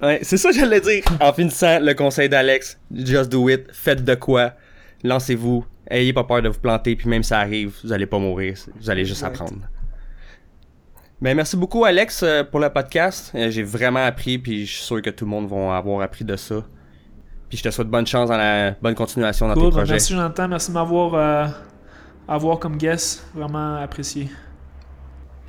[0.03, 1.05] ouais, c'est ça que j'allais dire.
[1.21, 4.53] En finissant le conseil d'Alex, just do it, faites de quoi,
[5.05, 8.19] lancez-vous, ayez pas peur de vous planter, puis même si ça arrive, vous allez pas
[8.19, 9.69] mourir, vous allez juste apprendre.
[11.21, 13.33] Ben, merci beaucoup Alex euh, pour le podcast.
[13.35, 16.25] Euh, j'ai vraiment appris, puis je suis sûr que tout le monde va avoir appris
[16.25, 16.65] de ça.
[17.49, 19.93] Puis je te souhaite bonne chance dans la bonne continuation dans tes ben, projets.
[19.93, 21.47] Merci Jonathan, merci de m'avoir euh,
[22.29, 24.29] avoir comme guest, vraiment apprécié.